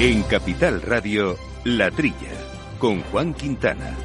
En 0.00 0.24
Capital 0.24 0.82
Radio, 0.82 1.38
La 1.62 1.88
Trilla, 1.88 2.32
con 2.80 3.00
Juan 3.02 3.32
Quintana. 3.32 3.96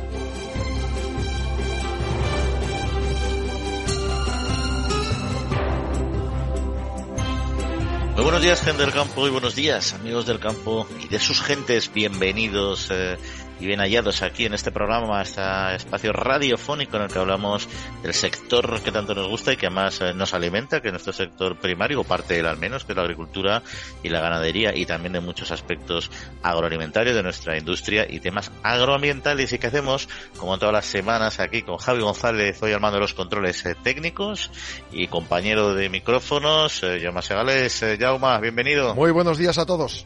Muy 8.13 8.23
buenos 8.23 8.41
días, 8.43 8.61
gente 8.61 8.83
del 8.83 8.93
campo, 8.93 9.25
y 9.25 9.31
buenos 9.31 9.55
días, 9.55 9.93
amigos 9.95 10.27
del 10.27 10.39
campo 10.39 10.87
y 11.03 11.07
de 11.07 11.17
sus 11.17 11.41
gentes. 11.41 11.91
Bienvenidos 11.91 12.89
eh, 12.91 13.17
y 13.59 13.65
bien 13.65 13.79
hallados 13.79 14.21
aquí 14.21 14.45
en 14.45 14.53
este 14.53 14.71
programa, 14.71 15.21
este 15.21 15.41
espacio 15.75 16.13
radiofónico 16.13 16.97
en 16.97 17.03
el 17.03 17.09
que 17.09 17.19
hablamos 17.19 17.67
del 18.01 18.13
sector 18.13 18.81
que 18.81 18.91
tanto 18.91 19.13
nos 19.13 19.27
gusta 19.27 19.53
y 19.53 19.57
que 19.57 19.69
más 19.69 20.01
eh, 20.01 20.13
nos 20.13 20.33
alimenta, 20.33 20.81
que 20.81 20.87
es 20.87 20.93
nuestro 20.93 21.13
sector 21.13 21.57
primario, 21.57 22.01
o 22.01 22.03
parte 22.03 22.41
de 22.41 22.47
al 22.47 22.57
menos, 22.57 22.85
que 22.85 22.93
es 22.93 22.95
la 22.95 23.03
agricultura 23.03 23.61
y 24.03 24.09
la 24.09 24.21
ganadería, 24.21 24.75
y 24.75 24.85
también 24.85 25.13
de 25.13 25.19
muchos 25.19 25.51
aspectos 25.51 26.09
agroalimentarios 26.41 27.15
de 27.15 27.23
nuestra 27.23 27.57
industria 27.57 28.05
y 28.09 28.19
temas 28.19 28.51
agroambientales. 28.63 29.51
Y 29.53 29.59
que 29.59 29.67
hacemos, 29.67 30.07
como 30.37 30.57
todas 30.57 30.73
las 30.73 30.85
semanas, 30.85 31.39
aquí 31.39 31.61
con 31.61 31.77
Javi 31.77 32.01
González, 32.01 32.61
hoy 32.61 32.71
al 32.71 32.79
mando 32.79 32.95
de 32.95 33.01
los 33.01 33.13
controles 33.13 33.65
eh, 33.65 33.75
técnicos 33.83 34.51
y 34.91 35.07
compañero 35.07 35.73
de 35.73 35.89
micrófonos, 35.89 36.83
eh, 36.83 36.99
Segales. 37.21 37.83
Eh, 37.83 37.97
bienvenido. 38.41 38.95
Muy 38.95 39.11
buenos 39.11 39.37
días 39.37 39.57
a 39.57 39.65
todos. 39.65 40.05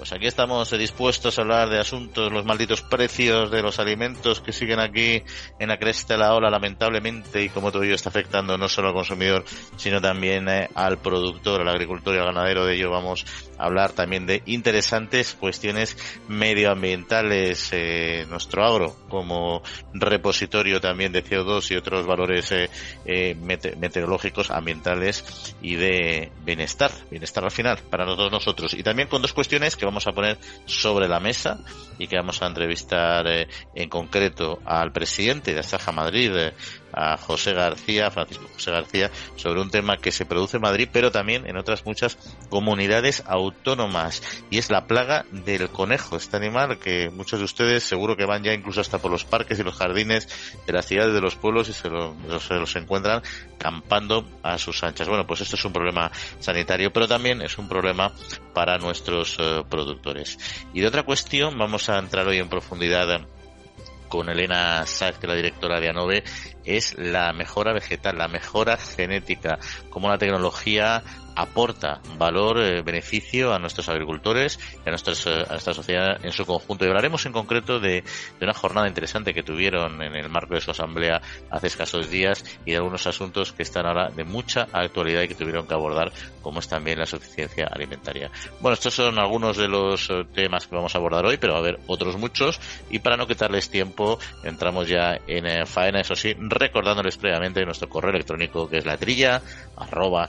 Pues 0.00 0.14
aquí 0.14 0.26
estamos 0.26 0.70
dispuestos 0.70 1.38
a 1.38 1.42
hablar 1.42 1.68
de 1.68 1.78
asuntos, 1.78 2.32
los 2.32 2.46
malditos 2.46 2.80
precios 2.80 3.50
de 3.50 3.60
los 3.60 3.78
alimentos 3.78 4.40
que 4.40 4.50
siguen 4.50 4.80
aquí 4.80 5.22
en 5.58 5.68
la 5.68 5.76
cresta 5.76 6.14
de 6.14 6.20
la 6.20 6.32
ola, 6.32 6.48
lamentablemente, 6.48 7.42
y 7.42 7.50
como 7.50 7.70
todo 7.70 7.82
ello 7.82 7.96
está 7.96 8.08
afectando 8.08 8.56
no 8.56 8.66
solo 8.66 8.88
al 8.88 8.94
consumidor, 8.94 9.44
sino 9.76 10.00
también 10.00 10.48
eh, 10.48 10.70
al 10.74 10.96
productor, 10.96 11.60
al 11.60 11.68
agricultor 11.68 12.14
y 12.14 12.18
al 12.18 12.24
ganadero. 12.24 12.64
De 12.64 12.76
ello 12.76 12.90
vamos 12.90 13.26
a 13.58 13.66
hablar 13.66 13.92
también 13.92 14.24
de 14.24 14.42
interesantes 14.46 15.36
cuestiones 15.38 15.98
medioambientales. 16.28 17.68
Eh, 17.72 18.24
nuestro 18.30 18.64
agro, 18.64 18.96
como 19.10 19.62
repositorio 19.92 20.80
también 20.80 21.12
de 21.12 21.22
CO2 21.22 21.72
y 21.72 21.76
otros 21.76 22.06
valores 22.06 22.50
eh, 22.52 22.70
eh, 23.04 23.36
mete 23.38 23.76
meteorológicos, 23.76 24.50
ambientales 24.50 25.54
y 25.60 25.76
de 25.76 26.32
bienestar, 26.42 26.90
bienestar 27.10 27.44
al 27.44 27.50
final 27.50 27.80
para 27.90 28.06
todos 28.06 28.32
nosotros. 28.32 28.72
Y 28.72 28.82
también 28.82 29.08
con 29.08 29.20
dos 29.20 29.34
cuestiones 29.34 29.76
que 29.76 29.89
vamos 29.90 30.06
a 30.06 30.12
poner 30.12 30.38
sobre 30.66 31.08
la 31.08 31.18
mesa 31.18 31.58
y 31.98 32.06
que 32.06 32.16
vamos 32.16 32.40
a 32.40 32.46
entrevistar 32.46 33.26
eh, 33.26 33.48
en 33.74 33.88
concreto 33.88 34.60
al 34.64 34.92
presidente 34.92 35.52
de 35.52 35.60
Asaja 35.60 35.90
Madrid, 35.90 36.32
eh, 36.34 36.54
a 36.92 37.16
José 37.16 37.52
García, 37.52 38.10
Francisco 38.10 38.46
José 38.52 38.70
García, 38.70 39.10
sobre 39.36 39.60
un 39.60 39.70
tema 39.70 39.96
que 39.96 40.12
se 40.12 40.26
produce 40.26 40.56
en 40.56 40.62
Madrid, 40.62 40.88
pero 40.92 41.10
también 41.10 41.46
en 41.46 41.56
otras 41.56 41.84
muchas 41.84 42.16
comunidades 42.48 43.22
autónomas, 43.26 44.22
y 44.50 44.58
es 44.58 44.70
la 44.70 44.86
plaga 44.86 45.24
del 45.30 45.68
conejo, 45.68 46.16
este 46.16 46.36
animal 46.36 46.78
que 46.78 47.10
muchos 47.10 47.38
de 47.38 47.44
ustedes 47.44 47.84
seguro 47.84 48.16
que 48.16 48.24
van 48.24 48.42
ya 48.42 48.52
incluso 48.52 48.80
hasta 48.80 48.98
por 48.98 49.10
los 49.10 49.24
parques 49.24 49.58
y 49.58 49.62
los 49.62 49.76
jardines 49.76 50.28
de 50.66 50.72
las 50.72 50.86
ciudades 50.86 51.14
de 51.14 51.20
los 51.20 51.36
pueblos 51.36 51.68
y 51.68 51.72
se, 51.72 51.88
lo, 51.88 52.14
se 52.40 52.54
los 52.54 52.74
encuentran 52.76 53.22
campando 53.58 54.24
a 54.42 54.58
sus 54.58 54.82
anchas. 54.82 55.08
Bueno, 55.08 55.26
pues 55.26 55.40
esto 55.40 55.56
es 55.56 55.64
un 55.64 55.72
problema 55.72 56.10
sanitario, 56.38 56.92
pero 56.92 57.06
también 57.06 57.42
es 57.42 57.58
un 57.58 57.68
problema 57.68 58.12
para 58.54 58.78
nuestros 58.78 59.38
uh, 59.38 59.64
productores. 59.68 60.38
Y 60.72 60.80
de 60.80 60.86
otra 60.86 61.02
cuestión, 61.02 61.58
vamos 61.58 61.88
a 61.88 61.98
entrar 61.98 62.26
hoy 62.26 62.38
en 62.38 62.48
profundidad 62.48 63.26
con 64.10 64.28
Elena 64.28 64.84
Sáez, 64.86 65.16
que 65.18 65.26
la 65.26 65.34
directora 65.34 65.80
de 65.80 65.88
ANOVE, 65.88 66.24
es 66.64 66.98
la 66.98 67.32
mejora 67.32 67.72
vegetal, 67.72 68.18
la 68.18 68.28
mejora 68.28 68.76
genética, 68.76 69.58
como 69.88 70.10
la 70.10 70.18
tecnología 70.18 71.02
aporta 71.34 72.00
valor, 72.18 72.60
eh, 72.60 72.82
beneficio 72.82 73.52
a 73.52 73.58
nuestros 73.58 73.88
agricultores 73.88 74.58
y 74.84 74.88
a, 74.88 74.90
nuestros, 74.90 75.26
eh, 75.26 75.44
a 75.48 75.52
nuestra 75.52 75.74
sociedad 75.74 76.24
en 76.24 76.32
su 76.32 76.44
conjunto. 76.44 76.84
Y 76.84 76.88
hablaremos 76.88 77.24
en 77.26 77.32
concreto 77.32 77.80
de, 77.80 78.02
de, 78.02 78.44
una 78.44 78.54
jornada 78.54 78.88
interesante 78.88 79.34
que 79.34 79.42
tuvieron 79.42 80.02
en 80.02 80.14
el 80.14 80.28
marco 80.28 80.54
de 80.54 80.60
su 80.60 80.70
asamblea 80.70 81.20
hace 81.50 81.68
escasos 81.68 82.10
días 82.10 82.44
y 82.64 82.72
de 82.72 82.76
algunos 82.76 83.06
asuntos 83.06 83.52
que 83.52 83.62
están 83.62 83.86
ahora 83.86 84.10
de 84.10 84.24
mucha 84.24 84.68
actualidad 84.72 85.22
y 85.22 85.28
que 85.28 85.34
tuvieron 85.34 85.66
que 85.66 85.74
abordar, 85.74 86.12
como 86.42 86.60
es 86.60 86.68
también 86.68 86.98
la 86.98 87.06
suficiencia 87.06 87.66
alimentaria. 87.66 88.30
Bueno, 88.60 88.74
estos 88.74 88.94
son 88.94 89.18
algunos 89.18 89.56
de 89.56 89.68
los 89.68 90.10
eh, 90.10 90.24
temas 90.34 90.66
que 90.66 90.76
vamos 90.76 90.94
a 90.94 90.98
abordar 90.98 91.26
hoy, 91.26 91.36
pero 91.36 91.54
va 91.54 91.58
a 91.58 91.62
haber 91.62 91.80
otros 91.86 92.16
muchos. 92.16 92.60
Y 92.90 92.98
para 92.98 93.16
no 93.16 93.26
quitarles 93.26 93.70
tiempo, 93.70 94.18
entramos 94.44 94.88
ya 94.88 95.18
en 95.26 95.66
faena, 95.66 96.00
eso 96.00 96.14
sí, 96.14 96.34
recordándoles 96.38 97.16
previamente 97.16 97.64
nuestro 97.64 97.88
correo 97.88 98.10
electrónico 98.10 98.68
que 98.68 98.78
es 98.78 98.86
la 98.86 98.96
trilla 98.96 99.42
arroba 99.76 100.28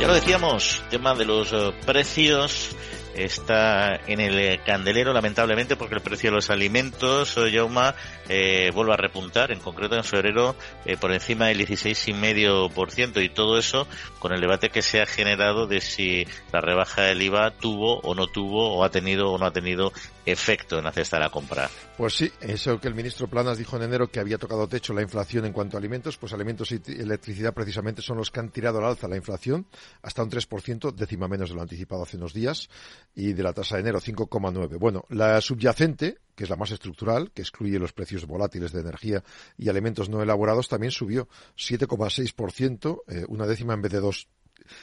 Ya 0.00 0.06
lo 0.06 0.14
decíamos, 0.14 0.82
tema 0.88 1.14
de 1.14 1.26
los 1.26 1.52
uh, 1.52 1.74
precios 1.84 2.74
está 3.14 3.96
en 4.06 4.20
el 4.20 4.62
candelero 4.62 5.12
lamentablemente 5.12 5.76
porque 5.76 5.96
el 5.96 6.00
precio 6.00 6.30
de 6.30 6.36
los 6.36 6.48
alimentos 6.48 7.34
Yauma 7.52 7.94
eh, 8.28 8.70
vuelve 8.72 8.94
a 8.94 8.96
repuntar 8.96 9.52
en 9.52 9.58
concreto 9.58 9.96
en 9.96 10.04
febrero 10.04 10.56
eh, 10.86 10.96
por 10.96 11.12
encima 11.12 11.48
del 11.48 11.66
16,5% 11.66 13.22
y 13.22 13.28
todo 13.28 13.58
eso 13.58 13.86
con 14.20 14.32
el 14.32 14.40
debate 14.40 14.70
que 14.70 14.80
se 14.80 15.02
ha 15.02 15.06
generado 15.06 15.66
de 15.66 15.80
si 15.80 16.26
la 16.52 16.60
rebaja 16.60 17.02
del 17.02 17.20
IVA 17.20 17.50
tuvo 17.50 17.98
o 18.00 18.14
no 18.14 18.26
tuvo 18.26 18.74
o 18.76 18.84
ha 18.84 18.90
tenido 18.90 19.30
o 19.30 19.38
no 19.38 19.46
ha 19.46 19.52
tenido 19.52 19.92
efecto 20.30 20.78
en 20.78 20.84
de 20.84 21.18
la 21.18 21.30
compra. 21.30 21.70
Pues 21.96 22.14
sí, 22.14 22.30
eso 22.40 22.80
que 22.80 22.88
el 22.88 22.94
ministro 22.94 23.28
Planas 23.28 23.58
dijo 23.58 23.76
en 23.76 23.82
enero 23.82 24.10
que 24.10 24.20
había 24.20 24.38
tocado 24.38 24.68
techo 24.68 24.92
la 24.92 25.02
inflación 25.02 25.44
en 25.44 25.52
cuanto 25.52 25.76
a 25.76 25.80
alimentos, 25.80 26.16
pues 26.16 26.32
alimentos 26.32 26.72
y 26.72 26.80
electricidad 26.86 27.54
precisamente 27.54 28.02
son 28.02 28.18
los 28.18 28.30
que 28.30 28.40
han 28.40 28.50
tirado 28.50 28.78
al 28.78 28.84
alza 28.84 29.08
la 29.08 29.16
inflación 29.16 29.66
hasta 30.02 30.22
un 30.22 30.30
3%, 30.30 30.94
décima 30.94 31.28
menos 31.28 31.50
de 31.50 31.54
lo 31.54 31.62
anticipado 31.62 32.02
hace 32.02 32.16
unos 32.16 32.32
días, 32.32 32.68
y 33.14 33.32
de 33.32 33.42
la 33.42 33.52
tasa 33.52 33.76
de 33.76 33.82
enero 33.82 34.00
5,9. 34.00 34.78
Bueno, 34.78 35.04
la 35.08 35.40
subyacente, 35.40 36.18
que 36.34 36.44
es 36.44 36.50
la 36.50 36.56
más 36.56 36.70
estructural, 36.70 37.30
que 37.32 37.42
excluye 37.42 37.78
los 37.78 37.92
precios 37.92 38.26
volátiles 38.26 38.72
de 38.72 38.80
energía 38.80 39.22
y 39.56 39.68
alimentos 39.68 40.08
no 40.08 40.22
elaborados, 40.22 40.68
también 40.68 40.90
subió 40.90 41.28
7,6%, 41.56 43.02
eh, 43.08 43.24
una 43.28 43.46
décima 43.46 43.74
en 43.74 43.82
vez 43.82 43.92
de 43.92 44.00
dos. 44.00 44.28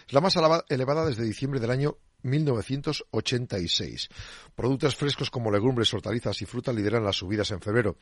Es 0.07 0.13
la 0.13 0.21
más 0.21 0.35
elevada 0.69 1.05
desde 1.05 1.23
diciembre 1.23 1.59
del 1.59 1.71
año 1.71 1.97
1986. 2.23 4.09
Productos 4.55 4.95
frescos 4.95 5.29
como 5.29 5.51
legumbres, 5.51 5.93
hortalizas 5.93 6.41
y 6.41 6.45
fruta 6.45 6.73
lideran 6.73 7.03
las 7.03 7.17
subidas 7.17 7.51
en 7.51 7.61
febrero. 7.61 7.97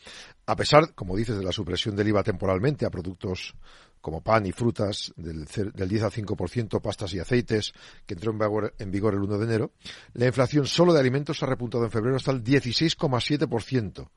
A 0.45 0.55
pesar, 0.55 0.93
como 0.93 1.15
dices, 1.15 1.37
de 1.37 1.43
la 1.43 1.51
supresión 1.51 1.95
del 1.95 2.07
IVA 2.07 2.23
temporalmente 2.23 2.85
a 2.85 2.89
productos 2.89 3.55
como 4.01 4.21
pan 4.21 4.45
y 4.45 4.51
frutas 4.51 5.13
del, 5.15 5.45
del 5.45 5.89
10 5.89 6.03
al 6.03 6.11
5%, 6.11 6.79
pastas 6.79 7.13
y 7.15 7.19
aceites, 7.19 7.73
que 8.05 8.13
entró 8.13 8.31
en 8.31 8.37
vigor, 8.37 8.73
en 8.77 8.91
vigor 8.91 9.15
el 9.15 9.21
1 9.21 9.39
de 9.39 9.45
enero, 9.45 9.71
la 10.13 10.27
inflación 10.27 10.67
solo 10.67 10.93
de 10.93 10.99
alimentos 10.99 11.41
ha 11.41 11.47
repuntado 11.47 11.85
en 11.85 11.91
febrero 11.91 12.15
hasta 12.15 12.31
el 12.31 12.43
16,7% 12.43 14.09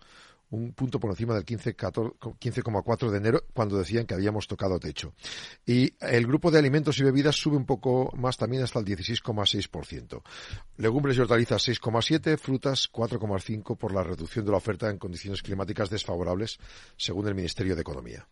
un 0.50 0.72
punto 0.72 0.98
por 0.98 1.10
encima 1.10 1.34
del 1.34 1.44
15,4 1.44 3.10
de 3.10 3.18
enero, 3.18 3.44
cuando 3.52 3.78
decían 3.78 4.06
que 4.06 4.14
habíamos 4.14 4.46
tocado 4.46 4.78
techo. 4.78 5.14
Y 5.66 5.92
el 6.00 6.26
grupo 6.26 6.50
de 6.50 6.58
alimentos 6.58 6.98
y 6.98 7.04
bebidas 7.04 7.36
sube 7.36 7.56
un 7.56 7.66
poco 7.66 8.10
más 8.16 8.36
también 8.36 8.62
hasta 8.62 8.78
el 8.78 8.84
16,6%. 8.84 10.22
Legumbres 10.76 11.16
y 11.16 11.20
hortalizas 11.20 11.68
6,7, 11.68 12.38
frutas 12.38 12.90
4,5 12.90 13.76
por 13.76 13.92
la 13.92 14.02
reducción 14.02 14.44
de 14.44 14.50
la 14.50 14.58
oferta 14.58 14.88
en 14.90 14.98
condiciones 14.98 15.42
climáticas 15.42 15.90
desfavorables, 15.90 16.58
según 16.96 17.28
el 17.28 17.34
Ministerio 17.34 17.74
de 17.74 17.82
Economía. 17.82 18.26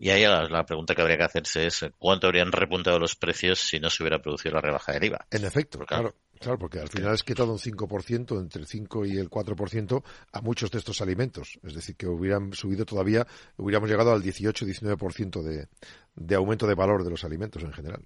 Y 0.00 0.10
ahí 0.10 0.22
la, 0.22 0.48
la, 0.48 0.64
pregunta 0.64 0.94
que 0.94 1.02
habría 1.02 1.16
que 1.16 1.24
hacerse 1.24 1.66
es 1.66 1.84
cuánto 1.98 2.28
habrían 2.28 2.52
repuntado 2.52 3.00
los 3.00 3.16
precios 3.16 3.58
si 3.58 3.80
no 3.80 3.90
se 3.90 4.02
hubiera 4.02 4.22
producido 4.22 4.54
la 4.54 4.60
rebaja 4.60 4.92
del 4.92 5.04
IVA. 5.04 5.26
En 5.30 5.44
efecto, 5.44 5.78
Porque, 5.78 5.94
claro. 5.94 6.14
Claro, 6.38 6.58
porque 6.58 6.78
al 6.78 6.88
final 6.88 7.14
es 7.14 7.24
quitado 7.24 7.52
un 7.52 7.58
5%, 7.58 8.40
entre 8.40 8.62
el 8.62 8.66
5 8.66 9.06
y 9.06 9.18
el 9.18 9.28
4% 9.28 10.02
a 10.32 10.40
muchos 10.40 10.70
de 10.70 10.78
estos 10.78 11.00
alimentos. 11.00 11.58
Es 11.64 11.74
decir, 11.74 11.96
que 11.96 12.06
hubieran 12.06 12.52
subido 12.52 12.84
todavía, 12.84 13.26
hubiéramos 13.56 13.90
llegado 13.90 14.12
al 14.12 14.22
18-19% 14.22 15.42
de, 15.42 15.68
de 16.14 16.34
aumento 16.34 16.66
de 16.66 16.74
valor 16.74 17.04
de 17.04 17.10
los 17.10 17.24
alimentos 17.24 17.62
en 17.62 17.72
general. 17.72 18.04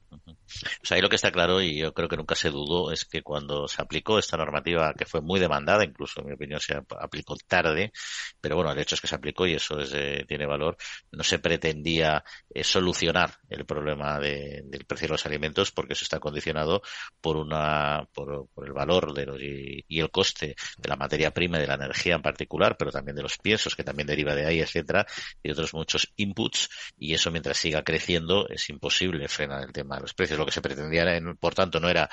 Sea, 0.83 0.97
ahí 0.97 1.01
lo 1.01 1.09
que 1.09 1.17
está 1.17 1.33
claro, 1.33 1.63
y 1.63 1.79
yo 1.79 1.95
creo 1.95 2.09
que 2.09 2.17
nunca 2.17 2.35
se 2.35 2.51
dudó, 2.51 2.93
es 2.93 3.05
que 3.05 3.23
cuando 3.23 3.67
se 3.69 3.81
aplicó 3.81 4.19
esta 4.19 4.37
normativa, 4.37 4.93
que 4.95 5.07
fue 5.07 5.21
muy 5.21 5.41
demandada, 5.41 5.85
incluso 5.85 6.21
en 6.21 6.27
mi 6.27 6.33
opinión 6.35 6.61
se 6.61 6.75
aplicó 6.75 7.37
tarde, 7.47 7.93
pero 8.41 8.57
bueno, 8.57 8.71
el 8.73 8.79
hecho 8.79 8.95
es 8.95 9.01
que 9.01 9.07
se 9.07 9.15
aplicó 9.15 9.47
y 9.47 9.55
eso 9.55 9.81
es, 9.81 9.93
eh, 9.95 10.25
tiene 10.29 10.47
valor, 10.47 10.77
no 11.11 11.25
se 11.25 11.39
pretendía 11.39 12.23
eh, 12.53 12.65
solucionar 12.65 13.35
el 13.49 13.65
problema 13.65 14.19
de, 14.19 14.63
del 14.67 14.85
precio 14.85 15.09
de 15.09 15.13
los 15.13 15.27
alimentos 15.27 15.73
porque 15.73 15.95
eso 15.95 16.05
está 16.05 16.21
condicionado 16.21 16.83
por 17.21 17.37
una, 17.37 18.07
por 18.13 18.49
el 18.65 18.73
valor 18.73 19.15
de 19.15 19.23
y, 19.41 19.85
y, 19.89 20.01
el 20.01 20.11
coste 20.11 20.57
de 20.77 20.89
la 20.89 20.97
materia 20.97 21.31
prima 21.31 21.59
y 21.59 21.63
de 21.63 21.67
la 21.69 21.75
energía 21.75 22.17
en 22.17 22.23
particular, 22.23 22.77
pero 22.77 22.91
también 22.91 23.17
de 23.17 23.23
los 23.23 23.39
piensos, 23.39 23.75
que 23.75 23.85
también 23.85 24.07
deriva 24.07 24.35
de 24.35 24.47
ahí, 24.47 24.61
etcétera, 24.61 25.07
y 25.43 25.51
otros 25.51 25.73
muchos 25.73 26.13
inputs, 26.17 26.69
y 26.99 27.15
eso 27.15 27.31
mientras 27.31 27.57
siga 27.57 27.83
creciendo 27.83 28.02
es 28.49 28.69
imposible 28.71 29.29
frenar 29.29 29.63
el 29.63 29.73
tema 29.73 29.97
de 29.97 30.03
los 30.03 30.15
precios. 30.15 30.39
Lo 30.39 30.47
que 30.47 30.53
se 30.53 30.61
pretendía, 30.61 31.05
por 31.39 31.55
tanto, 31.55 31.81
no 31.81 31.89
era 31.89 32.09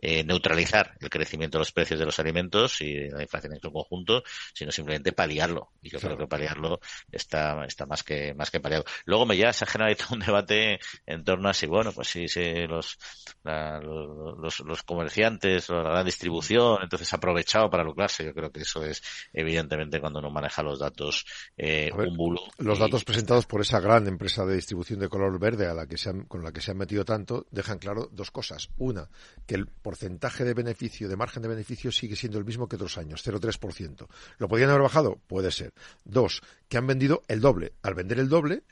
eh, 0.00 0.24
neutralizar 0.24 0.96
el 1.00 1.10
crecimiento 1.10 1.58
de 1.58 1.60
los 1.60 1.72
precios 1.72 1.98
de 1.98 2.06
los 2.06 2.18
alimentos 2.18 2.80
y 2.80 3.08
la 3.08 3.22
inflación 3.22 3.54
en 3.54 3.60
su 3.60 3.72
conjunto, 3.72 4.22
sino 4.52 4.70
simplemente 4.70 5.12
paliarlo. 5.12 5.72
Y 5.82 5.90
yo 5.90 5.98
creo 6.00 6.16
que 6.16 6.26
paliarlo 6.26 6.80
está, 7.10 7.64
está 7.64 7.86
más 7.86 8.02
que, 8.02 8.34
más 8.34 8.50
que 8.50 8.60
paliado. 8.60 8.84
Luego 9.04 9.26
me 9.26 9.36
ya 9.36 9.52
se 9.52 9.64
ha 9.64 9.66
generado 9.66 9.96
un 10.12 10.20
debate 10.20 10.78
en 11.06 11.24
torno 11.24 11.48
a 11.48 11.54
si, 11.54 11.66
bueno, 11.66 11.92
pues 11.92 12.08
si, 12.08 12.26
los, 12.66 12.98
los, 13.44 14.60
los, 14.60 14.82
comerciantes 14.82 15.70
o 15.70 15.82
la 15.82 15.90
gran 15.90 16.06
distribución, 16.06 16.78
entonces 16.82 17.12
ha 17.12 17.16
aprovechado 17.16 17.70
para 17.70 17.84
lucrarse. 17.84 18.24
Yo 18.24 18.34
creo 18.34 18.50
que 18.50 18.60
eso 18.60 18.84
es 18.84 19.02
evidentemente 19.32 20.00
cuando 20.00 20.18
uno 20.18 20.30
maneja 20.30 20.62
los 20.62 20.78
datos 20.78 21.24
eh, 21.56 21.90
un 21.94 22.16
bulo. 22.16 22.40
Los 22.58 22.78
datos 22.78 23.04
presentados 23.04 23.46
por 23.46 23.60
esa 23.60 23.80
gran 23.80 24.06
empresa 24.06 24.44
de 24.44 24.56
distribución 24.56 25.00
de 25.00 25.08
color 25.20 25.38
verde 25.38 25.66
a 25.66 25.74
la 25.74 25.86
que 25.86 25.98
se 25.98 26.10
con 26.26 26.42
la 26.42 26.52
que 26.52 26.60
se 26.60 26.70
han 26.70 26.78
metido 26.78 27.04
tanto 27.04 27.46
dejan 27.50 27.78
claro 27.78 28.08
dos 28.12 28.30
cosas. 28.30 28.70
Una, 28.78 29.08
que 29.46 29.54
el 29.54 29.66
porcentaje 29.66 30.44
de 30.44 30.54
beneficio, 30.54 31.08
de 31.08 31.16
margen 31.16 31.42
de 31.42 31.48
beneficio 31.48 31.92
sigue 31.92 32.16
siendo 32.16 32.38
el 32.38 32.44
mismo 32.44 32.68
que 32.68 32.76
otros 32.76 32.96
años, 32.98 33.26
0,3%. 33.26 34.06
¿Lo 34.38 34.48
podrían 34.48 34.70
haber 34.70 34.82
bajado? 34.82 35.20
Puede 35.26 35.50
ser. 35.50 35.72
Dos, 36.04 36.40
que 36.68 36.78
han 36.78 36.86
vendido 36.86 37.22
el 37.28 37.40
doble. 37.40 37.74
Al 37.82 37.94
vender 37.94 38.18
el 38.18 38.28
doble, 38.28 38.64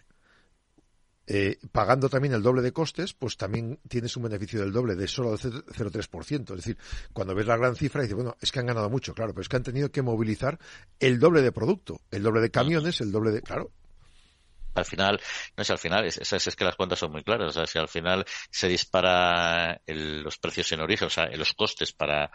eh, 1.27 1.59
pagando 1.73 2.09
también 2.09 2.33
el 2.33 2.43
doble 2.43 2.63
de 2.63 2.73
costes, 2.73 3.13
pues 3.13 3.37
también 3.37 3.79
tienes 3.87 4.17
un 4.17 4.23
beneficio 4.23 4.61
del 4.61 4.73
doble, 4.73 4.97
de 4.97 5.07
solo 5.07 5.37
del 5.37 5.39
0,3%. 5.39 6.51
Es 6.51 6.57
decir, 6.57 6.79
cuando 7.13 7.35
ves 7.35 7.47
la 7.47 7.59
gran 7.59 7.77
cifra, 7.77 8.01
dices, 8.01 8.17
bueno, 8.17 8.35
es 8.41 8.51
que 8.51 8.61
han 8.61 8.67
ganado 8.67 8.89
mucho, 8.89 9.13
claro, 9.13 9.33
pero 9.35 9.43
es 9.43 9.49
que 9.49 9.57
han 9.57 9.63
tenido 9.63 9.91
que 9.91 10.01
movilizar 10.01 10.59
el 10.99 11.19
doble 11.19 11.43
de 11.43 11.53
producto, 11.53 12.01
el 12.11 12.23
doble 12.23 12.41
de 12.41 12.51
camiones, 12.51 13.03
el 13.03 13.13
doble 13.13 13.31
de. 13.31 13.43
Claro, 13.43 13.71
al 14.75 14.85
final, 14.85 15.21
no 15.57 15.65
sé, 15.65 15.73
al 15.73 15.79
final, 15.79 16.05
es, 16.07 16.33
es, 16.33 16.57
que 16.57 16.65
las 16.65 16.77
cuentas 16.77 16.99
son 16.99 17.13
muy 17.13 17.23
claras. 17.23 17.49
O 17.49 17.53
sea, 17.53 17.67
si 17.67 17.79
al 17.79 17.89
final 17.89 18.25
se 18.51 18.69
dispara 18.69 19.81
los 19.87 20.39
precios 20.39 20.71
en 20.73 20.81
origen, 20.81 21.07
o 21.07 21.11
sea, 21.11 21.27
los 21.37 21.53
costes 21.55 21.93
para, 21.93 22.31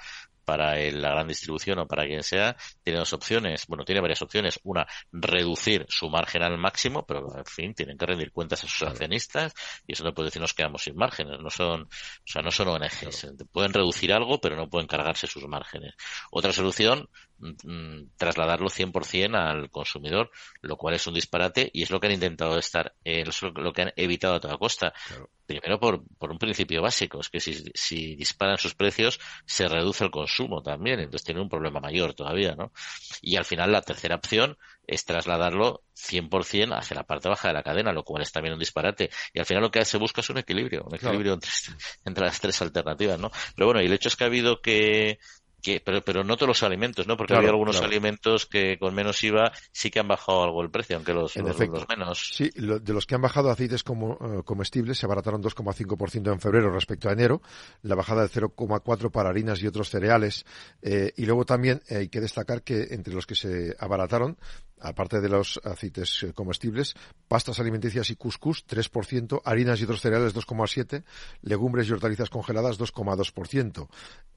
para 0.46 0.76
la 0.76 1.12
gran 1.12 1.28
distribución 1.28 1.80
o 1.80 1.88
para 1.88 2.06
quien 2.06 2.24
sea, 2.24 2.56
tiene 2.84 3.00
dos 3.00 3.14
opciones. 3.14 3.66
Bueno, 3.68 3.86
tiene 3.86 4.02
varias 4.02 4.22
opciones. 4.22 4.60
Una, 4.64 4.86
reducir 5.12 5.86
su 5.90 6.10
margen 6.10 6.44
al 6.44 6.58
máximo, 6.58 7.06
pero 7.06 7.36
en 7.38 7.46
fin, 7.46 7.74
tienen 7.74 7.98
que 7.98 8.06
rendir 8.06 8.32
cuentas 8.32 8.64
a 8.64 8.68
sus 8.68 8.88
accionistas 8.88 9.54
y 9.88 9.94
eso 9.94 10.04
no 10.04 10.14
puede 10.14 10.28
decir 10.28 10.42
nos 10.42 10.54
quedamos 10.54 10.84
sin 10.84 10.96
márgenes. 10.96 11.40
No 11.40 11.50
son, 11.50 11.84
o 11.84 11.88
sea, 12.26 12.42
no 12.42 12.52
son 12.52 12.70
ONGs. 12.70 13.28
Pueden 13.52 13.74
reducir 13.74 14.14
algo, 14.14 14.40
pero 14.40 14.56
no 14.56 14.70
pueden 14.70 14.88
cargarse 14.88 15.28
sus 15.28 15.48
márgenes. 15.48 15.96
Otra 16.32 16.52
solución, 16.52 17.10
trasladarlo 18.18 18.70
100% 18.70 19.36
al 19.36 19.70
consumidor, 19.70 20.32
lo 20.62 20.78
cual 20.78 20.96
es 20.96 21.08
un 21.08 21.14
disparate 21.14 21.70
y 21.74 21.84
es 21.84 21.92
lo 21.92 22.00
que 22.00 22.08
han 22.08 22.14
intentado 22.14 22.58
estar, 22.58 22.96
eh, 23.04 23.24
lo 23.56 23.74
que 23.74 23.82
han 23.82 23.94
evitado 23.96 24.36
a 24.36 24.40
toda 24.40 24.58
costa. 24.58 24.94
Primero 25.46 25.80
por, 25.80 26.04
por 26.18 26.32
un 26.32 26.38
principio 26.38 26.82
básico, 26.82 27.20
es 27.20 27.30
que 27.30 27.40
si, 27.40 27.54
si 27.74 28.16
disparan 28.16 28.58
sus 28.58 28.76
precios 28.76 29.20
se 29.46 29.68
reduce 29.68 30.06
el 30.06 30.12
consumo 30.12 30.62
también, 30.62 31.00
entonces 31.00 31.26
tiene 31.26 31.42
un 31.42 31.50
problema 31.50 31.82
mayor 31.82 32.14
todavía, 32.14 32.56
¿no? 32.56 32.72
Y 33.22 33.36
al 33.36 33.44
final 33.44 33.72
la 33.72 33.82
tercera 33.82 34.16
opción 34.16 34.58
es 34.88 35.06
trasladarlo 35.06 35.84
100% 35.96 36.78
hacia 36.78 36.96
la 36.96 37.04
parte 37.04 37.30
baja 37.30 37.48
de 37.50 37.54
la 37.54 37.64
cadena, 37.64 37.92
lo 37.92 38.04
cual 38.04 38.24
es 38.24 38.32
también 38.32 38.54
un 38.54 38.60
disparate. 38.60 39.10
Y 39.34 39.40
al 39.40 39.46
final 39.46 39.64
lo 39.64 39.72
que 39.72 39.84
se 39.86 39.98
busca 39.98 40.22
es 40.22 40.30
un 40.30 40.38
equilibrio, 40.38 40.84
un 40.86 40.96
equilibrio 40.96 41.34
entre, 41.34 41.52
entre, 42.06 42.26
las 42.26 42.40
tres 42.40 42.62
alternativas, 42.62 43.20
¿no? 43.20 43.32
Pero 43.56 43.68
bueno, 43.68 43.82
y 43.82 43.86
el 43.86 43.94
hecho 43.94 44.10
es 44.10 44.16
que 44.16 44.24
ha 44.24 44.28
habido 44.28 44.62
que 44.62 45.20
pero, 45.84 46.04
pero 46.04 46.24
no 46.24 46.36
todos 46.36 46.50
los 46.50 46.64
alimentos, 46.64 47.08
¿no? 47.08 47.18
Porque 47.18 47.36
hay 47.36 47.46
algunos 47.46 47.82
alimentos 47.82 48.46
que 48.46 48.78
con 48.78 48.94
menos 48.94 49.24
IVA 49.24 49.52
sí 49.72 49.90
que 49.90 50.00
han 50.00 50.08
bajado 50.08 50.44
algo 50.44 50.62
el 50.62 50.70
precio, 50.70 50.96
aunque 50.96 51.14
los, 51.14 51.36
los, 51.36 51.88
menos. 51.90 52.32
Sí, 52.34 52.50
de 52.56 52.94
los 52.94 53.06
que 53.06 53.16
han 53.16 53.22
bajado 53.22 53.50
aceites 53.50 53.84
como, 53.84 54.14
eh, 54.22 54.44
comestibles 54.44 54.98
se 54.98 55.06
abarataron 55.06 55.42
2,5% 55.42 56.32
en 56.32 56.40
febrero 56.40 56.72
respecto 56.72 57.10
a 57.10 57.14
enero, 57.14 57.42
la 57.82 57.96
bajada 57.96 58.24
de 58.24 58.30
0,4% 58.30 59.12
para 59.12 59.30
harinas 59.30 59.62
y 59.62 59.68
otros 59.68 59.90
cereales. 59.90 60.46
Eh, 60.82 61.14
y 61.16 61.26
luego 61.26 61.46
también 61.46 61.82
hay 61.90 62.10
que 62.10 62.22
destacar 62.22 62.64
que 62.64 62.88
entre 62.92 63.14
los 63.14 63.26
que 63.26 63.36
se 63.36 63.76
abarataron 63.80 64.38
aparte 64.84 65.22
de 65.22 65.30
los 65.30 65.60
aceites 65.64 66.24
eh, 66.24 66.34
comestibles, 66.34 66.94
pastas 67.28 67.60
alimenticias 67.60 68.10
y 68.10 68.16
cuscús 68.16 68.66
3%, 68.68 69.42
harinas 69.46 69.80
y 69.80 69.86
otros 69.86 70.02
cereales 70.02 70.36
2,7%, 70.36 71.04
legumbres 71.42 71.88
y 71.88 71.94
hortalizas 71.94 72.30
congeladas 72.30 72.78
2,2%. 72.78 73.88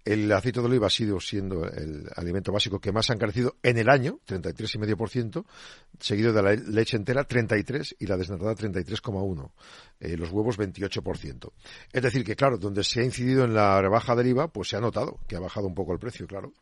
El 0.05 0.31
aceite 0.31 0.61
de 0.61 0.67
oliva 0.67 0.87
ha 0.87 0.91
sido 0.91 1.19
siendo 1.19 1.67
el 1.67 2.09
alimento 2.15 2.53
básico 2.53 2.79
que 2.79 2.93
más 2.93 3.11
ha 3.11 3.17
crecido 3.17 3.57
en 3.63 3.77
el 3.77 3.91
año, 3.91 4.21
33,5%, 4.27 5.45
seguido 5.99 6.33
de 6.33 6.43
la 6.43 6.53
leche 6.55 6.97
entera 6.97 7.27
33% 7.27 7.97
y 7.99 8.07
la 8.07 8.17
desnatada 8.17 8.55
33,1%. 8.55 9.51
Eh, 9.99 10.17
los 10.17 10.31
huevos 10.31 10.59
28%. 10.59 11.53
Es 11.93 12.03
decir, 12.03 12.23
que 12.23 12.37
claro, 12.37 12.57
donde 12.57 12.85
se 12.85 13.01
ha 13.01 13.05
incidido 13.05 13.45
en 13.45 13.55
la 13.55 13.81
rebaja 13.81 14.15
del 14.15 14.29
IVA, 14.29 14.49
pues 14.49 14.69
se 14.69 14.77
ha 14.77 14.81
notado 14.81 15.19
que 15.27 15.37
ha 15.37 15.41
bajado 15.41 15.67
un 15.67 15.75
poco 15.75 15.93
el 15.93 15.99
precio, 15.99 16.27
claro. 16.27 16.53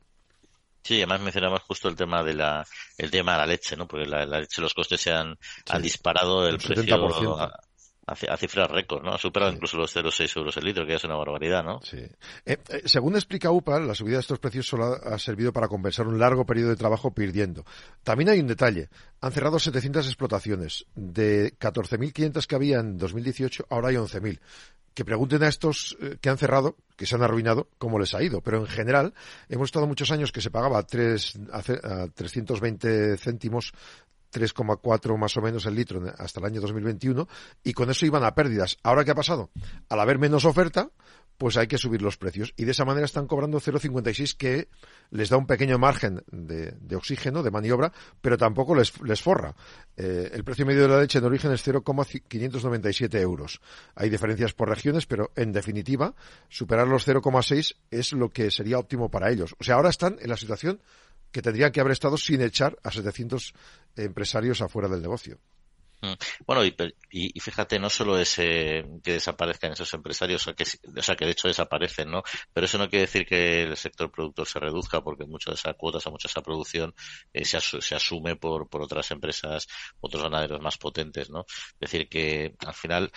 Sí, 0.85 0.97
además 0.99 1.23
mencionabas 1.23 1.63
justo 1.63 1.89
el 1.89 1.97
tema 1.97 2.23
de 2.23 2.35
la, 2.35 2.65
el 2.99 3.11
tema 3.11 3.33
de 3.33 3.39
la 3.39 3.47
leche, 3.47 3.75
¿no? 3.75 3.89
Porque 3.89 4.07
la, 4.07 4.27
leche, 4.27 4.61
los 4.61 4.75
costes 4.75 5.01
se 5.01 5.11
han, 5.11 5.37
han 5.71 5.83
disparado 5.83 6.47
el, 6.47 6.59
precio 6.59 7.41
a, 7.41 7.59
a, 8.07 8.37
cifras 8.37 8.71
récord, 8.71 9.03
¿no? 9.03 9.15
Ha 9.15 9.19
superado 9.19 9.51
incluso 9.51 9.79
los 9.79 9.97
0,6 9.97 10.37
euros 10.37 10.57
el 10.59 10.65
litro, 10.65 10.87
que 10.87 10.95
es 10.95 11.05
una 11.05 11.17
barbaridad, 11.17 11.65
¿no? 11.65 11.81
Sí. 11.83 11.97
Eh, 12.45 12.59
eh, 12.69 12.83
según 12.85 13.15
explica 13.15 13.51
UPA, 13.51 13.81
la 13.81 13.95
subida 13.95 14.17
de 14.17 14.21
estos 14.21 14.39
precios 14.39 14.67
solo 14.67 14.95
ha, 15.03 15.19
servido 15.19 15.55
para 15.55 15.69
compensar 15.69 16.07
un 16.07 16.19
largo 16.19 16.45
periodo 16.45 16.69
de 16.69 16.77
trabajo 16.77 17.15
perdiendo. 17.15 17.65
También 18.03 18.29
hay 18.29 18.41
un 18.41 18.47
detalle. 18.47 18.91
Han 19.23 19.33
cerrado 19.33 19.59
700 19.59 20.07
explotaciones. 20.07 20.85
De 20.95 21.59
14.500 21.59 22.47
que 22.47 22.55
había 22.55 22.81
en 22.81 22.99
2018, 22.99 23.69
ahora 23.71 23.89
hay 23.89 23.97
11.000 23.97 24.39
que 24.95 25.05
pregunten 25.05 25.43
a 25.43 25.49
estos 25.49 25.97
eh, 26.01 26.17
que 26.21 26.31
han 26.31 26.39
cerrado, 26.39 26.77
que 26.97 27.07
se 27.07 27.17
han 27.17 27.23
arruinado, 27.23 27.69
cómo 27.79 27.99
les 27.99 28.15
ha 28.15 28.23
ido. 28.23 28.41
Pero 28.41 28.59
en 28.59 28.67
general, 28.67 29.13
hemos 29.49 29.67
estado 29.67 29.87
muchos 29.87 30.11
años 30.11 30.33
que 30.33 30.41
se 30.41 30.51
pagaba 30.51 30.79
a, 30.79 30.83
3, 30.85 31.39
a 31.53 32.07
320 32.15 33.17
céntimos 33.19 33.73
3,4 34.33 35.17
más 35.17 35.37
o 35.37 35.41
menos 35.41 35.65
el 35.67 35.75
litro 35.75 36.03
hasta 36.19 36.41
el 36.41 36.47
año 36.47 36.61
2021 36.61 37.29
y 37.63 37.73
con 37.73 37.91
eso 37.91 38.05
iban 38.05 38.25
a 38.25 38.35
pérdidas. 38.35 38.77
Ahora 38.83 39.05
qué 39.05 39.13
ha 39.13 39.15
pasado? 39.15 39.51
Al 39.89 40.01
haber 40.01 40.19
menos 40.19 40.45
oferta, 40.45 40.91
pues 41.39 41.57
hay 41.57 41.67
que 41.67 41.79
subir 41.79 42.03
los 42.03 42.17
precios 42.17 42.53
y 42.57 42.65
de 42.65 42.73
esa 42.73 42.85
manera 42.85 43.05
están 43.05 43.27
cobrando 43.27 43.61
0,56 43.61 44.37
que 44.37 44.69
les 45.11 45.29
da 45.29 45.37
un 45.37 45.47
pequeño 45.47 45.79
margen 45.79 46.23
de, 46.31 46.97
oxígeno, 46.97 47.43
de 47.43 47.51
maniobra, 47.51 47.93
pero 48.21 48.39
tampoco 48.39 48.75
les, 48.75 49.01
les 49.03 49.21
forra. 49.21 49.55
Eh, 49.97 50.31
el 50.33 50.45
precio 50.45 50.67
medio 50.67 50.83
de 50.83 50.89
la 50.89 51.01
leche 51.01 51.19
en 51.19 51.25
origen 51.25 51.53
es 51.53 51.63
0,597 51.63 53.21
euros. 53.21 53.61
Hay 53.95 54.11
diferencias 54.11 54.53
por 54.53 54.69
regiones, 54.69 55.07
pero 55.07 55.33
en 55.37 55.53
definitiva, 55.53 56.15
superar 56.49 56.87
los 56.87 57.07
0,6 57.07 57.77
es 57.91 58.13
lo 58.13 58.31
que 58.31 58.51
sería 58.51 58.79
óptimo 58.79 59.11
para 59.11 59.31
ellos. 59.31 59.55
O 59.59 59.65
sea, 59.65 59.77
ahora 59.77 59.91
están 59.91 60.17
en 60.21 60.31
la 60.31 60.37
situación 60.37 60.81
que 61.31 61.43
tendrían 61.43 61.73
que 61.73 61.81
haber 61.81 61.93
estado 61.93 62.17
sin 62.17 62.41
echar 62.43 62.79
a 62.85 62.93
700 62.93 63.55
empresarios 63.97 64.63
afuera 64.63 64.89
del 64.89 65.03
negocio. 65.03 65.39
Mm. 66.05 66.15
Bueno, 66.47 66.63
y, 67.11 67.41
fíjate, 67.41 67.79
no 67.79 67.89
solo 67.89 68.19
es 68.19 68.37
que 68.37 68.85
desaparezcan 69.03 69.73
esos 69.73 69.93
empresarios, 69.95 70.47
o, 70.47 70.55
que, 70.55 70.65
o 70.65 71.03
sea, 71.03 71.17
que 71.17 71.25
de 71.25 71.33
hecho 71.33 71.49
desaparecen, 71.49 72.11
¿no? 72.11 72.23
Pero 72.53 72.67
eso 72.67 72.77
no 72.79 72.89
quiere 72.91 73.07
decir 73.07 73.27
que 73.27 73.63
el 73.63 73.77
sector 73.77 74.11
productor 74.11 74.47
se 74.47 74.59
reduzca, 74.61 75.01
porque 75.01 75.25
muchas 75.25 75.55
de 75.55 75.61
esas 75.61 75.77
cuotas, 75.77 76.07
o 76.07 76.11
mucha 76.11 76.29
de 76.29 76.33
esa 76.33 76.43
producción 76.43 76.95
eh, 77.33 77.45
se, 77.45 77.59
se, 77.61 77.95
asume 77.95 78.37
por, 78.37 78.69
por 78.69 78.83
otras 78.83 79.11
empresas, 79.13 79.67
otros 80.01 80.23
ganaderos 80.23 80.61
más 80.61 80.77
potentes, 80.77 81.31
¿no? 81.31 81.47
Es 81.81 81.91
decir, 81.91 82.09
que 82.09 82.55
al 82.67 82.75
final 82.75 83.11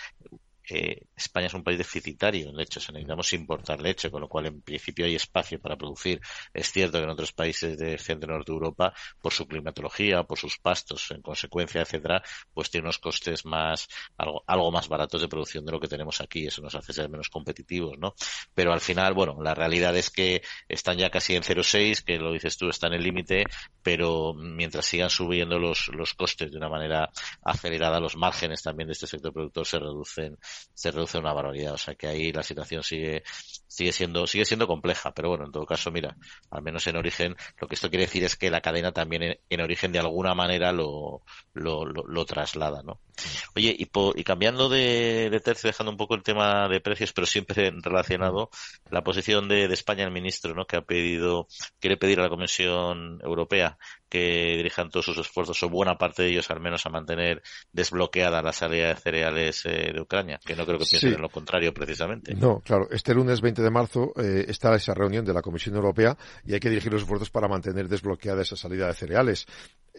España 0.68 1.46
es 1.46 1.54
un 1.54 1.64
país 1.64 1.78
deficitario 1.78 2.48
en 2.48 2.56
leche, 2.56 2.78
o 2.78 2.92
necesitamos 2.92 3.32
importar 3.32 3.80
leche, 3.80 4.10
con 4.10 4.20
lo 4.20 4.28
cual 4.28 4.46
en 4.46 4.62
principio 4.62 5.06
hay 5.06 5.14
espacio 5.14 5.60
para 5.60 5.76
producir. 5.76 6.20
Es 6.52 6.70
cierto 6.70 6.98
que 6.98 7.04
en 7.04 7.10
otros 7.10 7.32
países 7.32 7.78
de 7.78 7.98
centro 7.98 8.32
norte 8.32 8.52
de 8.52 8.56
Europa, 8.56 8.92
por 9.20 9.32
su 9.32 9.46
climatología, 9.46 10.22
por 10.24 10.38
sus 10.38 10.58
pastos, 10.58 11.10
en 11.10 11.22
consecuencia, 11.22 11.80
etcétera, 11.80 12.22
pues 12.52 12.70
tiene 12.70 12.86
unos 12.86 12.98
costes 12.98 13.44
más, 13.44 13.88
algo, 14.16 14.44
algo 14.46 14.70
más 14.70 14.88
baratos 14.88 15.20
de 15.20 15.28
producción 15.28 15.64
de 15.64 15.72
lo 15.72 15.80
que 15.80 15.88
tenemos 15.88 16.20
aquí. 16.20 16.46
Eso 16.46 16.62
nos 16.62 16.74
hace 16.74 16.92
ser 16.92 17.08
menos 17.08 17.30
competitivos, 17.30 17.98
¿no? 17.98 18.14
Pero 18.54 18.72
al 18.72 18.80
final, 18.80 19.14
bueno, 19.14 19.38
la 19.42 19.54
realidad 19.54 19.96
es 19.96 20.10
que 20.10 20.42
están 20.68 20.98
ya 20.98 21.10
casi 21.10 21.34
en 21.34 21.42
0,6, 21.42 22.04
que 22.04 22.18
lo 22.18 22.32
dices 22.32 22.56
tú, 22.56 22.68
está 22.68 22.88
en 22.88 22.94
el 22.94 23.02
límite, 23.02 23.44
pero 23.82 24.34
mientras 24.34 24.86
sigan 24.86 25.10
subiendo 25.10 25.58
los, 25.58 25.88
los 25.88 26.14
costes 26.14 26.50
de 26.50 26.56
una 26.58 26.68
manera 26.68 27.08
acelerada, 27.42 28.00
los 28.00 28.16
márgenes 28.16 28.62
también 28.62 28.88
de 28.88 28.92
este 28.92 29.06
sector 29.06 29.32
productor 29.32 29.66
se 29.66 29.78
reducen 29.78 30.36
se 30.74 30.90
reduce 30.90 31.18
una 31.18 31.32
barbaridad. 31.32 31.74
O 31.74 31.78
sea 31.78 31.94
que 31.94 32.06
ahí 32.06 32.32
la 32.32 32.42
situación 32.42 32.82
sigue 32.82 33.22
sigue 33.68 33.92
siendo 33.92 34.26
sigue 34.26 34.44
siendo 34.44 34.66
compleja, 34.66 35.12
pero 35.12 35.28
bueno, 35.28 35.44
en 35.44 35.52
todo 35.52 35.66
caso, 35.66 35.90
mira, 35.90 36.16
al 36.50 36.62
menos 36.62 36.86
en 36.86 36.96
origen, 36.96 37.36
lo 37.60 37.68
que 37.68 37.74
esto 37.74 37.90
quiere 37.90 38.06
decir 38.06 38.24
es 38.24 38.36
que 38.36 38.50
la 38.50 38.60
cadena 38.60 38.92
también 38.92 39.38
en, 39.48 39.60
origen 39.60 39.92
de 39.92 40.00
alguna 40.00 40.34
manera 40.34 40.72
lo, 40.72 41.22
lo, 41.54 42.24
traslada, 42.24 42.82
¿no? 42.82 43.00
Oye, 43.54 43.74
y, 43.78 43.88
y 43.88 44.24
cambiando 44.24 44.68
de, 44.68 45.28
de, 45.30 45.40
tercio, 45.40 45.68
dejando 45.68 45.92
un 45.92 45.96
poco 45.96 46.14
el 46.14 46.22
tema 46.22 46.68
de 46.68 46.80
precios, 46.80 47.12
pero 47.12 47.26
siempre 47.26 47.70
relacionado, 47.82 48.50
la 48.90 49.02
posición 49.02 49.48
de, 49.48 49.68
de 49.68 49.74
España, 49.74 50.04
el 50.04 50.10
ministro, 50.10 50.54
¿no? 50.54 50.66
Que 50.66 50.76
ha 50.76 50.82
pedido, 50.82 51.46
quiere 51.78 51.96
pedir 51.96 52.20
a 52.20 52.24
la 52.24 52.28
Comisión 52.28 53.20
Europea 53.22 53.78
que 54.08 54.56
dirijan 54.56 54.90
todos 54.90 55.06
sus 55.06 55.18
esfuerzos, 55.18 55.62
o 55.62 55.68
buena 55.68 55.96
parte 55.96 56.22
de 56.22 56.30
ellos 56.30 56.50
al 56.50 56.60
menos, 56.60 56.84
a 56.86 56.90
mantener 56.90 57.42
desbloqueada 57.72 58.42
la 58.42 58.52
salida 58.52 58.88
de 58.88 58.96
cereales 58.96 59.64
eh, 59.66 59.92
de 59.92 60.00
Ucrania, 60.00 60.40
que 60.44 60.56
no 60.56 60.64
creo 60.64 60.78
que 60.78 60.86
piensen 60.86 61.14
en 61.14 61.22
lo 61.22 61.28
contrario 61.28 61.72
precisamente. 61.74 62.34
No, 62.34 62.60
claro, 62.60 62.88
este 62.90 63.14
lunes 63.14 63.40
20 63.40 63.62
de 63.62 63.70
marzo 63.70 64.12
eh, 64.16 64.46
está 64.48 64.74
esa 64.74 64.94
reunión 64.94 65.24
de 65.24 65.34
la 65.34 65.42
Comisión 65.42 65.76
Europea 65.76 66.16
y 66.44 66.54
hay 66.54 66.60
que 66.60 66.70
dirigir 66.70 66.92
los 66.92 67.02
esfuerzos 67.02 67.30
para 67.30 67.48
mantener 67.48 67.88
desbloqueada 67.88 68.42
esa 68.42 68.56
salida 68.56 68.86
de 68.86 68.94
cereales. 68.94 69.46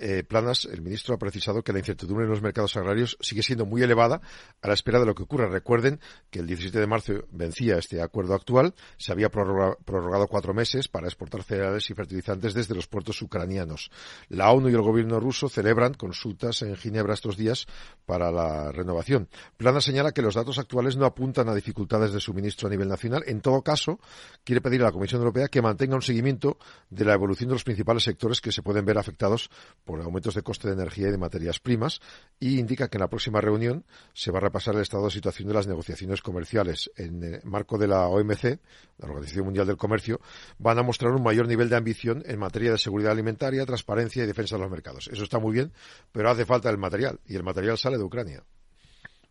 Eh, 0.01 0.23
Planas, 0.23 0.65
el 0.65 0.81
ministro, 0.81 1.13
ha 1.13 1.17
precisado 1.17 1.61
que 1.61 1.73
la 1.73 1.79
incertidumbre 1.79 2.23
en 2.23 2.31
los 2.31 2.41
mercados 2.41 2.77
agrarios 2.77 3.17
sigue 3.19 3.43
siendo 3.43 3.65
muy 3.65 3.83
elevada 3.83 4.21
a 4.61 4.67
la 4.67 4.73
espera 4.73 4.97
de 4.97 5.05
lo 5.05 5.13
que 5.13 5.23
ocurra. 5.23 5.49
Recuerden 5.49 5.99
que 6.29 6.39
el 6.39 6.47
17 6.47 6.79
de 6.79 6.87
marzo 6.87 7.13
vencía 7.31 7.77
este 7.77 8.01
acuerdo 8.01 8.33
actual, 8.33 8.73
se 8.97 9.11
había 9.11 9.29
prorrogado 9.29 10.27
cuatro 10.27 10.53
meses 10.53 10.87
para 10.87 11.07
exportar 11.07 11.43
cereales 11.43 11.89
y 11.89 11.93
fertilizantes 11.93 12.53
desde 12.53 12.75
los 12.75 12.87
puertos 12.87 13.21
ucranianos. 13.21 13.91
La 14.29 14.51
ONU 14.51 14.69
y 14.69 14.73
el 14.73 14.81
gobierno 14.81 15.19
ruso 15.19 15.49
celebran 15.49 15.93
consultas 15.93 16.61
en 16.61 16.77
Ginebra 16.77 17.13
estos 17.13 17.35
días 17.35 17.67
para 18.05 18.31
la 18.31 18.71
renovación. 18.71 19.27
Plana 19.57 19.81
señala 19.81 20.13
que 20.13 20.21
los 20.21 20.35
datos 20.35 20.59
actuales 20.59 20.95
no 20.95 21.05
apuntan 21.05 21.49
a 21.49 21.55
dificultades 21.55 22.13
de 22.13 22.21
suministro 22.21 22.67
a 22.67 22.71
nivel 22.71 22.87
nacional. 22.87 23.23
En 23.27 23.41
todo 23.41 23.61
caso, 23.63 23.99
quiere 24.45 24.61
pedir 24.61 24.81
a 24.81 24.85
la 24.85 24.91
Comisión 24.93 25.19
Europea 25.19 25.49
que 25.49 25.61
mantenga 25.61 25.95
un 25.95 26.01
seguimiento 26.01 26.57
de 26.89 27.03
la 27.03 27.13
evolución 27.15 27.49
de 27.49 27.55
los 27.55 27.65
principales 27.65 28.03
sectores 28.03 28.39
que 28.39 28.53
se 28.53 28.63
pueden 28.63 28.85
ver 28.85 28.97
afectados 28.97 29.49
por 29.89 29.99
aumentos 30.01 30.35
de 30.35 30.43
coste 30.43 30.67
de 30.67 30.75
energía 30.75 31.07
y 31.07 31.11
de 31.11 31.17
materias 31.17 31.59
primas 31.59 31.99
y 32.39 32.59
indica 32.59 32.89
que 32.89 32.97
en 32.97 33.01
la 33.01 33.09
próxima 33.09 33.41
reunión 33.41 33.85
se 34.13 34.29
va 34.29 34.37
a 34.37 34.41
repasar 34.41 34.75
el 34.75 34.81
estado 34.81 35.05
de 35.05 35.09
situación 35.09 35.47
de 35.47 35.55
las 35.55 35.65
negociaciones 35.65 36.21
comerciales. 36.21 36.91
En 36.95 37.23
el 37.23 37.41
marco 37.43 37.79
de 37.79 37.87
la 37.87 38.05
OMC, 38.05 38.59
la 38.99 39.07
Organización 39.07 39.45
Mundial 39.45 39.65
del 39.65 39.77
Comercio, 39.77 40.21
van 40.59 40.77
a 40.77 40.83
mostrar 40.83 41.11
un 41.13 41.23
mayor 41.23 41.47
nivel 41.47 41.69
de 41.69 41.77
ambición 41.77 42.21
en 42.27 42.37
materia 42.37 42.71
de 42.71 42.77
seguridad 42.77 43.13
alimentaria, 43.13 43.65
transparencia 43.65 44.23
y 44.23 44.27
defensa 44.27 44.57
de 44.57 44.61
los 44.61 44.69
mercados. 44.69 45.09
Eso 45.11 45.23
está 45.23 45.39
muy 45.39 45.53
bien, 45.53 45.73
pero 46.11 46.29
hace 46.29 46.45
falta 46.45 46.69
el 46.69 46.77
material 46.77 47.19
y 47.25 47.35
el 47.35 47.41
material 47.41 47.79
sale 47.79 47.97
de 47.97 48.03
Ucrania. 48.03 48.43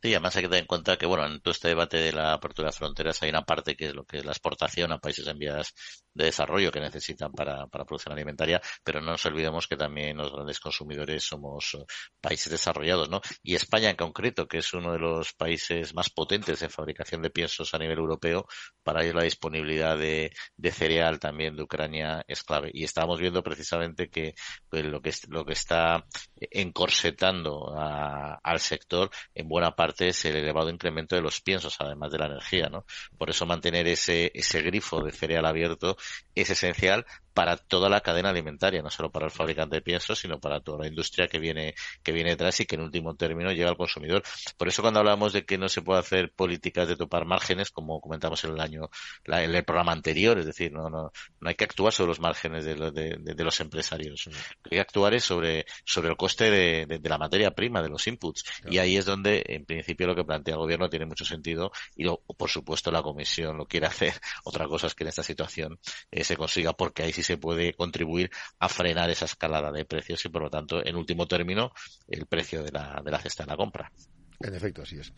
Sí, 0.01 0.13
además 0.15 0.37
hay 0.37 0.43
que 0.43 0.49
tener 0.49 0.61
en 0.63 0.67
cuenta 0.69 0.97
que, 0.97 1.07
bueno, 1.07 1.27
en 1.27 1.41
todo 1.41 1.51
este 1.51 1.67
debate 1.69 1.97
de 1.97 2.13
la 2.13 2.33
apertura 2.33 2.69
de 2.69 2.73
fronteras 2.73 3.21
hay 3.21 3.31
una 3.31 3.43
parte 3.43 3.75
que 3.75 3.87
es 3.87 3.95
lo 3.95 4.05
que 4.05 4.19
es 4.19 4.25
la 4.25 4.31
exportación 4.31 4.93
a 4.93 4.99
países 4.99 5.27
en 5.27 5.37
vías 5.39 5.75
de 6.15 6.27
desarrollo 6.27 6.71
que 6.71 6.79
necesitan 6.79 7.33
para, 7.33 7.67
para 7.67 7.85
producción 7.85 8.13
alimentaria, 8.13 8.61
pero 8.85 9.01
no 9.01 9.11
nos 9.13 9.27
olvidemos 9.27 9.67
que 9.67 9.77
también 9.77 10.17
los 10.17 10.33
grandes 10.33 10.61
consumidores 10.61 11.25
somos 11.25 11.75
eh, 11.75 11.85
países 12.21 12.51
desarrollados, 12.53 13.09
¿no? 13.09 13.21
Y 13.43 13.57
España 13.57 13.91
en 13.91 13.97
concreto, 13.97 14.47
que 14.47 14.59
es 14.59 14.73
uno 14.73 14.93
de 14.93 15.01
los 15.01 15.33
países 15.33 15.93
más 15.95 16.11
potentes 16.11 16.63
en 16.63 16.71
fabricación 16.71 17.21
de 17.21 17.31
piensos 17.31 17.75
a 17.75 17.79
nivel 17.79 17.99
europeo, 17.99 18.47
para 18.85 19.03
ello 19.03 19.15
la 19.15 19.25
disponibilidad 19.25 19.99
de, 19.99 20.33
de 20.57 20.71
cereal 20.71 21.19
también 21.19 21.57
de 21.57 21.65
Ucrania 21.65 22.25
es 22.29 22.45
clave. 22.45 22.71
Y 22.73 22.85
estábamos 22.85 23.19
viendo 23.19 23.43
precisamente 23.43 24.09
que 24.09 24.35
pues, 24.69 24.85
lo 24.85 25.01
que 25.03 25.13
lo 25.29 25.45
que 25.45 25.55
está 25.55 26.05
encorsetando 26.37 27.75
al 27.77 28.61
sector 28.61 29.11
en 29.35 29.49
buena 29.49 29.75
parte 29.75 29.88
es 29.99 30.25
el 30.25 30.37
elevado 30.37 30.71
incremento 30.71 31.17
de 31.17 31.23
los 31.23 31.41
piensos, 31.41 31.77
además 31.81 32.11
de 32.13 32.19
la 32.19 32.27
energía, 32.27 32.69
¿no? 32.69 32.85
Por 33.17 33.31
eso 33.31 33.47
mantener 33.47 33.87
ese, 33.87 34.31
ese 34.35 34.63
grifo 34.63 35.03
de 35.03 35.13
cereal 35.13 35.47
abierto 35.47 35.97
es 36.35 36.51
esencial 36.51 37.07
para 37.35 37.57
toda 37.57 37.89
la 37.89 38.01
cadena 38.01 38.31
alimentaria, 38.31 38.83
no 38.83 38.91
solo 38.91 39.11
para 39.11 39.27
el 39.27 39.31
fabricante 39.31 39.77
de 39.77 39.83
piensos, 39.83 40.19
sino 40.19 40.41
para 40.41 40.61
toda 40.61 40.83
la 40.83 40.89
industria 40.89 41.29
que 41.29 41.39
viene, 41.39 41.75
que 42.03 42.13
viene 42.13 42.31
detrás 42.31 42.61
y 42.61 42.67
que 42.67 42.77
en 42.77 42.83
último 42.83 43.15
término 43.15 43.53
llega 43.53 43.71
al 43.71 43.77
consumidor. 43.77 44.23
Por 44.57 44.69
eso 44.69 44.83
cuando 44.83 45.01
hablamos 45.01 45.33
de 45.33 45.45
que 45.45 45.59
no 45.59 45.69
se 45.69 45.83
puede 45.83 46.01
hacer 46.01 46.33
políticas 46.33 46.89
de 46.89 46.97
topar 46.97 47.25
márgenes, 47.25 47.71
como 47.71 48.01
comentamos 48.01 48.43
en 48.45 48.53
el 48.53 48.61
año, 48.61 48.91
en 49.25 49.55
el 49.55 49.65
programa 49.65 49.93
anterior, 49.93 50.39
es 50.39 50.47
decir, 50.47 50.73
no, 50.73 50.91
no, 50.91 51.13
no 51.41 51.49
hay 51.49 51.55
que 51.55 51.65
actuar 51.65 51.93
sobre 51.93 52.09
los 52.09 52.21
márgenes 52.21 52.65
de, 52.65 52.75
de, 52.75 53.45
los 53.45 53.61
empresarios. 53.61 54.29
Hay 54.65 54.71
que 54.71 54.81
actuar 54.81 55.15
es 55.15 55.25
sobre, 55.25 55.67
sobre 55.85 56.09
el 56.09 56.17
coste 56.17 56.51
de, 56.51 57.01
la 57.03 57.19
materia 57.19 57.51
prima, 57.53 57.83
de 57.83 57.89
los 57.89 58.07
inputs. 58.07 58.45
Y 58.71 58.79
ahí 58.79 58.97
es 58.97 59.05
donde, 59.05 59.43
en 59.47 59.65
principio, 59.65 60.07
lo 60.07 60.15
que 60.15 60.25
plantea 60.25 60.55
el 60.55 60.61
gobierno 60.61 60.89
tiene 60.89 61.07
mucho 61.07 61.25
sentido 61.25 61.71
y, 61.97 62.05
por 62.37 62.51
supuesto, 62.51 62.91
la 62.91 63.03
comisión 63.03 63.57
lo 63.57 63.67
quiere 63.67 63.87
hacer. 63.87 64.15
Otra 64.45 64.67
cosa 64.67 64.87
es 64.87 64.95
que 64.95 65.05
en 65.05 65.09
esta 65.09 65.23
situación 65.23 65.79
eh, 66.11 66.25
se 66.25 66.37
consiga 66.37 66.73
porque 66.73 67.03
ahí 67.03 67.13
sí 67.13 67.23
se 67.29 67.37
puede 67.37 67.75
contribuir 67.75 68.31
a 68.59 68.69
frenar 68.71 69.11
esa 69.11 69.27
escalada 69.27 69.71
de 69.71 69.85
precios 69.85 70.25
y, 70.25 70.31
por 70.31 70.43
lo 70.43 70.51
tanto, 70.51 70.85
en 70.85 70.97
último 70.97 71.27
término, 71.27 71.73
el 72.09 72.25
precio 72.25 72.63
de 72.63 72.73
la, 72.73 73.03
de 73.05 73.11
la 73.11 73.19
cesta 73.19 73.45
de 73.45 73.51
la 73.51 73.57
compra. 73.57 73.93
En 74.41 74.55
efecto, 74.55 74.83
así 74.83 74.99
es. 74.99 75.13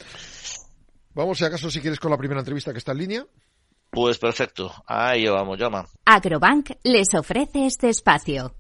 Vamos, 1.14 1.38
si 1.38 1.45
acaso, 1.45 1.71
si 1.71 1.81
quieres, 1.81 2.00
con 2.00 2.11
la 2.11 2.19
primera 2.19 2.40
entrevista 2.40 2.73
que 2.73 2.79
está 2.79 2.93
en 2.93 2.99
línea. 2.99 3.26
Pues 3.90 4.19
perfecto. 4.19 4.73
Ahí 4.87 5.26
vamos, 5.29 5.59
llama. 5.59 5.87
Agrobank 6.05 6.71
les 6.83 7.14
ofrece 7.14 7.67
este 7.67 7.88
espacio. 7.88 8.60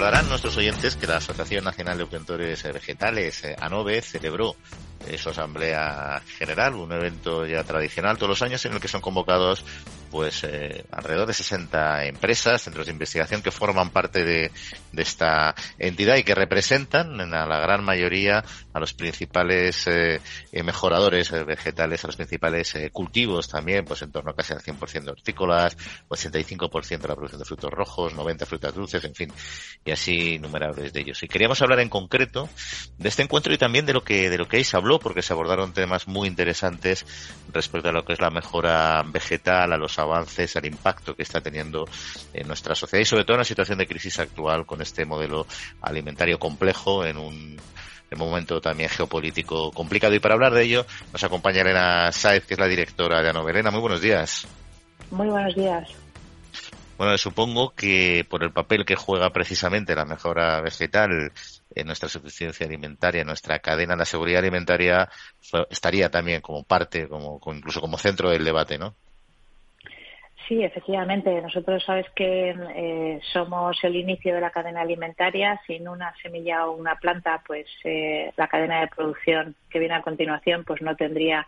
Recordarán 0.00 0.30
nuestros 0.30 0.56
oyentes 0.56 0.96
que 0.96 1.06
la 1.06 1.18
Asociación 1.18 1.62
Nacional 1.62 1.98
de 1.98 2.04
Obtentores 2.04 2.62
Vegetales, 2.62 3.44
eh, 3.44 3.54
ANOVE, 3.60 4.00
celebró 4.00 4.56
su 5.18 5.28
asamblea 5.28 6.22
general, 6.38 6.74
un 6.74 6.90
evento 6.90 7.44
ya 7.44 7.64
tradicional 7.64 8.16
todos 8.16 8.30
los 8.30 8.40
años 8.40 8.64
en 8.64 8.72
el 8.72 8.80
que 8.80 8.88
son 8.88 9.02
convocados 9.02 9.62
pues 10.10 10.44
eh, 10.44 10.84
alrededor 10.90 11.26
de 11.26 11.34
60 11.34 12.06
empresas, 12.06 12.62
centros 12.62 12.86
de 12.86 12.92
investigación 12.92 13.42
que 13.42 13.50
forman 13.50 13.90
parte 13.90 14.24
de, 14.24 14.50
de 14.92 15.02
esta 15.02 15.54
entidad 15.78 16.16
y 16.16 16.24
que 16.24 16.34
representan 16.34 17.20
a 17.20 17.46
la 17.46 17.60
gran 17.60 17.84
mayoría 17.84 18.44
a 18.72 18.80
los 18.80 18.94
principales 18.94 19.86
eh, 19.86 20.20
eh 20.52 20.62
mejoradores 20.62 21.32
eh, 21.32 21.44
vegetales, 21.44 22.04
a 22.04 22.08
los 22.08 22.16
principales 22.16 22.74
eh, 22.74 22.90
cultivos 22.90 23.48
también, 23.48 23.84
pues 23.84 24.02
en 24.02 24.12
torno 24.12 24.30
a 24.30 24.36
casi 24.36 24.52
al 24.52 24.60
100% 24.60 25.04
de 25.04 25.10
hortícolas, 25.10 25.76
85% 26.08 27.00
de 27.00 27.08
la 27.08 27.14
producción 27.14 27.38
de 27.38 27.44
frutos 27.44 27.70
rojos, 27.70 28.14
90 28.14 28.46
frutas 28.46 28.74
dulces, 28.74 29.04
en 29.04 29.14
fin, 29.14 29.32
y 29.84 29.90
así 29.90 30.34
innumerables 30.34 30.92
de 30.92 31.00
ellos. 31.00 31.22
Y 31.22 31.28
queríamos 31.28 31.60
hablar 31.62 31.80
en 31.80 31.88
concreto 31.88 32.48
de 32.98 33.08
este 33.08 33.22
encuentro 33.22 33.52
y 33.52 33.58
también 33.58 33.86
de 33.86 33.92
lo 33.92 34.02
que 34.04 34.30
de 34.30 34.38
lo 34.38 34.48
que 34.48 34.58
ahí 34.58 34.64
se 34.64 34.76
habló, 34.76 34.98
porque 34.98 35.22
se 35.22 35.32
abordaron 35.32 35.72
temas 35.72 36.06
muy 36.06 36.28
interesantes 36.28 37.06
respecto 37.52 37.88
a 37.88 37.92
lo 37.92 38.04
que 38.04 38.12
es 38.12 38.20
la 38.20 38.30
mejora 38.30 39.02
vegetal, 39.06 39.72
a 39.72 39.76
los 39.76 39.98
avances, 40.00 40.56
al 40.56 40.66
impacto 40.66 41.14
que 41.14 41.22
está 41.22 41.40
teniendo 41.40 41.88
en 42.32 42.46
nuestra 42.46 42.74
sociedad 42.74 43.02
y 43.02 43.06
sobre 43.06 43.24
todo 43.24 43.34
en 43.34 43.40
la 43.40 43.44
situación 43.44 43.78
de 43.78 43.86
crisis 43.86 44.18
actual 44.18 44.66
con 44.66 44.82
este 44.82 45.04
modelo 45.04 45.46
alimentario 45.82 46.38
complejo 46.38 47.04
en 47.04 47.16
un 47.18 47.60
momento 48.16 48.60
también 48.60 48.90
geopolítico 48.90 49.70
complicado. 49.70 50.14
Y 50.14 50.18
para 50.18 50.34
hablar 50.34 50.52
de 50.52 50.64
ello 50.64 50.86
nos 51.12 51.22
acompaña 51.22 51.60
Elena 51.60 52.10
Saez, 52.12 52.44
que 52.44 52.54
es 52.54 52.60
la 52.60 52.66
directora 52.66 53.22
de 53.22 53.30
Anovelena. 53.30 53.70
Muy 53.70 53.80
buenos 53.80 54.00
días. 54.00 54.48
Muy 55.10 55.28
buenos 55.28 55.54
días. 55.54 55.88
Bueno, 56.98 57.16
supongo 57.16 57.70
que 57.74 58.26
por 58.28 58.44
el 58.44 58.52
papel 58.52 58.84
que 58.84 58.94
juega 58.94 59.30
precisamente 59.30 59.94
la 59.94 60.04
mejora 60.04 60.60
vegetal 60.60 61.32
en 61.74 61.86
nuestra 61.86 62.10
suficiencia 62.10 62.66
alimentaria, 62.66 63.22
en 63.22 63.26
nuestra 63.26 63.58
cadena, 63.60 63.96
la 63.96 64.04
seguridad 64.04 64.40
alimentaria 64.40 65.08
estaría 65.70 66.10
también 66.10 66.42
como 66.42 66.62
parte, 66.62 67.08
como 67.08 67.40
incluso 67.54 67.80
como 67.80 67.96
centro 67.96 68.28
del 68.28 68.44
debate, 68.44 68.76
¿no? 68.76 68.94
Sí, 70.50 70.64
efectivamente. 70.64 71.40
Nosotros 71.40 71.84
sabes 71.84 72.06
que 72.10 72.50
eh, 72.50 73.20
somos 73.32 73.78
el 73.84 73.94
inicio 73.94 74.34
de 74.34 74.40
la 74.40 74.50
cadena 74.50 74.80
alimentaria. 74.80 75.60
Sin 75.64 75.86
una 75.86 76.12
semilla 76.20 76.66
o 76.66 76.72
una 76.72 76.96
planta, 76.96 77.40
pues 77.46 77.68
eh, 77.84 78.32
la 78.36 78.48
cadena 78.48 78.80
de 78.80 78.88
producción 78.88 79.54
que 79.70 79.78
viene 79.78 79.94
a 79.94 80.02
continuación, 80.02 80.64
pues 80.64 80.82
no 80.82 80.96
tendría 80.96 81.46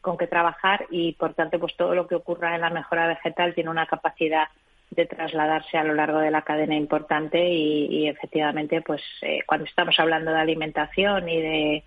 con 0.00 0.16
qué 0.16 0.28
trabajar 0.28 0.86
y, 0.88 1.14
por 1.14 1.34
tanto, 1.34 1.58
pues 1.58 1.76
todo 1.76 1.96
lo 1.96 2.06
que 2.06 2.14
ocurra 2.14 2.54
en 2.54 2.60
la 2.60 2.70
mejora 2.70 3.08
vegetal 3.08 3.54
tiene 3.56 3.70
una 3.70 3.86
capacidad 3.86 4.46
de 4.90 5.06
trasladarse 5.06 5.76
a 5.76 5.82
lo 5.82 5.94
largo 5.94 6.20
de 6.20 6.30
la 6.30 6.42
cadena 6.42 6.76
importante 6.76 7.48
y, 7.48 8.06
efectivamente, 8.06 8.82
pues 8.82 9.02
eh, 9.22 9.40
cuando 9.46 9.66
estamos 9.66 9.98
hablando 9.98 10.30
de 10.30 10.38
alimentación 10.38 11.28
y 11.28 11.40
de 11.40 11.84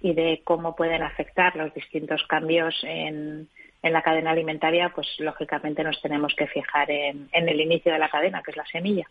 y 0.00 0.14
de 0.14 0.42
cómo 0.44 0.76
pueden 0.76 1.02
afectar 1.02 1.56
los 1.56 1.74
distintos 1.74 2.22
cambios 2.28 2.74
en 2.84 3.48
en 3.82 3.92
la 3.92 4.02
cadena 4.02 4.32
alimentaria, 4.32 4.90
pues 4.94 5.06
lógicamente 5.18 5.84
nos 5.84 6.00
tenemos 6.00 6.34
que 6.36 6.46
fijar 6.46 6.90
en, 6.90 7.28
el 7.32 7.60
inicio 7.60 7.92
de 7.92 7.98
la 7.98 8.08
cadena, 8.08 8.42
que 8.42 8.50
es 8.50 8.56
la 8.56 8.66
semilla. 8.66 9.08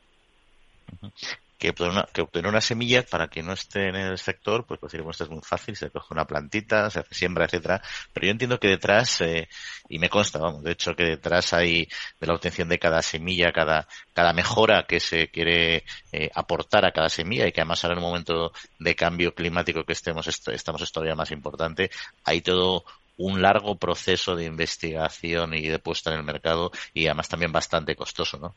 que 1.57 1.69
obtener, 1.69 1.91
una, 1.91 2.07
que 2.13 2.21
obtener 2.21 2.50
una 2.50 2.62
semilla 2.62 3.03
para 3.03 3.29
que 3.29 3.41
no 3.41 3.53
esté 3.53 3.88
en 3.88 3.95
el 3.95 4.17
sector, 4.17 4.65
pues 4.65 4.79
pues 4.79 4.93
esto 4.93 5.24
es 5.24 5.29
muy 5.29 5.41
fácil, 5.41 5.75
se 5.75 5.89
coge 5.89 6.13
una 6.13 6.25
plantita, 6.25 6.89
se 6.89 7.00
hace 7.00 7.15
siembra, 7.15 7.45
etcétera. 7.45 7.81
Pero 8.13 8.27
yo 8.27 8.31
entiendo 8.31 8.59
que 8.59 8.67
detrás, 8.67 9.21
eh, 9.21 9.47
y 9.89 10.00
me 10.00 10.09
consta, 10.09 10.38
vamos, 10.38 10.63
de 10.63 10.74
hecho 10.74 10.95
que 10.95 11.05
detrás 11.05 11.53
hay 11.53 11.88
de 12.19 12.27
la 12.27 12.36
obtención 12.36 12.67
de 12.67 12.77
cada 12.77 13.01
semilla, 13.01 13.51
cada, 13.53 13.88
cada 14.13 14.33
mejora 14.33 14.86
que 14.88 15.00
se 15.00 15.29
quiere 15.29 15.86
eh, 16.12 16.29
aportar 16.36 16.86
a 16.86 16.91
cada 16.91 17.09
semilla 17.09 17.47
y 17.47 17.51
que 17.53 17.62
además 17.62 17.83
ahora 17.83 17.97
en 17.97 18.03
un 18.03 18.09
momento 18.09 18.51
de 18.79 18.95
cambio 18.95 19.33
climático 19.33 19.83
que 19.86 19.93
estemos, 19.93 20.27
estamos 20.27 20.81
es 20.81 20.91
todavía 20.91 21.15
más 21.15 21.31
importante, 21.31 21.89
hay 22.25 22.41
todo 22.41 22.83
un 23.17 23.41
largo 23.41 23.75
proceso 23.75 24.36
de 24.36 24.45
investigación 24.45 25.53
y 25.53 25.67
de 25.67 25.79
puesta 25.79 26.12
en 26.12 26.19
el 26.19 26.24
mercado 26.24 26.71
y 26.93 27.07
además 27.07 27.29
también 27.29 27.51
bastante 27.51 27.95
costoso, 27.95 28.38
¿no? 28.38 28.53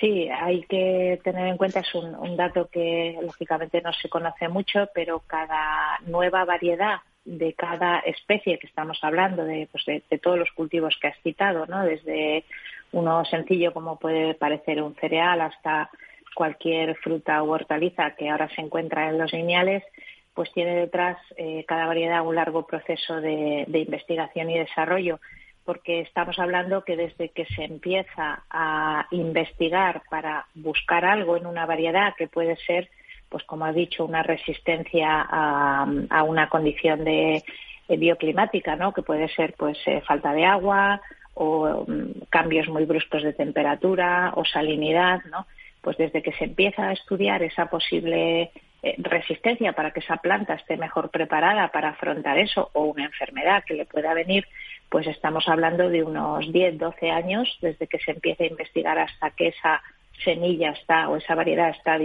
Sí, 0.00 0.28
hay 0.28 0.62
que 0.62 1.20
tener 1.24 1.48
en 1.48 1.56
cuenta, 1.56 1.80
es 1.80 1.92
un, 1.94 2.36
dato 2.36 2.68
que 2.70 3.18
lógicamente 3.20 3.80
no 3.82 3.92
se 3.92 4.08
conoce 4.08 4.48
mucho, 4.48 4.88
pero 4.94 5.20
cada 5.26 5.98
nueva 6.06 6.44
variedad 6.44 7.00
de 7.24 7.52
cada 7.54 7.98
especie 8.00 8.58
que 8.58 8.68
estamos 8.68 8.98
hablando, 9.02 9.44
de, 9.44 9.68
pues 9.72 9.84
de, 9.86 10.18
todos 10.18 10.38
los 10.38 10.50
cultivos 10.52 10.96
que 11.00 11.08
has 11.08 11.18
citado, 11.22 11.66
¿no? 11.66 11.84
desde 11.84 12.44
uno 12.92 13.24
sencillo 13.24 13.74
como 13.74 13.98
puede 13.98 14.34
parecer 14.34 14.80
un 14.80 14.94
cereal 14.94 15.40
hasta 15.40 15.90
cualquier 16.34 16.94
fruta 16.96 17.42
u 17.42 17.50
hortaliza 17.50 18.14
que 18.14 18.30
ahora 18.30 18.48
se 18.54 18.60
encuentra 18.60 19.08
en 19.08 19.18
los 19.18 19.32
lineales, 19.32 19.82
pues 20.38 20.52
tiene 20.52 20.76
detrás 20.76 21.18
eh, 21.36 21.64
cada 21.66 21.86
variedad 21.86 22.24
un 22.24 22.36
largo 22.36 22.64
proceso 22.64 23.20
de 23.20 23.66
investigación 23.68 24.50
y 24.50 24.58
desarrollo 24.58 25.18
porque 25.68 26.00
estamos 26.00 26.38
hablando 26.38 26.82
que 26.82 26.96
desde 26.96 27.28
que 27.28 27.44
se 27.44 27.62
empieza 27.64 28.42
a 28.48 29.06
investigar 29.10 30.00
para 30.08 30.46
buscar 30.54 31.04
algo 31.04 31.36
en 31.36 31.44
una 31.44 31.66
variedad 31.66 32.14
que 32.16 32.26
puede 32.26 32.56
ser, 32.56 32.88
pues 33.28 33.44
como 33.44 33.66
ha 33.66 33.72
dicho, 33.74 34.06
una 34.06 34.22
resistencia 34.22 35.26
a, 35.28 36.22
una 36.22 36.48
condición 36.48 37.04
de, 37.04 37.44
bioclimática, 37.86 38.76
¿no? 38.76 38.94
Que 38.94 39.02
puede 39.02 39.28
ser, 39.28 39.52
pues, 39.58 39.76
eh, 39.84 40.00
falta 40.06 40.32
de 40.32 40.46
agua 40.46 41.02
o 41.34 41.84
mm, 41.86 42.28
cambios 42.30 42.66
muy 42.68 42.86
bruscos 42.86 43.22
de 43.22 43.34
temperatura 43.34 44.32
o 44.36 44.46
salinidad, 44.46 45.20
¿no? 45.30 45.46
Pues 45.82 45.98
desde 45.98 46.22
que 46.22 46.32
se 46.32 46.44
empieza 46.44 46.88
a 46.88 46.92
estudiar 46.92 47.42
esa 47.42 47.66
posible 47.66 48.40
eh, 48.42 48.50
resistencia 48.82 49.72
para 49.72 49.90
que 49.90 50.00
esa 50.00 50.18
planta 50.18 50.54
esté 50.54 50.76
mejor 50.76 51.10
preparada 51.10 51.68
para 51.68 51.90
afrontar 51.90 52.38
eso 52.38 52.70
o 52.74 52.84
una 52.84 53.04
enfermedad 53.04 53.64
que 53.64 53.74
le 53.74 53.86
pueda 53.86 54.14
venir, 54.14 54.46
pues 54.88 55.06
estamos 55.06 55.48
hablando 55.48 55.88
de 55.88 56.02
unos 56.02 56.50
10, 56.52 56.78
12 56.78 57.10
años 57.10 57.58
desde 57.60 57.86
que 57.86 57.98
se 57.98 58.12
empiece 58.12 58.44
a 58.44 58.48
investigar 58.48 58.98
hasta 58.98 59.30
que 59.30 59.48
esa 59.48 59.82
semilla 60.24 60.70
está 60.70 61.08
o 61.08 61.16
esa 61.16 61.34
variedad 61.34 61.70
está 61.70 61.98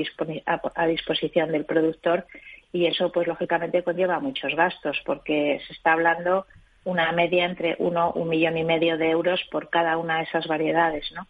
a, 0.75 0.88
disposición 0.88 1.51
del 1.51 1.65
productor 1.65 2.25
y 2.72 2.88
eso 2.88 3.12
pues 3.12 3.27
lógicamente 3.27 3.84
conlleva 3.84 4.20
muchos 4.20 4.56
gastos 4.56 5.00
porque 5.06 5.62
se 5.68 5.74
está 5.74 5.94
hablando 5.94 6.46
una 6.86 7.12
media 7.12 7.46
entre 7.46 7.75
uno, 7.80 8.12
un 8.12 8.30
millón 8.30 8.58
y 8.58 8.63
medio 8.63 8.98
de 8.98 9.12
euros 9.12 9.42
por 9.51 9.70
cada 9.70 9.98
una 9.98 10.18
de 10.18 10.24
esas 10.24 10.48
variedades, 10.48 11.12
¿no? 11.13 11.27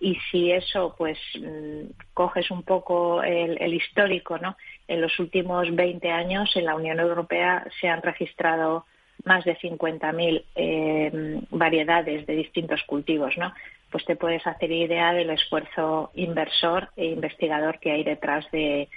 Y 0.00 0.16
si 0.30 0.52
eso, 0.52 0.94
pues, 0.96 1.18
mm, 1.40 1.90
coges 2.12 2.50
un 2.50 2.62
poco 2.62 3.22
el, 3.22 3.60
el 3.60 3.74
histórico, 3.74 4.38
¿no? 4.38 4.56
En 4.88 5.00
los 5.00 5.18
últimos 5.18 5.74
20 5.74 6.10
años 6.10 6.54
en 6.56 6.66
la 6.66 6.74
Unión 6.74 7.00
Europea 7.00 7.66
se 7.80 7.88
han 7.88 8.02
registrado 8.02 8.84
más 9.24 9.44
de 9.44 9.56
50.000 9.56 10.44
eh, 10.54 11.40
variedades 11.50 12.26
de 12.26 12.36
distintos 12.36 12.82
cultivos, 12.84 13.36
¿no? 13.36 13.52
Pues 13.90 14.04
te 14.04 14.16
puedes 14.16 14.46
hacer 14.46 14.70
idea 14.70 15.12
del 15.12 15.30
esfuerzo 15.30 16.10
inversor 16.14 16.90
e 16.96 17.06
investigador 17.06 17.78
que 17.78 17.92
hay 17.92 18.04
detrás 18.04 18.50
de, 18.50 18.88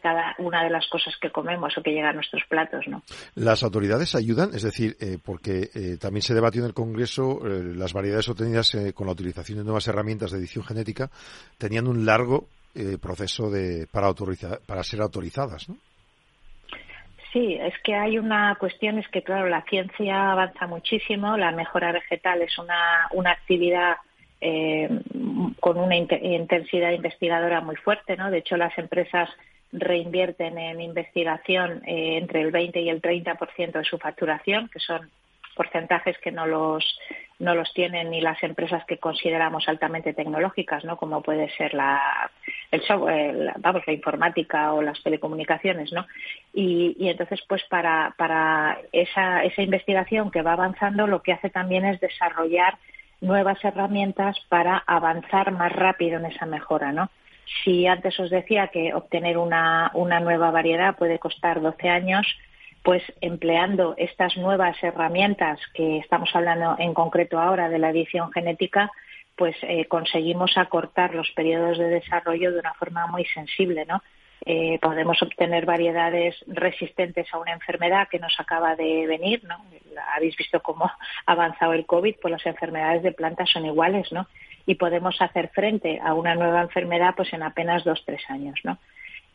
cada 0.00 0.34
una 0.38 0.62
de 0.62 0.70
las 0.70 0.86
cosas 0.88 1.14
que 1.20 1.30
comemos 1.30 1.76
o 1.76 1.82
que 1.82 1.90
llegan 1.90 2.10
a 2.10 2.12
nuestros 2.12 2.42
platos, 2.48 2.86
¿no? 2.86 3.02
Las 3.34 3.62
autoridades 3.62 4.14
ayudan, 4.14 4.50
es 4.54 4.62
decir, 4.62 4.96
eh, 5.00 5.18
porque 5.24 5.70
eh, 5.74 5.96
también 6.00 6.22
se 6.22 6.34
debatió 6.34 6.62
en 6.62 6.68
el 6.68 6.74
Congreso 6.74 7.40
las 7.42 7.92
variedades 7.92 8.28
obtenidas 8.28 8.76
con 8.94 9.06
la 9.06 9.12
utilización 9.12 9.58
de 9.58 9.64
nuevas 9.64 9.88
herramientas 9.88 10.30
de 10.30 10.38
edición 10.38 10.64
genética 10.64 11.10
tenían 11.58 11.86
un 11.86 12.06
largo 12.06 12.46
proceso 13.02 13.50
de 13.50 13.86
para 13.90 14.12
para 14.66 14.82
ser 14.84 15.00
autorizadas, 15.00 15.68
¿no? 15.68 15.76
Sí, 17.32 17.54
es 17.54 17.74
que 17.84 17.94
hay 17.94 18.18
una 18.18 18.56
cuestión, 18.56 18.98
es 18.98 19.06
que 19.08 19.22
claro, 19.22 19.48
la 19.48 19.62
ciencia 19.62 20.32
avanza 20.32 20.66
muchísimo, 20.66 21.36
la 21.36 21.52
mejora 21.52 21.92
vegetal 21.92 22.42
es 22.42 22.58
una, 22.58 23.08
una 23.12 23.30
actividad 23.30 23.96
eh, 24.40 24.88
con 25.60 25.78
una 25.78 25.96
intensidad 25.96 26.90
investigadora 26.90 27.60
muy 27.60 27.76
fuerte, 27.76 28.16
¿no? 28.16 28.30
De 28.30 28.38
hecho, 28.38 28.56
las 28.56 28.76
empresas 28.78 29.28
reinvierten 29.72 30.58
en 30.58 30.80
investigación 30.80 31.82
eh, 31.86 32.18
entre 32.18 32.42
el 32.42 32.50
20 32.50 32.80
y 32.80 32.88
el 32.88 33.00
30% 33.00 33.72
de 33.72 33.84
su 33.84 33.98
facturación, 33.98 34.68
que 34.68 34.80
son 34.80 35.10
porcentajes 35.54 36.16
que 36.18 36.32
no 36.32 36.46
los 36.46 36.84
no 37.38 37.54
los 37.54 37.72
tienen 37.72 38.10
ni 38.10 38.20
las 38.20 38.42
empresas 38.42 38.84
que 38.84 38.98
consideramos 38.98 39.66
altamente 39.66 40.12
tecnológicas, 40.12 40.84
¿no? 40.84 40.96
Como 40.96 41.22
puede 41.22 41.48
ser 41.56 41.72
la 41.72 42.30
el 42.70 42.82
software, 42.82 43.54
vamos, 43.58 43.82
la 43.86 43.92
informática 43.94 44.72
o 44.74 44.82
las 44.82 45.02
telecomunicaciones, 45.02 45.90
¿no? 45.92 46.06
Y, 46.52 46.96
y 46.98 47.08
entonces, 47.08 47.40
pues 47.48 47.62
para 47.70 48.14
para 48.16 48.78
esa 48.92 49.42
esa 49.44 49.62
investigación 49.62 50.30
que 50.30 50.42
va 50.42 50.52
avanzando, 50.52 51.06
lo 51.06 51.22
que 51.22 51.32
hace 51.32 51.50
también 51.50 51.84
es 51.84 51.98
desarrollar 52.00 52.76
nuevas 53.20 53.62
herramientas 53.64 54.38
para 54.48 54.78
avanzar 54.86 55.50
más 55.52 55.72
rápido 55.72 56.18
en 56.18 56.26
esa 56.26 56.46
mejora, 56.46 56.92
¿no? 56.92 57.10
Si 57.64 57.86
antes 57.86 58.18
os 58.20 58.30
decía 58.30 58.68
que 58.68 58.94
obtener 58.94 59.38
una, 59.38 59.90
una 59.94 60.20
nueva 60.20 60.50
variedad 60.50 60.96
puede 60.96 61.18
costar 61.18 61.60
12 61.60 61.88
años, 61.88 62.26
pues 62.82 63.02
empleando 63.20 63.94
estas 63.98 64.36
nuevas 64.36 64.76
herramientas 64.82 65.60
que 65.74 65.98
estamos 65.98 66.30
hablando 66.34 66.76
en 66.78 66.94
concreto 66.94 67.38
ahora 67.38 67.68
de 67.68 67.78
la 67.78 67.90
edición 67.90 68.32
genética, 68.32 68.90
pues 69.36 69.56
eh, 69.62 69.86
conseguimos 69.86 70.56
acortar 70.56 71.14
los 71.14 71.30
periodos 71.32 71.78
de 71.78 71.88
desarrollo 71.88 72.52
de 72.52 72.60
una 72.60 72.74
forma 72.74 73.06
muy 73.06 73.24
sensible, 73.26 73.84
¿no? 73.86 74.02
Eh, 74.46 74.78
podemos 74.80 75.20
obtener 75.22 75.66
variedades 75.66 76.34
resistentes 76.46 77.26
a 77.32 77.38
una 77.38 77.52
enfermedad 77.52 78.08
que 78.08 78.18
nos 78.18 78.38
acaba 78.40 78.74
de 78.74 79.06
venir, 79.06 79.44
¿no? 79.44 79.56
Habéis 80.14 80.36
visto 80.36 80.60
cómo 80.62 80.86
ha 80.86 80.96
avanzado 81.26 81.74
el 81.74 81.84
COVID, 81.84 82.16
pues 82.20 82.32
las 82.32 82.46
enfermedades 82.46 83.02
de 83.02 83.12
plantas 83.12 83.50
son 83.50 83.66
iguales, 83.66 84.10
¿no? 84.12 84.26
Y 84.66 84.76
podemos 84.76 85.20
hacer 85.20 85.48
frente 85.48 86.00
a 86.02 86.14
una 86.14 86.34
nueva 86.34 86.62
enfermedad 86.62 87.14
pues 87.16 87.32
en 87.32 87.42
apenas 87.42 87.84
dos, 87.84 88.02
tres 88.04 88.22
años, 88.28 88.58
¿no? 88.64 88.78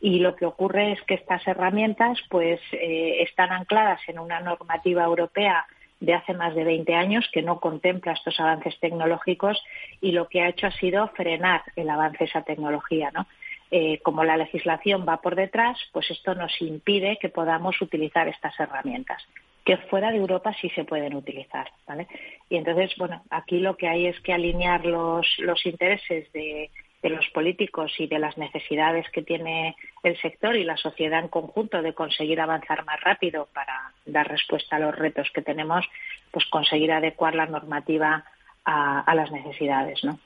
y 0.00 0.18
lo 0.18 0.36
que 0.36 0.46
ocurre 0.46 0.92
es 0.92 1.02
que 1.02 1.14
estas 1.14 1.46
herramientas 1.46 2.18
pues 2.28 2.60
eh, 2.72 3.22
están 3.22 3.50
ancladas 3.50 4.00
en 4.08 4.18
una 4.18 4.40
normativa 4.40 5.04
europea 5.04 5.66
de 6.00 6.14
hace 6.14 6.34
más 6.34 6.54
de 6.54 6.64
20 6.64 6.94
años 6.94 7.26
que 7.32 7.42
no 7.42 7.58
contempla 7.60 8.12
estos 8.12 8.38
avances 8.38 8.78
tecnológicos 8.80 9.62
y 10.00 10.12
lo 10.12 10.28
que 10.28 10.42
ha 10.42 10.48
hecho 10.48 10.66
ha 10.66 10.72
sido 10.72 11.08
frenar 11.08 11.62
el 11.74 11.88
avance 11.88 12.18
de 12.18 12.24
esa 12.26 12.42
tecnología, 12.42 13.10
¿no? 13.12 13.26
Eh, 13.70 13.98
como 14.02 14.22
la 14.22 14.36
legislación 14.36 15.04
va 15.08 15.20
por 15.20 15.34
detrás, 15.34 15.76
pues 15.92 16.08
esto 16.10 16.36
nos 16.36 16.52
impide 16.60 17.18
que 17.20 17.30
podamos 17.30 17.80
utilizar 17.82 18.28
estas 18.28 18.58
herramientas, 18.60 19.26
que 19.66 19.76
fuera 19.88 20.12
de 20.12 20.18
Europa 20.18 20.54
sí 20.60 20.70
se 20.70 20.84
pueden 20.84 21.14
utilizar, 21.16 21.68
¿vale? 21.88 22.06
Y 22.48 22.56
entonces, 22.56 22.92
bueno, 22.96 23.24
aquí 23.30 23.58
lo 23.58 23.76
que 23.76 23.88
hay 23.88 24.06
es 24.06 24.18
que 24.20 24.32
alinear 24.32 24.86
los, 24.86 25.26
los 25.38 25.66
intereses 25.66 26.32
de, 26.32 26.70
los 27.02 27.26
políticos 27.34 27.92
y 27.98 28.08
de 28.08 28.18
las 28.18 28.36
necesidades 28.36 29.06
que 29.12 29.22
tiene 29.22 29.76
el 30.02 30.20
sector 30.20 30.56
y 30.56 30.64
la 30.64 30.76
sociedad 30.76 31.20
en 31.20 31.28
conjunto 31.28 31.80
de 31.80 31.94
conseguir 31.94 32.40
avanzar 32.40 32.84
más 32.84 33.00
rápido 33.00 33.48
para 33.52 33.92
dar 34.06 34.26
respuesta 34.28 34.74
a 34.74 34.80
los 34.80 34.94
retos 34.94 35.28
que 35.32 35.42
tenemos, 35.42 35.84
pues 36.32 36.44
conseguir 36.46 36.90
adecuar 36.90 37.36
la 37.36 37.46
normativa 37.46 38.24
a, 38.64 39.14
las 39.14 39.30
necesidades, 39.30 40.02
¿no? 40.02 40.18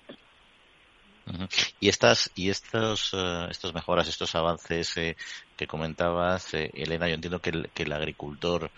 Y 1.80 1.90
estas 1.90 2.32
y 2.34 2.48
estos 2.48 3.12
uh, 3.12 3.46
estos 3.50 3.74
mejoras, 3.74 4.08
estos 4.08 4.34
avances 4.34 4.96
eh, 4.96 5.16
que 5.56 5.66
comentabas, 5.66 6.54
eh, 6.54 6.70
Elena, 6.74 7.08
yo 7.08 7.14
entiendo 7.14 7.40
que 7.40 7.82
el 7.82 7.92
agricultor 7.92 8.70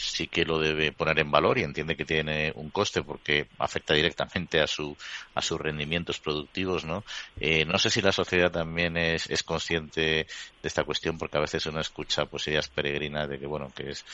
sí 0.00 0.26
que 0.26 0.44
lo 0.44 0.58
debe 0.58 0.92
poner 0.92 1.18
en 1.18 1.30
valor 1.30 1.58
y 1.58 1.62
entiende 1.62 1.96
que 1.96 2.04
tiene 2.04 2.52
un 2.54 2.70
coste 2.70 3.02
porque 3.02 3.48
afecta 3.58 3.94
directamente 3.94 4.60
a 4.60 4.66
su 4.66 4.96
a 5.34 5.42
sus 5.42 5.60
rendimientos 5.60 6.18
productivos 6.20 6.84
no 6.84 7.04
eh, 7.38 7.64
no 7.64 7.78
sé 7.78 7.90
si 7.90 8.00
la 8.00 8.12
sociedad 8.12 8.50
también 8.50 8.96
es, 8.96 9.28
es 9.30 9.42
consciente 9.42 10.00
de 10.00 10.26
esta 10.62 10.84
cuestión 10.84 11.18
porque 11.18 11.38
a 11.38 11.42
veces 11.42 11.66
uno 11.66 11.80
escucha 11.80 12.26
pues 12.26 12.48
ideas 12.48 12.68
peregrinas 12.68 13.28
de 13.28 13.38
que 13.38 13.46
bueno 13.46 13.68
que 13.74 13.90
es 13.90 14.04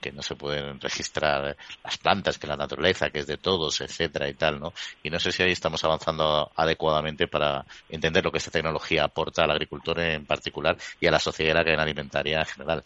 que 0.00 0.12
no 0.12 0.22
se 0.22 0.36
pueden 0.36 0.80
registrar 0.80 1.56
las 1.82 1.98
plantas, 1.98 2.38
que 2.38 2.46
la 2.46 2.56
naturaleza, 2.56 3.10
que 3.10 3.20
es 3.20 3.26
de 3.26 3.38
todos, 3.38 3.80
etcétera 3.80 4.28
y 4.28 4.34
tal, 4.34 4.60
¿no? 4.60 4.72
Y 5.02 5.10
no 5.10 5.18
sé 5.18 5.32
si 5.32 5.42
ahí 5.42 5.52
estamos 5.52 5.82
avanzando 5.84 6.52
adecuadamente 6.54 7.28
para 7.28 7.64
entender 7.88 8.24
lo 8.24 8.30
que 8.30 8.38
esta 8.38 8.50
tecnología 8.50 9.04
aporta 9.04 9.44
al 9.44 9.50
agricultor 9.50 10.00
en 10.00 10.26
particular 10.26 10.76
y 11.00 11.06
a 11.06 11.10
la 11.10 11.18
sociedad 11.18 11.56
alimentaria 11.56 12.40
en 12.40 12.46
general. 12.46 12.84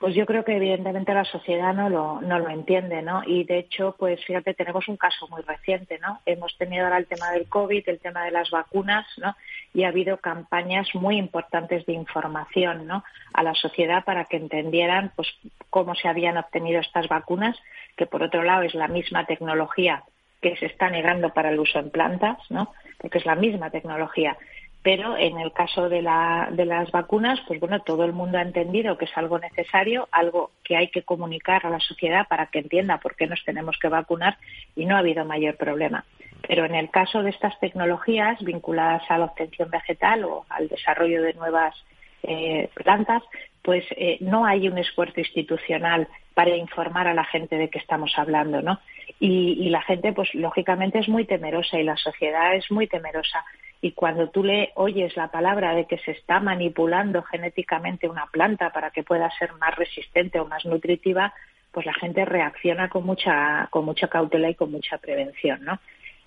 Pues 0.00 0.14
yo 0.14 0.24
creo 0.24 0.46
que 0.46 0.56
evidentemente 0.56 1.12
la 1.12 1.26
sociedad 1.26 1.74
no 1.74 1.90
lo, 1.90 2.22
no 2.22 2.38
lo 2.38 2.48
entiende, 2.48 3.02
¿no? 3.02 3.22
Y 3.26 3.44
de 3.44 3.58
hecho, 3.58 3.94
pues 3.98 4.24
fíjate, 4.24 4.54
tenemos 4.54 4.88
un 4.88 4.96
caso 4.96 5.28
muy 5.28 5.42
reciente, 5.42 5.98
¿no? 5.98 6.20
Hemos 6.24 6.56
tenido 6.56 6.84
ahora 6.84 6.96
el 6.96 7.06
tema 7.06 7.30
del 7.32 7.46
COVID, 7.46 7.86
el 7.86 8.00
tema 8.00 8.24
de 8.24 8.30
las 8.30 8.48
vacunas, 8.48 9.06
¿no? 9.18 9.36
Y 9.74 9.82
ha 9.84 9.88
habido 9.88 10.16
campañas 10.16 10.88
muy 10.94 11.18
importantes 11.18 11.84
de 11.84 11.92
información, 11.92 12.86
¿no? 12.86 13.04
A 13.34 13.42
la 13.42 13.54
sociedad 13.54 14.02
para 14.02 14.24
que 14.24 14.38
entendieran, 14.38 15.12
pues, 15.14 15.28
cómo 15.68 15.94
se 15.94 16.08
habían 16.08 16.38
obtenido 16.38 16.80
estas 16.80 17.06
vacunas, 17.08 17.58
que 17.98 18.06
por 18.06 18.22
otro 18.22 18.42
lado 18.42 18.62
es 18.62 18.74
la 18.74 18.88
misma 18.88 19.26
tecnología 19.26 20.04
que 20.40 20.56
se 20.56 20.64
está 20.64 20.88
negando 20.88 21.34
para 21.34 21.50
el 21.50 21.60
uso 21.60 21.78
en 21.78 21.90
plantas, 21.90 22.38
¿no? 22.48 22.72
Porque 22.96 23.18
es 23.18 23.26
la 23.26 23.34
misma 23.34 23.68
tecnología 23.68 24.38
pero 24.82 25.16
en 25.16 25.38
el 25.38 25.52
caso 25.52 25.88
de, 25.88 26.00
la, 26.00 26.48
de 26.52 26.64
las 26.64 26.90
vacunas, 26.90 27.38
pues 27.46 27.60
bueno, 27.60 27.80
todo 27.80 28.04
el 28.04 28.14
mundo 28.14 28.38
ha 28.38 28.42
entendido 28.42 28.96
que 28.96 29.04
es 29.04 29.16
algo 29.16 29.38
necesario, 29.38 30.08
algo 30.10 30.52
que 30.64 30.76
hay 30.76 30.88
que 30.88 31.02
comunicar 31.02 31.66
a 31.66 31.70
la 31.70 31.80
sociedad 31.80 32.26
para 32.28 32.46
que 32.46 32.60
entienda 32.60 32.98
por 32.98 33.14
qué 33.14 33.26
nos 33.26 33.44
tenemos 33.44 33.76
que 33.78 33.88
vacunar 33.88 34.38
y 34.74 34.86
no 34.86 34.96
ha 34.96 35.00
habido 35.00 35.24
mayor 35.26 35.56
problema. 35.56 36.04
Pero 36.48 36.64
en 36.64 36.74
el 36.74 36.88
caso 36.90 37.22
de 37.22 37.30
estas 37.30 37.58
tecnologías 37.60 38.42
vinculadas 38.42 39.02
a 39.10 39.18
la 39.18 39.26
obtención 39.26 39.68
vegetal 39.68 40.24
o 40.24 40.46
al 40.48 40.68
desarrollo 40.68 41.22
de 41.22 41.34
nuevas 41.34 41.74
eh, 42.22 42.70
plantas, 42.74 43.22
pues 43.62 43.84
eh, 43.90 44.16
no 44.20 44.46
hay 44.46 44.66
un 44.66 44.78
esfuerzo 44.78 45.20
institucional 45.20 46.08
para 46.32 46.56
informar 46.56 47.06
a 47.06 47.12
la 47.12 47.24
gente 47.24 47.56
de 47.56 47.68
qué 47.68 47.78
estamos 47.78 48.12
hablando, 48.16 48.62
¿no? 48.62 48.80
Y, 49.18 49.58
y 49.60 49.68
la 49.68 49.82
gente, 49.82 50.14
pues 50.14 50.34
lógicamente 50.34 51.00
es 51.00 51.08
muy 51.08 51.26
temerosa 51.26 51.78
y 51.78 51.84
la 51.84 51.98
sociedad 51.98 52.54
es 52.54 52.70
muy 52.70 52.86
temerosa 52.86 53.44
y 53.82 53.92
cuando 53.92 54.28
tú 54.28 54.44
le 54.44 54.72
oyes 54.74 55.16
la 55.16 55.28
palabra 55.28 55.74
de 55.74 55.86
que 55.86 55.98
se 55.98 56.10
está 56.12 56.38
manipulando 56.40 57.22
genéticamente 57.22 58.08
una 58.08 58.26
planta 58.26 58.70
para 58.70 58.90
que 58.90 59.02
pueda 59.02 59.30
ser 59.38 59.52
más 59.54 59.74
resistente 59.76 60.38
o 60.38 60.46
más 60.46 60.66
nutritiva, 60.66 61.32
pues 61.72 61.86
la 61.86 61.94
gente 61.94 62.24
reacciona 62.24 62.88
con 62.88 63.04
mucha, 63.04 63.68
con 63.70 63.84
mucha 63.84 64.08
cautela 64.08 64.50
y 64.50 64.54
con 64.54 64.70
mucha 64.70 64.98
prevención, 64.98 65.64
¿no? 65.64 65.78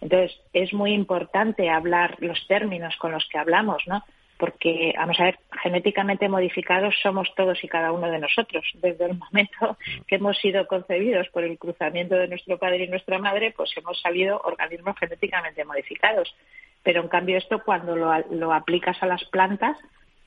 Entonces, 0.02 0.38
es 0.52 0.74
muy 0.74 0.94
importante 0.94 1.70
hablar 1.70 2.18
los 2.20 2.46
términos 2.48 2.96
con 2.98 3.12
los 3.12 3.26
que 3.30 3.38
hablamos, 3.38 3.84
¿no? 3.88 4.04
Porque, 4.44 4.94
vamos 4.98 5.18
a 5.22 5.24
ver, 5.24 5.40
genéticamente 5.62 6.28
modificados 6.28 6.94
somos 7.02 7.34
todos 7.34 7.64
y 7.64 7.70
cada 7.70 7.94
uno 7.94 8.12
de 8.12 8.20
nosotros. 8.20 8.66
Desde 8.74 9.06
el 9.06 9.18
momento 9.18 9.78
que 10.06 10.16
hemos 10.16 10.38
sido 10.38 10.68
concebidos 10.68 11.30
por 11.30 11.46
el 11.46 11.58
cruzamiento 11.58 12.16
de 12.16 12.28
nuestro 12.28 12.58
padre 12.58 12.84
y 12.84 12.88
nuestra 12.90 13.20
madre, 13.20 13.54
pues 13.56 13.72
hemos 13.78 14.02
salido 14.02 14.42
organismos 14.44 14.98
genéticamente 15.00 15.64
modificados. 15.64 16.36
Pero 16.84 17.04
en 17.04 17.08
cambio 17.08 17.38
esto 17.38 17.64
cuando 17.64 17.96
lo, 17.96 18.54
aplicas 18.54 19.02
a 19.02 19.06
las 19.06 19.24
plantas, 19.30 19.78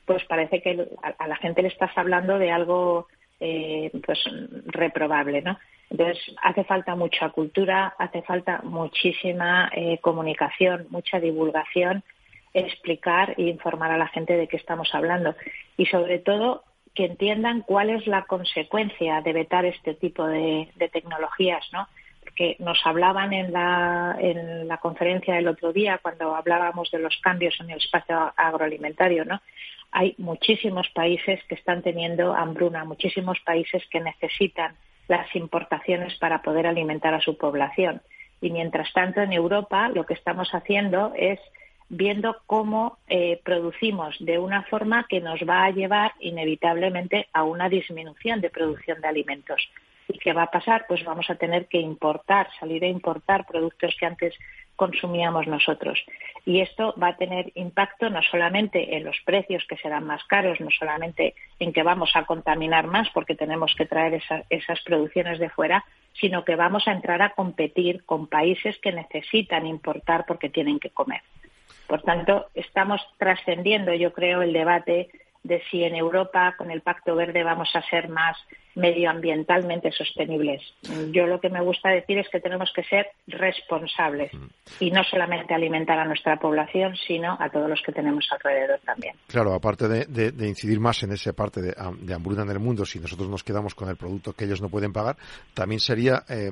pues 0.05 0.25
parece 0.25 0.63
que 0.63 0.87
a, 1.03 1.27
la 1.27 1.35
gente 1.35 1.61
le 1.61 1.67
estás 1.67 1.95
hablando 1.95 2.39
de 2.39 2.49
algo 2.49 3.07
eh, 3.39 3.91
pues 4.03 4.17
reprobable, 4.65 5.43
¿no? 5.43 5.59
Entonces 5.91 6.17
hace 6.41 6.63
falta 6.63 6.95
mucha 6.95 7.29
cultura, 7.29 7.93
hace 7.99 8.23
falta 8.23 8.61
muchísima 8.63 9.69
eh, 9.75 9.99
comunicación, 10.01 10.87
mucha 10.89 11.19
divulgación, 11.19 12.03
explicar 12.53 13.35
e 13.37 13.43
informar 13.43 13.91
a 13.91 13.97
la 13.97 14.07
gente 14.07 14.35
de 14.35 14.47
qué 14.47 14.57
estamos 14.57 14.93
hablando 14.93 15.35
y 15.77 15.85
sobre 15.85 16.19
todo 16.19 16.63
que 16.93 17.05
entiendan 17.05 17.61
cuál 17.61 17.91
es 17.91 18.07
la 18.07 18.23
consecuencia 18.23 19.21
de 19.21 19.33
vetar 19.33 19.65
este 19.65 19.93
tipo 19.93 20.25
de, 20.25 20.67
tecnologías, 20.91 21.63
¿no? 21.71 21.87
que 22.35 22.55
nos 22.59 22.79
hablaban 22.85 23.33
en 23.33 23.53
la, 23.53 24.17
en 24.19 24.67
la 24.67 24.77
conferencia 24.77 25.35
del 25.35 25.47
otro 25.47 25.71
día, 25.73 25.99
cuando 26.01 26.35
hablábamos 26.35 26.91
de 26.91 26.99
los 26.99 27.17
cambios 27.21 27.55
en 27.59 27.69
el 27.69 27.77
espacio 27.77 28.33
agroalimentario, 28.35 29.25
¿no? 29.25 29.41
Hay 29.91 30.15
muchísimos 30.17 30.89
países 30.89 31.39
que 31.47 31.55
están 31.55 31.81
teniendo 31.81 32.35
hambruna, 32.35 32.83
muchísimos 32.83 33.39
países 33.39 33.83
que 33.89 34.01
necesitan 34.01 34.75
las 35.07 35.33
importaciones 35.35 36.15
para 36.15 36.41
poder 36.41 36.67
alimentar 36.67 37.13
a 37.13 37.21
su 37.21 37.37
población. 37.37 38.01
Y 38.41 38.51
mientras 38.51 38.91
tanto, 38.93 39.21
en 39.21 39.33
Europa 39.33 39.89
lo 39.89 40.05
que 40.05 40.13
estamos 40.13 40.49
haciendo 40.53 41.13
es 41.15 41.39
viendo 41.89 42.37
cómo 42.45 42.97
eh, 43.07 43.39
producimos 43.43 44.15
de 44.19 44.39
una 44.39 44.63
forma 44.63 45.05
que 45.07 45.21
nos 45.21 45.39
va 45.41 45.65
a 45.65 45.71
llevar 45.71 46.13
inevitablemente 46.19 47.27
a 47.33 47.43
una 47.43 47.69
disminución 47.69 48.41
de 48.41 48.49
producción 48.49 48.99
de 49.01 49.07
alimentos. 49.07 49.69
¿Y 50.09 50.19
qué 50.19 50.33
va 50.33 50.43
a 50.43 50.51
pasar? 50.51 50.85
Pues 50.87 51.03
vamos 51.03 51.29
a 51.29 51.35
tener 51.35 51.67
que 51.67 51.79
importar, 51.79 52.47
salir 52.59 52.83
a 52.83 52.87
importar 52.87 53.45
productos 53.45 53.95
que 53.99 54.05
antes 54.05 54.33
consumíamos 54.77 55.47
nosotros. 55.47 55.99
Y 56.45 56.61
esto 56.61 56.93
va 57.01 57.09
a 57.09 57.17
tener 57.17 57.51
impacto 57.55 58.09
no 58.09 58.21
solamente 58.21 58.95
en 58.95 59.03
los 59.03 59.17
precios 59.25 59.65
que 59.67 59.75
serán 59.77 60.05
más 60.05 60.23
caros, 60.25 60.61
no 60.61 60.69
solamente 60.69 61.33
en 61.59 61.73
que 61.73 61.83
vamos 61.83 62.11
a 62.13 62.25
contaminar 62.25 62.87
más 62.87 63.09
porque 63.09 63.35
tenemos 63.35 63.73
que 63.75 63.85
traer 63.85 64.21
esas 64.49 64.81
producciones 64.83 65.39
de 65.39 65.49
fuera, 65.49 65.83
sino 66.13 66.45
que 66.45 66.55
vamos 66.55 66.87
a 66.87 66.91
entrar 66.91 67.21
a 67.21 67.31
competir 67.31 68.05
con 68.05 68.27
países 68.27 68.77
que 68.77 68.91
necesitan 68.91 69.65
importar 69.65 70.25
porque 70.25 70.49
tienen 70.49 70.79
que 70.79 70.91
comer. 70.91 71.21
Por 71.87 72.01
tanto, 72.01 72.47
estamos 72.53 73.01
trascendiendo, 73.17 73.93
yo 73.93 74.13
creo, 74.13 74.41
el 74.41 74.53
debate 74.53 75.09
de 75.43 75.61
si 75.71 75.83
en 75.83 75.95
Europa 75.95 76.55
con 76.57 76.69
el 76.69 76.81
Pacto 76.81 77.15
Verde 77.15 77.43
vamos 77.43 77.73
a 77.75 77.81
ser 77.83 78.09
más 78.09 78.37
medioambientalmente 78.77 79.91
sostenibles. 79.91 80.61
Yo 81.11 81.25
lo 81.25 81.41
que 81.41 81.49
me 81.49 81.61
gusta 81.61 81.89
decir 81.89 82.19
es 82.19 82.29
que 82.29 82.39
tenemos 82.39 82.71
que 82.73 82.83
ser 82.83 83.07
responsables 83.25 84.31
mm. 84.33 84.45
y 84.79 84.91
no 84.91 85.03
solamente 85.03 85.53
alimentar 85.53 85.97
a 85.97 86.05
nuestra 86.05 86.37
población, 86.37 86.95
sino 86.95 87.35
a 87.39 87.49
todos 87.49 87.69
los 87.69 87.81
que 87.81 87.91
tenemos 87.91 88.25
alrededor 88.31 88.79
también. 88.85 89.15
Claro, 89.27 89.53
aparte 89.53 89.87
de, 89.87 90.47
incidir 90.47 90.79
más 90.79 91.01
en 91.03 91.11
esa 91.11 91.33
parte 91.33 91.61
de, 91.61 92.13
hambruna 92.13 92.43
en 92.43 92.51
el 92.51 92.59
mundo, 92.59 92.85
si 92.85 92.99
nosotros 92.99 93.27
nos 93.27 93.43
quedamos 93.43 93.73
con 93.73 93.89
el 93.89 93.97
producto 93.97 94.33
que 94.33 94.45
ellos 94.45 94.61
no 94.61 94.69
pueden 94.69 94.93
pagar, 94.93 95.17
también 95.53 95.79
sería 95.79 96.23
eh, 96.29 96.51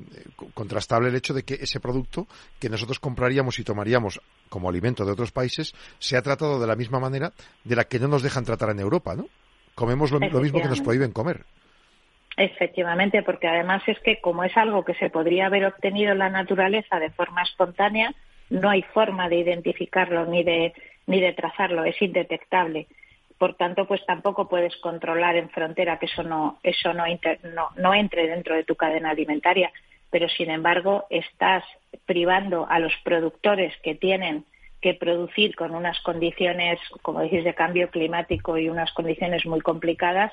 contrastable 0.53 1.09
el 1.09 1.15
hecho 1.15 1.33
de 1.33 1.43
que 1.43 1.53
ese 1.55 1.79
producto 1.79 2.27
que 2.59 2.69
nosotros 2.69 2.99
compraríamos 2.99 3.59
y 3.59 3.63
tomaríamos 3.63 4.19
como 4.49 4.69
alimento 4.69 5.05
de 5.05 5.11
otros 5.11 5.31
países 5.31 5.73
se 5.99 6.17
ha 6.17 6.21
tratado 6.23 6.59
de 6.59 6.67
la 6.67 6.75
misma 6.75 6.99
manera 6.99 7.33
de 7.63 7.75
la 7.75 7.83
que 7.83 7.99
no 7.99 8.07
nos 8.07 8.23
dejan 8.23 8.45
tratar 8.45 8.71
en 8.71 8.79
Europa, 8.79 9.15
¿no? 9.15 9.27
Comemos 9.75 10.09
lo 10.11 10.19
mismo 10.19 10.61
que 10.61 10.69
nos 10.69 10.81
prohíben 10.81 11.11
comer. 11.11 11.45
Efectivamente, 12.38 13.24
porque 13.24 13.48
además 13.48 13.82
es 13.88 14.00
que 14.00 14.19
como 14.19 14.43
es 14.43 14.56
algo 14.58 14.84
que 14.84 14.93
se 14.95 15.10
podría 15.10 15.45
haber 15.45 15.65
obtenido 15.65 16.12
en 16.12 16.19
la 16.19 16.30
naturaleza 16.30 17.00
de 17.00 17.10
forma 17.12 17.43
espontánea, 17.43 18.13
no 18.50 18.69
hay 18.69 18.82
forma 18.82 19.30
de 19.30 19.38
identificarlo 19.38 20.26
ni 20.26 20.43
de 20.43 20.74
ni 21.08 21.21
de 21.21 21.34
trazarlo, 21.34 21.86
es 21.86 22.02
indetectable. 22.02 22.88
Por 23.38 23.56
tanto, 23.56 23.86
pues 23.86 24.04
tampoco 24.06 24.50
puedes 24.50 24.76
controlar 24.78 25.36
en 25.36 25.50
frontera 25.50 26.00
que 26.00 26.08
eso 26.08 26.24
no 26.24 26.60
eso 26.63 26.93
no, 26.93 27.06
no, 27.54 27.69
no 27.76 27.93
entre 27.93 28.28
dentro 28.28 28.56
de 28.56 28.63
tu 28.63 28.76
cadena 28.76 29.12
alimentaria, 29.12 29.71
pero 30.10 30.28
sin 30.28 30.50
embargo 30.50 31.06
estás 31.10 31.63
privando 32.06 32.67
a 32.69 32.80
los 32.80 32.93
productores 33.04 33.74
que 33.82 33.95
tienen 33.95 34.45
que 34.82 34.93
producir 34.93 35.56
con 35.56 35.74
unas 35.74 36.00
condiciones, 36.02 36.80
como 37.02 37.21
decís, 37.21 37.43
de 37.43 37.56
cambio 37.56 37.89
climático 37.89 38.58
y 38.58 38.69
unas 38.69 38.91
condiciones 38.93 39.45
muy 39.45 39.62
complicadas, 39.62 40.32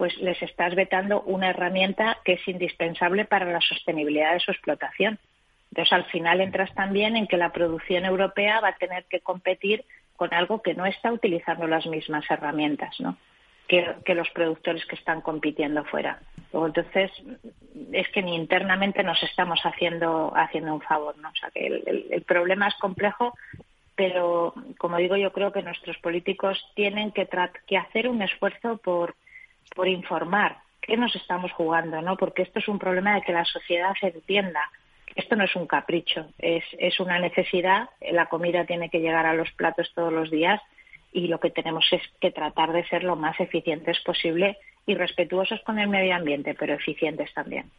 pues 0.00 0.16
les 0.16 0.40
estás 0.40 0.74
vetando 0.74 1.20
una 1.26 1.50
herramienta 1.50 2.16
que 2.24 2.32
es 2.32 2.48
indispensable 2.48 3.26
para 3.26 3.44
la 3.44 3.60
sostenibilidad 3.60 4.32
de 4.32 4.40
su 4.40 4.50
explotación. 4.50 5.18
Entonces, 5.70 5.92
al 5.92 6.04
final 6.06 6.40
entras 6.40 6.72
también 6.72 7.18
en 7.18 7.26
que 7.26 7.36
la 7.36 7.52
producción 7.52 8.06
europea 8.06 8.60
va 8.60 8.68
a 8.68 8.76
tener 8.76 9.04
que 9.10 9.20
competir 9.20 9.84
con 10.16 10.32
algo 10.32 10.62
que 10.62 10.72
no 10.72 10.86
está 10.86 11.12
utilizando 11.12 11.66
las 11.66 11.84
mismas 11.84 12.24
herramientas, 12.30 12.98
¿no? 12.98 13.18
Que, 13.68 14.14
los 14.14 14.30
productores 14.30 14.86
que 14.86 14.96
están 14.96 15.20
compitiendo 15.20 15.84
fuera. 15.84 16.18
entonces, 16.54 17.10
es 17.92 18.08
que 18.08 18.22
ni 18.22 18.36
internamente 18.36 19.02
nos 19.02 19.22
estamos 19.22 19.60
haciendo, 19.64 20.32
haciendo 20.34 20.72
un 20.72 20.80
favor, 20.80 21.18
¿no? 21.18 21.28
O 21.28 21.36
sea, 21.38 21.50
que 21.50 21.66
el, 21.66 22.22
problema 22.22 22.68
es 22.68 22.74
complejo, 22.76 23.34
pero, 23.96 24.54
como 24.78 24.96
digo, 24.96 25.18
yo 25.18 25.30
creo 25.30 25.52
que 25.52 25.60
nuestros 25.60 25.98
políticos 25.98 26.58
tienen 26.74 27.12
que, 27.12 27.28
que 27.66 27.76
hacer 27.76 28.08
un 28.08 28.22
esfuerzo 28.22 28.78
por 28.78 29.14
por 29.74 29.88
informar 29.88 30.58
qué 30.80 30.96
nos 30.96 31.14
estamos 31.14 31.52
jugando, 31.52 32.00
¿no? 32.02 32.16
Porque 32.16 32.42
esto 32.42 32.58
es 32.58 32.68
un 32.68 32.78
problema 32.78 33.14
de 33.14 33.22
que 33.22 33.32
la 33.32 33.44
sociedad 33.44 33.92
se 34.00 34.08
entienda. 34.08 34.70
Esto 35.14 35.36
no 35.36 35.44
es 35.44 35.54
un 35.56 35.66
capricho, 35.66 36.26
es, 36.38 36.64
es 36.78 37.00
una 37.00 37.18
necesidad. 37.18 37.88
La 38.12 38.26
comida 38.26 38.64
tiene 38.64 38.90
que 38.90 39.00
llegar 39.00 39.26
a 39.26 39.34
los 39.34 39.50
platos 39.52 39.92
todos 39.94 40.12
los 40.12 40.30
días 40.30 40.60
y 41.12 41.26
lo 41.26 41.40
que 41.40 41.50
tenemos 41.50 41.86
es 41.92 42.02
que 42.20 42.30
tratar 42.30 42.72
de 42.72 42.86
ser 42.88 43.04
lo 43.04 43.16
más 43.16 43.38
eficientes 43.40 44.00
posible 44.00 44.56
y 44.86 44.94
respetuosos 44.94 45.60
con 45.62 45.78
el 45.78 45.88
medio 45.88 46.14
ambiente, 46.14 46.54
pero 46.54 46.74
eficientes 46.74 47.32
también. 47.34 47.70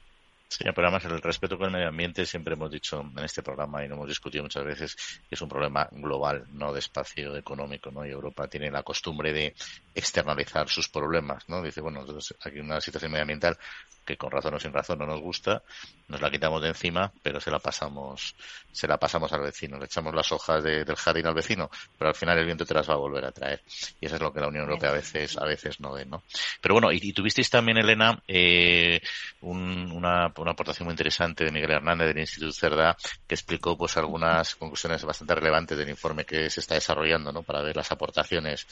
Sí, 0.51 0.65
pero 0.75 0.87
además 0.87 1.05
el 1.05 1.21
respeto 1.21 1.57
con 1.57 1.67
el 1.67 1.71
medio 1.71 1.87
ambiente 1.87 2.25
siempre 2.25 2.55
hemos 2.55 2.69
dicho 2.69 2.99
en 2.99 3.23
este 3.23 3.41
programa 3.41 3.85
y 3.85 3.87
lo 3.87 3.95
hemos 3.95 4.09
discutido 4.09 4.43
muchas 4.43 4.65
veces 4.65 4.97
que 5.29 5.35
es 5.35 5.41
un 5.41 5.47
problema 5.47 5.87
global, 5.89 6.43
no 6.49 6.73
de 6.73 6.79
espacio 6.79 7.37
económico, 7.37 7.89
¿no? 7.89 8.05
Y 8.05 8.09
Europa 8.09 8.49
tiene 8.49 8.69
la 8.69 8.83
costumbre 8.83 9.31
de 9.31 9.55
externalizar 9.95 10.67
sus 10.67 10.89
problemas, 10.89 11.47
¿no? 11.47 11.61
Dice, 11.61 11.79
bueno, 11.79 12.01
entonces 12.01 12.35
aquí 12.43 12.59
una 12.59 12.81
situación 12.81 13.13
medioambiental 13.13 13.57
que 14.05 14.17
con 14.17 14.31
razón 14.31 14.55
o 14.55 14.59
sin 14.59 14.73
razón 14.73 14.99
no 14.99 15.05
nos 15.05 15.21
gusta, 15.21 15.63
nos 16.07 16.21
la 16.21 16.29
quitamos 16.29 16.61
de 16.61 16.69
encima, 16.69 17.11
pero 17.21 17.39
se 17.39 17.51
la 17.51 17.59
pasamos, 17.59 18.35
se 18.71 18.87
la 18.87 18.97
pasamos 18.97 19.31
al 19.31 19.41
vecino, 19.41 19.77
le 19.77 19.85
echamos 19.85 20.13
las 20.13 20.31
hojas 20.31 20.63
del 20.63 20.95
jardín 20.95 21.27
al 21.27 21.33
vecino, 21.33 21.69
pero 21.97 22.09
al 22.09 22.15
final 22.15 22.37
el 22.37 22.45
viento 22.45 22.65
te 22.65 22.73
las 22.73 22.89
va 22.89 22.95
a 22.95 22.97
volver 22.97 23.25
a 23.25 23.31
traer. 23.31 23.61
Y 23.99 24.07
eso 24.07 24.15
es 24.15 24.21
lo 24.21 24.33
que 24.33 24.41
la 24.41 24.47
Unión 24.47 24.63
Europea 24.63 24.89
a 24.89 24.93
veces, 24.93 25.37
a 25.37 25.45
veces 25.45 25.79
no 25.79 25.93
ve, 25.93 26.05
¿no? 26.05 26.23
Pero 26.59 26.75
bueno, 26.75 26.91
y, 26.91 27.13
tuvisteis 27.13 27.49
también, 27.49 27.77
Elena, 27.77 28.21
eh, 28.27 28.99
una, 29.41 30.29
una 30.41 30.51
aportación 30.51 30.85
muy 30.85 30.93
interesante 30.93 31.45
de 31.45 31.51
Miguel 31.51 31.71
Hernández 31.71 32.07
del 32.07 32.19
Instituto 32.19 32.51
Cerda, 32.51 32.95
que 33.27 33.35
explicó 33.35 33.77
pues 33.77 33.97
algunas 33.97 34.55
conclusiones 34.55 35.03
bastante 35.05 35.35
relevantes 35.35 35.77
del 35.77 35.89
informe 35.89 36.25
que 36.25 36.49
se 36.49 36.59
está 36.59 36.75
desarrollando, 36.75 37.31
¿no? 37.31 37.43
Para 37.43 37.61
ver 37.61 37.75
las 37.75 37.91
aportaciones 37.91 38.67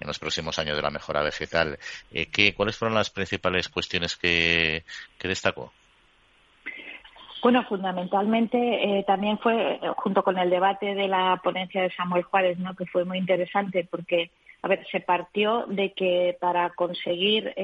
en 0.00 0.06
los 0.06 0.18
próximos 0.18 0.58
años 0.58 0.76
de 0.76 0.82
la 0.82 0.90
mejora 0.90 1.22
vegetal. 1.22 1.78
Eh, 2.10 2.26
¿qué, 2.26 2.54
¿Cuáles 2.54 2.76
fueron 2.76 2.94
las 2.94 3.10
principales 3.10 3.68
cuestiones 3.68 4.16
que, 4.16 4.84
destacó? 5.22 5.72
Bueno, 7.42 7.64
fundamentalmente 7.68 8.58
eh, 8.58 9.04
también 9.06 9.38
fue, 9.38 9.74
eh, 9.74 9.80
junto 9.96 10.22
con 10.22 10.38
el 10.38 10.50
debate 10.50 10.94
de 10.94 11.08
la 11.08 11.40
ponencia 11.42 11.82
de 11.82 11.90
Samuel 11.90 12.22
Juárez, 12.24 12.58
¿no? 12.58 12.74
que 12.74 12.86
fue 12.86 13.04
muy 13.04 13.18
interesante 13.18 13.86
porque, 13.90 14.30
a 14.62 14.68
ver, 14.68 14.86
se 14.90 15.00
partió 15.00 15.64
de 15.66 15.92
que 15.92 16.36
para 16.38 16.70
conseguir 16.70 17.54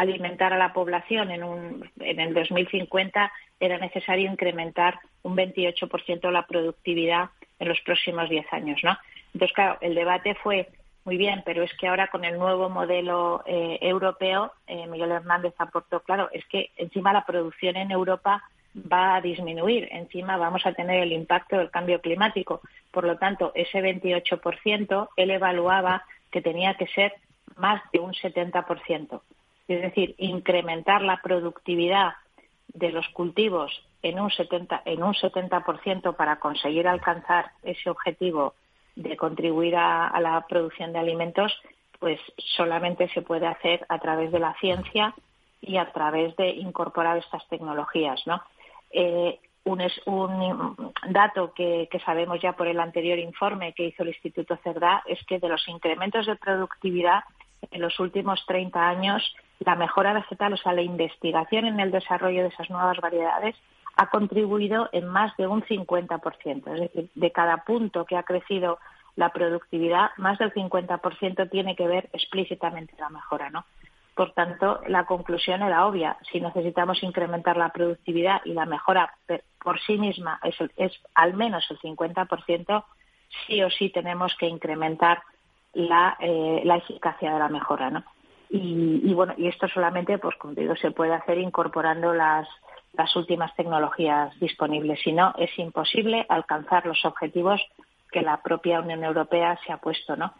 alimentar 0.00 0.52
a 0.52 0.58
la 0.58 0.72
población 0.72 1.30
en, 1.30 1.44
un, 1.44 1.90
en 2.00 2.20
el 2.20 2.32
2050 2.32 3.30
era 3.60 3.78
necesario 3.78 4.30
incrementar 4.30 4.98
un 5.22 5.36
28% 5.36 6.30
la 6.30 6.46
productividad 6.46 7.30
en 7.58 7.68
los 7.68 7.80
próximos 7.82 8.28
10 8.30 8.46
años, 8.52 8.80
¿no? 8.82 8.96
Entonces, 9.34 9.54
claro, 9.54 9.76
el 9.82 9.94
debate 9.94 10.34
fue 10.36 10.68
muy 11.04 11.18
bien, 11.18 11.42
pero 11.44 11.62
es 11.62 11.72
que 11.74 11.86
ahora 11.86 12.08
con 12.08 12.24
el 12.24 12.38
nuevo 12.38 12.70
modelo 12.70 13.42
eh, 13.46 13.78
europeo, 13.82 14.52
eh, 14.66 14.86
Miguel 14.86 15.12
Hernández 15.12 15.54
aportó, 15.58 16.00
claro, 16.00 16.30
es 16.32 16.44
que 16.46 16.70
encima 16.76 17.12
la 17.12 17.26
producción 17.26 17.76
en 17.76 17.90
Europa 17.90 18.42
va 18.74 19.16
a 19.16 19.20
disminuir, 19.20 19.88
encima 19.90 20.36
vamos 20.36 20.64
a 20.64 20.72
tener 20.72 21.02
el 21.02 21.12
impacto 21.12 21.58
del 21.58 21.70
cambio 21.70 22.00
climático. 22.00 22.62
Por 22.90 23.04
lo 23.04 23.18
tanto, 23.18 23.52
ese 23.54 23.80
28% 23.80 25.08
él 25.16 25.30
evaluaba 25.30 26.04
que 26.30 26.40
tenía 26.40 26.74
que 26.74 26.86
ser 26.86 27.12
más 27.56 27.82
de 27.92 27.98
un 27.98 28.12
70%. 28.12 29.20
Es 29.70 29.82
decir, 29.82 30.16
incrementar 30.18 31.00
la 31.00 31.20
productividad 31.22 32.14
de 32.66 32.90
los 32.90 33.08
cultivos 33.10 33.70
en 34.02 34.18
un 34.18 34.28
70%, 34.28 34.82
en 34.84 35.02
un 35.04 35.14
70 35.14 35.62
para 36.16 36.40
conseguir 36.40 36.88
alcanzar 36.88 37.52
ese 37.62 37.88
objetivo 37.88 38.54
de 38.96 39.16
contribuir 39.16 39.76
a, 39.76 40.18
la 40.20 40.44
producción 40.48 40.92
de 40.92 40.98
alimentos, 40.98 41.52
pues 42.00 42.18
solamente 42.56 43.08
se 43.10 43.22
puede 43.22 43.46
hacer 43.46 43.86
a 43.88 44.00
través 44.00 44.32
de 44.32 44.40
la 44.40 44.54
ciencia 44.54 45.14
y 45.60 45.76
a 45.76 45.92
través 45.92 46.34
de 46.34 46.48
incorporar 46.48 47.18
estas 47.18 47.46
tecnologías, 47.48 48.20
¿no? 48.26 48.42
Eh, 48.90 49.38
un, 49.66 50.76
dato 51.10 51.52
que, 51.54 51.88
sabemos 52.04 52.40
ya 52.42 52.54
por 52.54 52.66
el 52.66 52.80
anterior 52.80 53.20
informe 53.20 53.72
que 53.72 53.84
hizo 53.84 54.02
el 54.02 54.08
Instituto 54.08 54.56
Cerdá 54.64 55.04
es 55.06 55.24
que 55.26 55.38
de 55.38 55.48
los 55.48 55.68
incrementos 55.68 56.26
de 56.26 56.34
productividad 56.34 57.22
en 57.70 57.82
los 57.82 58.00
últimos 58.00 58.44
30 58.46 58.88
años, 58.88 59.22
la 59.60 59.76
mejora 59.76 60.12
vegetal, 60.12 60.52
o 60.54 60.56
sea, 60.56 60.72
la 60.72 60.82
investigación 60.82 61.66
en 61.66 61.80
el 61.80 61.90
desarrollo 61.90 62.42
de 62.42 62.48
esas 62.48 62.70
nuevas 62.70 62.98
variedades, 62.98 63.56
ha 63.96 64.06
contribuido 64.08 64.88
en 64.92 65.06
más 65.06 65.36
de 65.36 65.46
un 65.46 65.62
50%. 65.62 66.74
Es 66.74 66.80
decir, 66.80 67.10
de 67.14 67.32
cada 67.32 67.58
punto 67.58 68.04
que 68.06 68.16
ha 68.16 68.22
crecido 68.22 68.78
la 69.16 69.30
productividad, 69.30 70.10
más 70.16 70.38
del 70.38 70.52
50% 70.54 71.50
tiene 71.50 71.76
que 71.76 71.86
ver 71.86 72.08
explícitamente 72.12 72.94
la 72.98 73.10
mejora, 73.10 73.50
¿no? 73.50 73.64
Por 74.14 74.32
tanto, 74.32 74.80
la 74.86 75.04
conclusión 75.04 75.62
era 75.62 75.86
obvia. 75.86 76.16
Si 76.30 76.40
necesitamos 76.40 77.02
incrementar 77.02 77.56
la 77.56 77.70
productividad 77.70 78.40
y 78.44 78.52
la 78.52 78.66
mejora 78.66 79.14
por 79.62 79.80
sí 79.80 79.98
misma 79.98 80.40
es, 80.76 80.92
al 81.14 81.34
menos 81.34 81.66
el 81.70 81.78
50%, 81.78 82.84
sí 83.46 83.62
o 83.62 83.70
sí 83.70 83.90
tenemos 83.90 84.34
que 84.36 84.46
incrementar 84.46 85.22
la, 85.74 86.16
eh, 86.20 86.62
la 86.64 86.76
eficacia 86.76 87.32
de 87.32 87.38
la 87.38 87.48
mejora, 87.48 87.90
¿no? 87.90 88.04
Y, 88.50 89.00
y, 89.04 89.14
bueno, 89.14 89.34
y 89.38 89.46
esto 89.46 89.68
solamente, 89.68 90.18
pues 90.18 90.34
como 90.36 90.54
se 90.76 90.90
puede 90.90 91.14
hacer 91.14 91.38
incorporando 91.38 92.12
las, 92.12 92.48
las 92.94 93.14
últimas 93.14 93.54
tecnologías 93.54 94.38
disponibles. 94.40 95.00
Si 95.02 95.12
no, 95.12 95.32
es 95.38 95.56
imposible 95.58 96.26
alcanzar 96.28 96.84
los 96.86 97.04
objetivos 97.04 97.60
que 98.10 98.22
la 98.22 98.42
propia 98.42 98.80
Unión 98.80 99.04
Europea 99.04 99.58
se 99.64 99.72
ha 99.72 99.76
puesto, 99.76 100.16
¿no? 100.16 100.34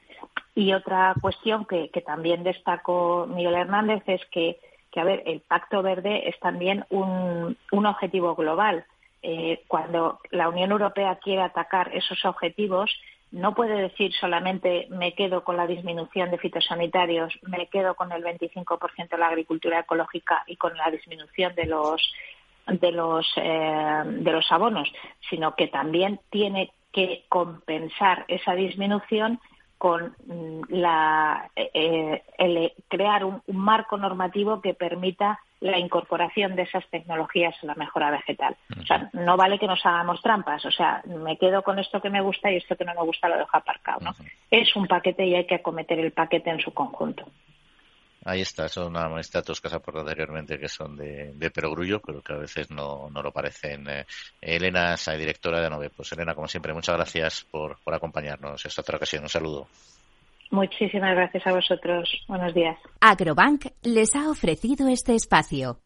Y 0.54 0.72
otra 0.72 1.14
cuestión 1.20 1.64
que, 1.64 1.88
también 2.04 2.42
destacó 2.42 3.26
Miguel 3.28 3.54
Hernández 3.54 4.02
es 4.06 4.20
que, 4.32 4.58
que, 4.90 5.00
a 5.00 5.04
ver, 5.04 5.22
el 5.26 5.40
Pacto 5.40 5.82
Verde 5.82 6.28
es 6.28 6.38
también 6.40 6.84
un, 6.90 7.56
un 7.70 7.86
objetivo 7.86 8.34
global. 8.34 8.84
Eh, 9.22 9.62
cuando 9.68 10.18
la 10.30 10.48
Unión 10.48 10.72
Europea 10.72 11.18
quiere 11.22 11.42
atacar 11.42 11.94
esos 11.94 12.24
objetivos, 12.24 12.90
no 13.32 13.54
puede 13.54 13.80
decir 13.80 14.12
solamente 14.14 14.88
me 14.90 15.14
quedo 15.14 15.44
con 15.44 15.56
la 15.56 15.66
disminución 15.66 16.30
de 16.30 16.38
fitosanitarios, 16.38 17.32
me 17.42 17.66
quedo 17.68 17.94
con 17.94 18.12
el 18.12 18.24
25% 18.24 19.08
de 19.08 19.18
la 19.18 19.28
agricultura 19.28 19.80
ecológica 19.80 20.42
y 20.46 20.56
con 20.56 20.76
la 20.76 20.90
disminución 20.90 21.54
de 21.54 21.66
los 21.66 22.12
de 22.66 22.92
los, 22.92 23.26
eh, 23.36 24.02
de 24.04 24.32
los 24.32 24.50
abonos, 24.52 24.92
sino 25.28 25.54
que 25.54 25.68
también 25.68 26.20
tiene 26.30 26.72
que 26.92 27.24
compensar 27.28 28.24
esa 28.28 28.54
disminución 28.54 29.40
con 29.78 30.14
mm, 30.26 30.60
la, 30.68 31.50
eh, 31.56 32.22
el 32.38 32.72
crear 32.88 33.24
un, 33.24 33.42
marco 33.46 33.96
normativo 33.96 34.60
que 34.60 34.74
permita 34.74 35.40
la 35.60 35.78
incorporación 35.78 36.56
de 36.56 36.62
esas 36.62 36.86
tecnologías 36.88 37.54
a 37.62 37.66
la 37.66 37.74
mejora 37.74 38.10
vegetal. 38.10 38.56
O 38.80 38.86
sea, 38.86 39.10
no 39.12 39.36
vale 39.36 39.58
que 39.58 39.66
nos 39.66 39.84
hagamos 39.84 40.22
trampas. 40.22 40.64
O 40.64 40.70
sea, 40.70 41.02
me 41.04 41.36
quedo 41.36 41.62
con 41.62 41.78
esto 41.78 42.00
que 42.00 42.10
me 42.10 42.22
gusta 42.22 42.50
y 42.50 42.56
esto 42.56 42.76
que 42.76 42.84
no 42.84 42.94
me 42.94 43.02
gusta 43.02 43.28
lo 43.28 43.36
dejo 43.36 43.56
aparcado. 43.56 44.00
¿no? 44.00 44.14
Es 44.50 44.74
un 44.74 44.86
paquete 44.86 45.26
y 45.26 45.34
hay 45.34 45.46
que 45.46 45.56
acometer 45.56 45.98
el 45.98 46.12
paquete 46.12 46.50
en 46.50 46.60
su 46.60 46.72
conjunto. 46.72 47.26
Ahí 48.24 48.42
está, 48.42 48.68
son 48.68 48.92
datos 48.92 49.60
que 49.60 49.68
has 49.68 49.74
aportado 49.74 50.06
anteriormente 50.06 50.58
que 50.58 50.68
son 50.68 50.94
de, 50.94 51.32
de 51.32 51.50
perogrullo, 51.50 52.00
pero 52.00 52.20
que 52.20 52.34
a 52.34 52.36
veces 52.36 52.70
no, 52.70 53.08
no 53.10 53.22
lo 53.22 53.32
parecen. 53.32 53.88
Eh, 53.88 54.06
Elena 54.42 54.94
es 54.94 55.06
directora 55.18 55.60
de 55.60 55.66
ANOVE. 55.66 55.90
Pues 55.90 56.12
Elena, 56.12 56.34
como 56.34 56.46
siempre, 56.46 56.74
muchas 56.74 56.96
gracias 56.96 57.46
por, 57.50 57.78
por 57.82 57.94
acompañarnos 57.94 58.64
esta 58.66 58.82
otra 58.82 58.96
ocasión. 58.96 59.22
Un 59.22 59.30
saludo. 59.30 59.68
Muchísimas 60.50 61.14
gracias 61.14 61.46
a 61.46 61.52
vosotros. 61.52 62.10
Buenos 62.26 62.52
días. 62.54 62.76
Agrobank 63.00 63.66
les 63.82 64.16
ha 64.16 64.28
ofrecido 64.28 64.88
este 64.88 65.14
espacio. 65.14 65.80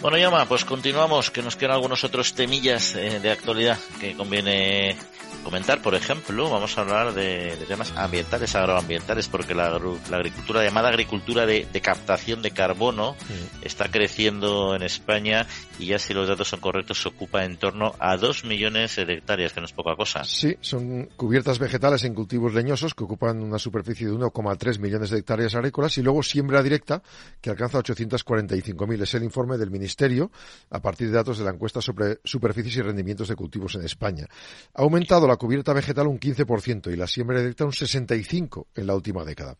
Bueno, 0.00 0.16
Yama, 0.16 0.46
pues 0.46 0.64
continuamos, 0.64 1.30
que 1.30 1.42
nos 1.42 1.56
quedan 1.56 1.72
algunos 1.72 2.04
otros 2.04 2.32
temillas 2.34 2.94
eh, 2.94 3.18
de 3.18 3.30
actualidad 3.30 3.78
que 4.00 4.14
conviene 4.14 4.96
comentar. 5.42 5.82
Por 5.82 5.94
ejemplo, 5.94 6.50
vamos 6.50 6.76
a 6.76 6.82
hablar 6.82 7.14
de, 7.14 7.56
temas 7.66 7.92
ambientales, 7.96 8.54
agroambientales, 8.54 9.28
porque 9.28 9.54
la, 9.54 9.66
agricultura, 10.12 10.64
llamada 10.64 10.88
agricultura 10.88 11.46
de, 11.46 11.66
captación 11.82 12.42
de 12.42 12.50
carbono, 12.50 13.16
está 13.62 13.88
creciendo 13.90 14.74
en 14.74 14.82
España 14.82 15.46
y 15.78 15.86
ya 15.86 15.98
si 15.98 16.12
los 16.12 16.28
datos 16.28 16.48
son 16.48 16.60
correctos 16.60 17.00
se 17.00 17.08
ocupa 17.08 17.44
en 17.44 17.56
torno 17.56 17.94
a 17.98 18.16
dos 18.16 18.44
millones 18.44 18.96
de 18.96 19.12
hectáreas, 19.14 19.52
que 19.52 19.60
no 19.60 19.66
es 19.66 19.72
poca 19.72 19.94
cosa. 19.94 20.24
Sí, 20.24 20.56
son 20.60 21.06
cubiertas 21.16 21.58
vegetales 21.58 22.04
en 22.04 22.14
cultivos 22.14 22.52
leñosos 22.52 22.94
que 22.94 23.04
ocupan 23.04 23.42
una 23.42 23.58
superficie 23.58 24.06
de 24.06 24.12
1,3 24.12 24.78
millones 24.80 25.10
de 25.10 25.18
hectáreas 25.18 25.54
agrícolas 25.54 25.96
y 25.98 26.02
luego 26.02 26.22
siembra 26.22 26.62
directa 26.62 27.02
que 27.40 27.50
alcanza 27.50 27.78
845.000. 27.78 29.02
Es 29.02 29.14
el 29.14 29.22
informe 29.22 29.56
del 29.56 29.70
Ministerio 29.70 30.30
a 30.70 30.80
partir 30.80 31.08
de 31.08 31.14
datos 31.14 31.38
de 31.38 31.44
la 31.44 31.50
encuesta 31.50 31.80
sobre 31.80 32.18
superficies 32.24 32.76
y 32.76 32.82
rendimientos 32.82 33.28
de 33.28 33.36
cultivos 33.36 33.74
en 33.76 33.84
España. 33.84 34.26
Ha 34.74 34.82
aumentado 34.82 35.27
la 35.28 35.36
cubierta 35.36 35.72
vegetal 35.72 36.06
un 36.06 36.18
15% 36.18 36.92
y 36.92 36.96
la 36.96 37.06
siembra 37.06 37.38
directa 37.38 37.64
un 37.64 37.72
65% 37.72 38.66
en 38.74 38.86
la 38.86 38.94
última 38.94 39.24
década. 39.24 39.56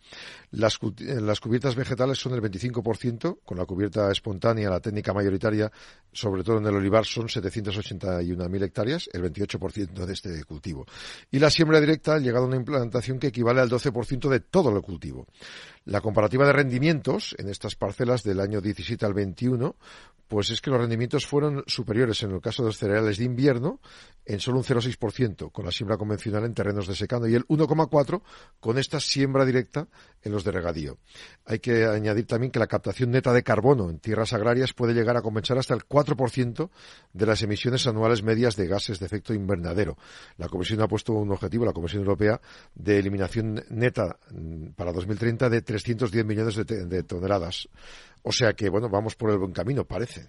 Las, 0.51 0.79
eh, 1.01 1.21
las 1.21 1.41
cubiertas 1.41 1.75
vegetales 1.75 2.19
son 2.19 2.35
el 2.35 2.43
25%, 2.43 3.41
con 3.45 3.59
la 3.59 3.67
cubierta 3.67 4.11
espontánea, 4.11 4.71
la 4.71 4.81
técnica 4.81 5.13
mayoritaria, 5.13 5.71
sobre 6.13 6.43
todo 6.43 6.59
en 6.59 6.67
el 6.67 6.75
olivar, 6.75 7.05
son 7.05 7.29
781.000 7.29 8.63
hectáreas, 8.63 9.09
el 9.13 9.23
28% 9.23 10.07
de 10.07 10.13
este 10.13 10.45
cultivo. 10.45 10.87
Y 11.31 11.39
la 11.39 11.51
siembra 11.51 11.81
directa 11.81 12.15
ha 12.15 12.19
llegado 12.19 12.45
a 12.45 12.49
una 12.49 12.57
implantación 12.57 13.19
que 13.19 13.29
equivale 13.29 13.61
al 13.61 13.69
12% 13.69 14.29
de 14.29 14.41
todo 14.41 14.75
el 14.75 14.83
cultivo. 14.83 15.27
La 15.85 16.01
comparativa 16.01 16.47
de 16.47 16.53
rendimientos 16.53 17.35
en 17.39 17.49
estas 17.49 17.75
parcelas 17.75 18.23
del 18.23 18.41
año 18.41 18.61
17 18.61 19.05
al 19.05 19.15
21, 19.15 19.77
pues 20.29 20.51
es 20.51 20.61
que 20.61 20.71
los 20.71 20.79
rendimientos 20.79 21.27
fueron 21.27 21.65
superiores 21.67 22.23
en 22.23 22.33
el 22.33 22.41
caso 22.41 22.63
de 22.63 22.69
los 22.69 22.77
cereales 22.77 23.17
de 23.17 23.25
invierno 23.25 23.81
en 24.27 24.41
solo 24.41 24.59
un 24.59 24.65
0,6% 24.65 25.51
con 25.51 25.65
la 25.65 25.73
siembra 25.73 25.97
convencional 25.97 26.45
en 26.45 26.53
terrenos 26.53 26.87
de 26.87 26.95
secano 26.95 27.27
y 27.27 27.35
el 27.35 27.47
1,4% 27.47 28.21
con 28.61 28.79
esta 28.79 29.01
siembra 29.01 29.47
directa 29.47 29.89
en 30.23 30.33
los 30.33 30.38
de 30.45 30.53
regadío. 30.53 30.99
Hay 31.45 31.59
que 31.59 31.85
añadir 31.85 32.27
también 32.27 32.51
que 32.51 32.59
la 32.59 32.67
captación 32.67 33.11
neta 33.11 33.33
de 33.33 33.43
carbono 33.43 33.91
en 33.91 33.99
tierras 33.99 34.33
agrarias 34.33 34.73
puede 34.73 34.95
llegar 34.95 35.17
a 35.17 35.23
compensar 35.23 35.59
hasta 35.59 35.75
el 35.75 35.87
4% 35.87 36.71
de 37.13 37.27
las 37.27 37.43
emisiones 37.43 37.87
anuales 37.87 38.23
medias 38.23 38.57
de 38.57 38.67
gases 38.67 38.99
de 38.99 39.07
efecto 39.07 39.35
invernadero. 39.35 39.97
La 40.37 40.49
Comisión 40.49 40.81
ha 40.83 40.89
puesto 40.89 41.13
un 41.13 41.31
objetivo, 41.31 41.65
la 41.65 41.73
Comisión 41.73 42.03
Europea, 42.03 42.41
de 42.75 42.99
eliminación 42.99 43.65
neta 43.71 44.19
mm, 44.31 44.69
para 44.77 44.93
2030 44.93 45.49
de 45.49 45.63
310 45.63 46.25
millones 46.25 46.57
de, 46.57 46.65
de 46.65 47.03
toneladas. 47.03 47.69
O 48.23 48.33
sea 48.33 48.53
que, 48.53 48.69
bueno, 48.69 48.89
vamos 48.89 49.15
por 49.15 49.31
el 49.31 49.39
buen 49.39 49.53
camino, 49.53 49.85
parece. 49.85 50.29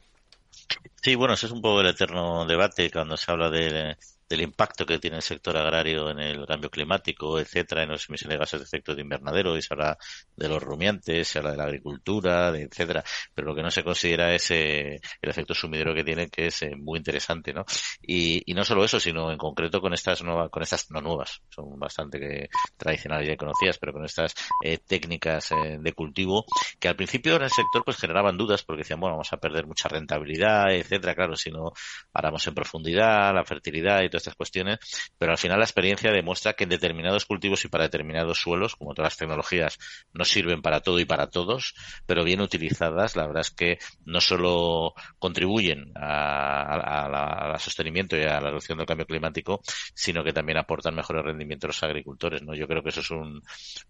Sí, 1.02 1.16
bueno, 1.16 1.34
es 1.34 1.44
un 1.44 1.62
poco 1.62 1.82
el 1.82 1.88
eterno 1.88 2.46
debate 2.46 2.92
cuando 2.92 3.16
se 3.18 3.32
habla 3.32 3.50
de, 3.50 3.98
del 4.30 4.42
impacto 4.42 4.86
que 4.86 5.00
tiene 5.00 5.18
el 5.18 5.24
sector 5.24 5.58
agrario 5.58 6.10
en 6.12 6.20
el 6.20 6.46
cambio 6.46 6.70
climático, 6.70 7.40
etcétera, 7.40 7.84
en 7.84 7.90
las 7.90 8.08
emisiones 8.08 8.36
de 8.36 8.40
gases 8.40 8.60
de 8.60 8.66
efecto 8.66 8.96
de 8.96 9.02
invernadero, 9.02 9.58
y 9.58 9.62
se 9.62 9.74
habla 9.74 9.98
de 10.36 10.48
los 10.48 10.62
rumiantes, 10.62 11.28
se 11.28 11.40
habla 11.40 11.52
de 11.52 11.58
la 11.58 11.64
agricultura, 11.64 12.52
de 12.52 12.64
etcétera, 12.64 13.04
pero 13.34 13.48
lo 13.48 13.56
que 13.56 13.64
no 13.64 13.72
se 13.72 13.84
considera 13.84 14.34
es 14.34 14.52
eh, 14.52 15.00
el 15.22 15.30
efecto 15.30 15.54
sumidero 15.54 15.94
que 15.94 16.04
tiene, 16.04 16.30
que 16.30 16.48
es 16.48 16.62
eh, 16.62 16.76
muy 16.76 16.98
interesante, 16.98 17.54
¿no? 17.54 17.66
Y, 18.02 18.44
y, 18.46 18.54
no 18.54 18.64
solo 18.64 18.84
eso, 18.84 19.00
sino 19.00 19.32
en 19.32 19.38
concreto 19.38 19.82
con 19.82 19.94
estas 19.94 20.22
nuevas, 20.24 20.50
con 20.50 20.64
estas 20.64 20.92
no 20.92 21.02
nuevas, 21.02 21.42
son 21.50 21.80
bastante 21.80 22.20
que, 22.20 22.50
tradicionales 22.78 23.30
y 23.30 23.38
conocidas, 23.38 23.78
pero 23.78 23.94
con 23.94 24.06
estas 24.06 24.34
eh, 24.64 24.78
técnicas 24.78 25.52
eh, 25.52 25.78
de 25.80 25.94
cultivo 25.94 26.46
que 26.80 26.88
al 26.88 26.96
principio 26.96 27.36
en 27.36 27.44
el 27.44 27.50
sector 27.50 27.84
pues 27.84 27.98
generaban 27.98 28.38
dudas 28.38 28.64
porque 28.64 28.82
decían, 28.82 29.00
bueno, 29.00 29.16
vamos 29.16 29.34
a 29.34 29.38
perder 29.38 29.66
mucha 29.66 29.90
rentabilidad, 29.90 30.74
etcétera, 30.74 31.16
claro, 31.16 31.36
si 31.36 31.52
no 31.52 31.72
paramos 32.12 32.46
en 32.48 32.54
profundidad, 32.54 33.34
la 33.34 33.44
fertilidad 33.46 34.02
y 34.04 34.10
todo 34.10 34.19
estas 34.20 34.36
cuestiones, 34.36 34.80
pero 35.18 35.32
al 35.32 35.38
final 35.38 35.60
la 35.60 35.66
experiencia 35.66 36.12
demuestra 36.12 36.54
que 36.54 36.64
en 36.64 36.70
determinados 36.70 37.26
cultivos 37.26 37.66
y 37.66 37.68
para 37.68 37.86
determinados 37.86 38.40
suelos, 38.40 38.76
como 38.76 38.94
todas 38.94 39.14
las 39.14 39.18
tecnologías, 39.18 39.78
no 40.14 40.26
sirven 40.26 40.62
para 40.62 40.82
todo 40.82 41.00
y 41.00 41.06
para 41.06 41.30
todos, 41.30 41.74
pero 42.06 42.24
bien 42.24 42.42
utilizadas, 42.42 43.16
la 43.16 43.28
verdad 43.28 43.42
es 43.42 43.52
que 43.52 43.80
no 44.06 44.22
solo 44.22 44.94
contribuyen 45.18 45.92
al 45.96 47.60
sostenimiento 47.60 48.18
y 48.18 48.24
a 48.24 48.40
la 48.40 48.50
reducción 48.50 48.78
del 48.78 48.88
cambio 48.88 49.06
climático, 49.06 49.62
sino 49.94 50.24
que 50.24 50.34
también 50.34 50.58
aportan 50.58 50.96
mejores 50.96 51.24
rendimientos 51.24 51.68
a 51.68 51.70
los 51.70 51.84
agricultores, 51.84 52.42
¿no? 52.44 52.54
Yo 52.54 52.68
creo 52.68 52.84
que 52.84 52.90
eso 52.90 53.02
es 53.02 53.12
un, 53.12 53.42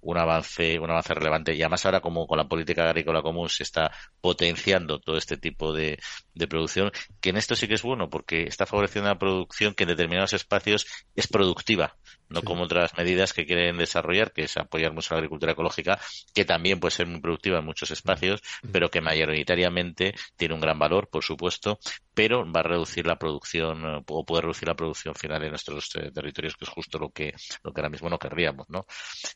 un 0.01 0.17
avance, 0.17 0.79
un 0.79 0.89
avance 0.89 1.13
relevante. 1.13 1.53
Y 1.55 1.61
además 1.61 1.85
ahora 1.85 2.01
como 2.01 2.27
con 2.27 2.37
la 2.37 2.47
política 2.47 2.85
agrícola 2.85 3.21
común 3.21 3.49
se 3.49 3.63
está 3.63 3.91
potenciando 4.21 4.99
todo 4.99 5.17
este 5.17 5.37
tipo 5.37 5.73
de, 5.73 5.99
de 6.33 6.47
producción, 6.47 6.91
que 7.21 7.29
en 7.29 7.37
esto 7.37 7.55
sí 7.55 7.67
que 7.67 7.75
es 7.75 7.81
bueno, 7.81 8.09
porque 8.09 8.43
está 8.43 8.65
favoreciendo 8.65 9.09
la 9.09 9.19
producción 9.19 9.73
que 9.73 9.83
en 9.83 9.89
determinados 9.89 10.18
espacios 10.21 10.85
es 11.15 11.27
productiva, 11.27 11.95
no 12.29 12.41
como 12.41 12.63
otras 12.63 12.95
medidas 12.97 13.33
que 13.33 13.45
quieren 13.45 13.77
desarrollar, 13.77 14.31
que 14.31 14.43
es 14.43 14.57
apoyar 14.57 14.93
mucho 14.93 15.13
la 15.13 15.19
agricultura 15.19 15.53
ecológica, 15.53 15.99
que 16.33 16.45
también 16.45 16.79
puede 16.79 16.91
ser 16.91 17.07
muy 17.07 17.21
productiva 17.21 17.59
en 17.59 17.65
muchos 17.65 17.91
espacios, 17.91 18.41
pero 18.71 18.89
que 18.89 19.01
mayoritariamente 19.01 20.13
tiene 20.37 20.53
un 20.53 20.61
gran 20.61 20.77
valor, 20.77 21.09
por 21.09 21.23
supuesto, 21.23 21.79
pero 22.13 22.49
va 22.51 22.59
a 22.59 22.63
reducir 22.63 23.05
la 23.05 23.17
producción 23.17 24.03
o 24.07 24.25
puede 24.25 24.41
reducir 24.41 24.67
la 24.67 24.75
producción 24.75 25.15
final 25.15 25.43
en 25.43 25.49
nuestros 25.49 25.89
eh, 25.95 26.11
territorios, 26.11 26.55
que 26.55 26.65
es 26.65 26.69
justo 26.69 26.99
lo 26.99 27.09
que, 27.09 27.33
lo 27.63 27.73
que 27.73 27.81
ahora 27.81 27.89
mismo 27.89 28.09
no 28.09 28.19
querríamos, 28.19 28.69
¿no? 28.69 28.85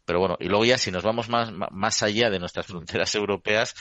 Pero 0.06 0.20
bueno, 0.20 0.38
y 0.40 0.48
luego 0.48 0.66
ya 0.66 0.78
si 0.78 0.92
nos 0.92 1.04
vamos 1.04 1.30
más, 1.30 1.52
más 1.52 2.04
allá 2.04 2.30
de 2.30 2.40
nuestras 2.40 2.66
fronteras 2.68 3.16
europeas, 3.16 3.74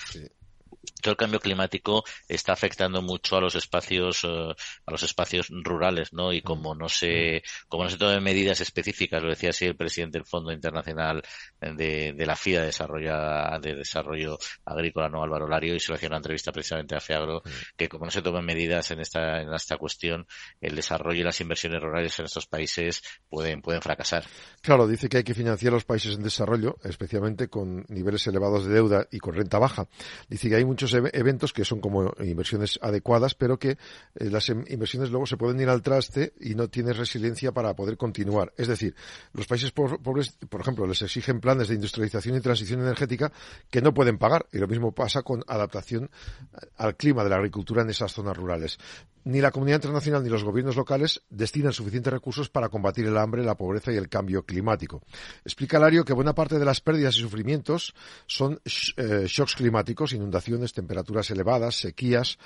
todo 1.01 1.13
el 1.13 1.17
cambio 1.17 1.41
climático 1.41 2.05
está 2.29 2.53
afectando 2.53 3.03
mucho 3.03 3.37
a 3.37 3.41
los 3.41 3.55
espacios 3.55 4.25
eh, 4.25 4.55
a 4.87 4.91
los 4.91 5.03
espacios 5.03 5.49
rurales 5.51 6.13
no 6.13 6.33
y 6.33 6.41
mm. 6.41 6.43
como 6.43 6.75
no 6.75 6.89
se 6.89 7.43
como 7.69 7.85
no 7.85 7.91
se 7.91 7.99
toman 7.99 8.23
medidas 8.23 8.61
específicas 8.61 9.23
lo 9.23 9.31
decía 9.31 9.51
así 9.51 9.67
el 9.67 9.77
presidente 9.77 10.19
del 10.19 10.27
Fondo 10.27 10.53
Internacional 10.53 11.23
de, 11.61 12.13
de 12.13 12.27
la 12.27 12.37
FIA 12.37 12.63
de, 12.63 13.61
de 13.61 13.75
desarrollo 13.75 14.39
agrícola 14.65 15.09
no 15.09 15.23
Álvaro 15.23 15.49
Lario 15.49 15.75
y 15.75 15.81
se 15.81 15.91
lo 15.91 15.97
hacía 15.97 16.09
una 16.09 16.19
entrevista 16.19 16.53
precisamente 16.53 16.97
a 16.97 17.01
FEAGRO 17.01 17.43
mm. 17.45 17.51
que 17.77 17.89
como 17.89 18.05
no 18.05 18.11
se 18.11 18.23
toman 18.23 18.45
medidas 18.45 18.91
en 18.91 19.01
esta 19.01 19.41
en 19.41 19.53
esta 19.53 19.77
cuestión 19.77 20.27
el 20.61 20.75
desarrollo 20.75 21.21
y 21.21 21.25
las 21.25 21.41
inversiones 21.41 21.81
rurales 21.81 22.19
en 22.19 22.27
estos 22.27 22.47
países 22.47 23.03
pueden 23.29 23.63
pueden 23.63 23.83
fracasar 23.83 24.25
claro 24.61 24.87
dice 24.87 25.09
que 25.09 25.19
hay 25.19 25.25
que 25.25 25.35
financiar 25.35 25.73
los 25.73 25.85
países 25.85 26.17
en 26.17 26.23
desarrollo 26.23 26.77
especialmente 26.85 27.49
con 27.49 27.85
niveles 27.89 28.27
elevados 28.27 28.67
de 28.67 28.75
deuda 28.75 29.07
y 29.11 29.19
con 29.19 29.35
renta 29.35 29.59
baja 29.59 29.87
dice 30.29 30.49
que 30.49 30.57
hay 30.57 30.65
muchos 30.73 30.95
eventos 30.95 31.53
que 31.53 31.65
son 31.65 31.81
como 31.81 32.13
inversiones 32.21 32.79
adecuadas, 32.83 33.35
pero 33.35 33.59
que 33.59 33.71
eh, 33.71 34.31
las 34.31 34.49
em, 34.49 34.65
inversiones 34.69 35.11
luego 35.11 35.27
se 35.27 35.37
pueden 35.37 35.61
ir 35.61 35.69
al 35.69 35.83
traste 35.83 36.33
y 36.41 36.55
no 36.55 36.69
tienes 36.69 36.97
resiliencia 36.97 37.53
para 37.53 37.75
poder 37.75 37.97
continuar. 37.97 38.53
Es 38.57 38.69
decir, 38.69 38.95
los 39.33 39.47
países 39.47 39.71
pobres, 39.73 40.37
por 40.49 40.61
ejemplo, 40.61 40.87
les 40.87 41.03
exigen 41.03 41.41
planes 41.41 41.69
de 41.69 41.75
industrialización 41.75 42.37
y 42.37 42.41
transición 42.41 42.81
energética 42.81 43.33
que 43.71 43.81
no 43.81 43.95
pueden 43.95 44.19
pagar. 44.19 44.47
Y 44.53 44.59
lo 44.59 44.69
mismo 44.69 44.93
pasa 44.93 45.23
con 45.23 45.43
adaptación 45.47 46.05
eh, 46.05 46.67
al 46.79 46.97
clima 46.97 47.23
de 47.25 47.31
la 47.31 47.37
agricultura 47.37 47.83
en 47.83 47.91
esas 47.91 48.13
zonas 48.13 48.37
rurales 48.37 48.79
ni 49.25 49.41
la 49.41 49.51
comunidad 49.51 49.77
internacional 49.77 50.23
ni 50.23 50.29
los 50.29 50.45
gobiernos 50.45 50.77
locales 50.77 51.23
destinan 51.31 51.73
suficientes 51.73 52.13
recursos 52.13 52.49
para 52.49 52.69
combatir 52.69 53.07
el 53.07 53.17
hambre, 53.17 53.45
la 53.45 53.57
pobreza 53.57 53.93
y 53.93 53.97
el 53.97 54.09
cambio 54.09 54.45
climático. 54.45 55.03
Explica 55.45 55.79
Lario 55.79 56.05
que 56.05 56.13
buena 56.13 56.35
parte 56.35 56.59
de 56.59 56.65
las 56.65 56.81
pérdidas 56.81 57.17
y 57.17 57.21
sufrimientos 57.21 57.95
son 58.27 58.61
eh, 58.97 59.25
shocks 59.27 59.55
climáticos, 59.55 60.13
inundaciones, 60.13 60.62
temperaturas 60.71 61.31
elevadas, 61.31 61.77
sequías, 61.77 62.39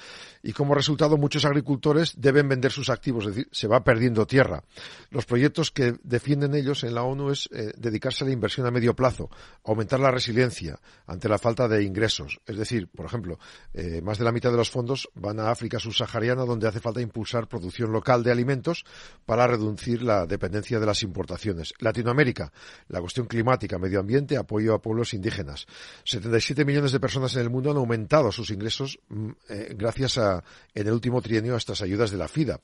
y 0.43 0.53
como 0.53 0.75
resultado 0.75 1.19
muchos 1.19 1.45
agricultores 1.45 2.15
deben 2.17 2.49
vender 2.49 2.73
sus 2.73 2.89
activos, 2.89 3.27
es 3.27 3.35
decir, 3.35 3.49
se 3.53 3.69
va 3.69 3.85
perdiendo 3.85 4.27
tierra. 4.27 4.65
Los 5.11 5.27
proyectos 5.27 5.71
que 5.71 5.97
defienden 6.03 6.55
ellos 6.55 6.85
en 6.85 6.95
la 6.95 7.03
ONU 7.03 7.31
es 7.31 7.49
eh, 7.53 7.73
dedicarse 7.77 8.25
a 8.25 8.29
la 8.29 8.33
inversión 8.33 8.67
a 8.67 8.71
medio 8.71 8.95
plazo, 8.95 9.29
aumentar 9.65 10.01
la 10.01 10.11
resiliencia 10.11 10.79
ante 11.07 11.29
la 11.29 11.39
falta 11.39 11.69
de 11.69 11.83
ingresos. 11.83 12.41
Es 12.47 12.57
decir, 12.57 12.89
por 12.89 13.07
ejemplo, 13.07 13.39
eh, 13.75 14.01
más 14.03 14.19
de 14.19 14.25
la 14.25 14.33
mitad 14.33 14.51
de 14.51 14.57
los 14.57 14.71
fondos 14.71 15.09
van 15.15 15.41
a 15.41 15.51
África 15.51 15.79
subsahariana, 15.79 16.45
donde 16.45 16.69
hace 16.69 16.81
falta 16.81 17.01
impulsar 17.01 17.49
producción 17.49 17.93
local 17.93 18.23
de 18.23 18.33
alimentos 18.33 18.85
para 19.25 19.47
reducir 19.47 20.03
la 20.03 20.27
dependencia 20.27 20.79
de 20.79 20.87
las 20.87 21.03
importaciones. 21.03 21.75
Latinoamérica, 21.81 22.53
la 22.89 23.01
cuestión 23.01 23.27
climática, 23.27 23.79
medio 23.79 24.01
ambiente, 24.01 24.37
apoyo 24.37 24.75
a 24.75 24.81
pueblos 24.81 25.15
indígenas. 25.15 25.67
77 26.05 26.65
millones 26.65 26.93
de 26.93 27.01
personas 27.01 27.35
en 27.37 27.43
el 27.43 27.51
mundo 27.51 27.71
han 27.71 27.77
aumentado 27.77 28.06
sus 28.33 28.51
ingresos 28.51 28.99
mm, 29.09 29.31
eh, 29.49 29.75
gracias 29.77 30.19
a, 30.19 30.43
en 30.75 30.87
el 30.87 30.93
último 30.93 31.21
trienio 31.23 31.55
a 31.55 31.59
estas 31.59 31.83
ayudas 31.83 32.11
de 32.11 32.17
la 32.17 32.29
FIDA. 32.29 32.61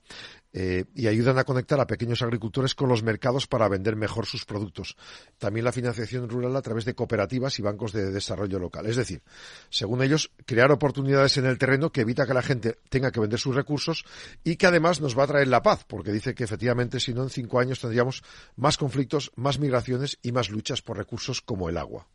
Eh, 0.55 0.85
y 0.94 1.07
ayudan 1.07 1.38
a 1.38 1.44
conectar 1.44 1.81
a 1.81 1.87
pequeños 1.87 2.20
agricultores 2.20 2.74
con 2.74 2.90
los 2.90 3.02
mercados 3.02 3.46
para 3.46 3.68
vender 3.68 3.96
mejor 3.96 4.26
sus 4.26 4.44
productos. 4.44 4.98
También 5.38 5.64
la 5.64 5.72
financiación 5.72 6.28
rural 6.28 6.55
a 6.55 6.61
través 6.61 6.85
de 6.85 6.94
cooperativas 6.94 7.59
y 7.59 7.62
bancos 7.62 7.92
de 7.92 8.11
desarrollo 8.11 8.59
local. 8.59 8.85
Es 8.85 8.96
decir, 8.96 9.22
según 9.70 10.02
ellos, 10.02 10.31
crear 10.44 10.70
oportunidades 10.70 11.38
en 11.38 11.46
el 11.46 11.57
terreno 11.57 11.90
que 11.90 12.02
evita 12.02 12.26
que 12.26 12.35
la 12.35 12.42
gente 12.42 12.76
tenga 12.90 13.11
que 13.11 13.20
vender 13.20 13.38
sus 13.38 13.55
recursos 13.55 14.05
y 14.44 14.57
que 14.57 14.66
además 14.66 15.00
nos 15.00 15.18
va 15.18 15.24
a 15.24 15.28
traer 15.28 15.48
la 15.48 15.62
paz, 15.62 15.87
porque 15.87 16.12
dice 16.12 16.35
que 16.35 16.44
efectivamente 16.44 17.00
si 17.00 17.14
no 17.14 17.22
en 17.22 17.31
cinco 17.31 17.59
años 17.59 17.81
tendríamos 17.81 18.22
más 18.55 18.76
conflictos, 18.76 19.33
más 19.37 19.59
migraciones 19.59 20.18
y 20.22 20.33
más 20.33 20.50
luchas 20.50 20.83
por 20.83 20.98
recursos 20.98 21.40
como 21.40 21.70
el 21.70 21.78
agua. 21.78 22.09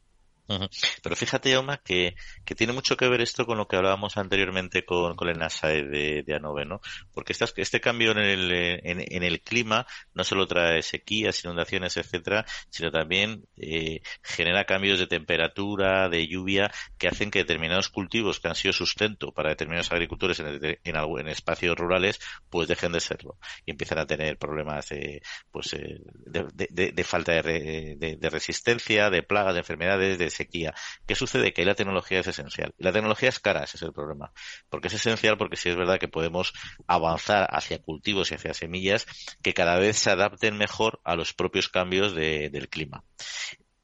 Pero 1.03 1.15
fíjate, 1.15 1.51
Yoma, 1.51 1.77
que, 1.77 2.15
que 2.45 2.55
tiene 2.55 2.73
mucho 2.73 2.95
que 2.95 3.07
ver 3.09 3.21
esto 3.21 3.45
con 3.45 3.57
lo 3.57 3.67
que 3.67 3.75
hablábamos 3.75 4.17
anteriormente 4.17 4.85
con, 4.85 5.15
con 5.15 5.29
el 5.29 5.37
NASAE 5.37 5.83
de, 5.83 6.23
de 6.23 6.35
ANOVE, 6.35 6.65
¿no? 6.65 6.81
Porque 7.13 7.33
estas, 7.33 7.53
este 7.57 7.81
cambio 7.81 8.11
en 8.11 8.19
el, 8.19 8.51
en, 8.51 9.23
el 9.23 9.41
clima 9.41 9.85
no 10.13 10.23
solo 10.23 10.47
trae 10.47 10.81
sequías, 10.81 11.43
inundaciones, 11.43 11.97
etcétera, 11.97 12.45
sino 12.69 12.91
también 12.91 13.45
eh, 13.57 14.01
genera 14.23 14.65
cambios 14.65 14.99
de 14.99 15.07
temperatura, 15.07 16.07
de 16.09 16.27
lluvia, 16.27 16.71
que 16.97 17.07
hacen 17.07 17.29
que 17.31 17.39
determinados 17.39 17.89
cultivos 17.89 18.39
que 18.39 18.47
han 18.47 18.55
sido 18.55 18.73
sustento 18.73 19.31
para 19.33 19.49
determinados 19.49 19.91
agricultores 19.91 20.39
en, 20.39 20.79
en, 20.83 21.27
espacios 21.27 21.75
rurales, 21.75 22.19
pues 22.49 22.67
dejen 22.67 22.93
de 22.93 22.99
serlo 22.99 23.37
y 23.65 23.71
empiezan 23.71 23.99
a 23.99 24.07
tener 24.07 24.37
problemas 24.37 24.89
de, 24.89 25.21
pues, 25.51 25.73
eh, 25.73 25.99
de, 26.25 26.47
de, 26.53 26.91
de, 26.91 27.03
falta 27.03 27.33
de, 27.33 27.95
de, 27.97 28.29
resistencia, 28.29 29.09
de 29.09 29.23
plagas, 29.23 29.53
de 29.53 29.59
enfermedades, 29.59 30.17
de 30.17 30.29
sequía. 30.37 30.73
¿Qué 31.05 31.15
sucede? 31.15 31.53
Que 31.53 31.65
la 31.65 31.75
tecnología 31.75 32.19
es 32.19 32.27
esencial. 32.27 32.73
La 32.77 32.91
tecnología 32.91 33.29
es 33.29 33.39
cara, 33.39 33.63
ese 33.63 33.77
es 33.77 33.83
el 33.83 33.93
problema. 33.93 34.31
Porque 34.69 34.87
es 34.87 34.93
esencial 34.93 35.37
porque 35.37 35.57
sí 35.57 35.69
es 35.69 35.75
verdad 35.75 35.99
que 35.99 36.07
podemos 36.07 36.53
avanzar 36.87 37.47
hacia 37.51 37.81
cultivos 37.81 38.31
y 38.31 38.35
hacia 38.35 38.53
semillas 38.53 39.05
que 39.41 39.53
cada 39.53 39.77
vez 39.77 39.97
se 39.97 40.11
adapten 40.11 40.57
mejor 40.57 41.01
a 41.03 41.15
los 41.15 41.33
propios 41.33 41.69
cambios 41.69 42.15
de, 42.15 42.49
del 42.49 42.69
clima. 42.69 43.03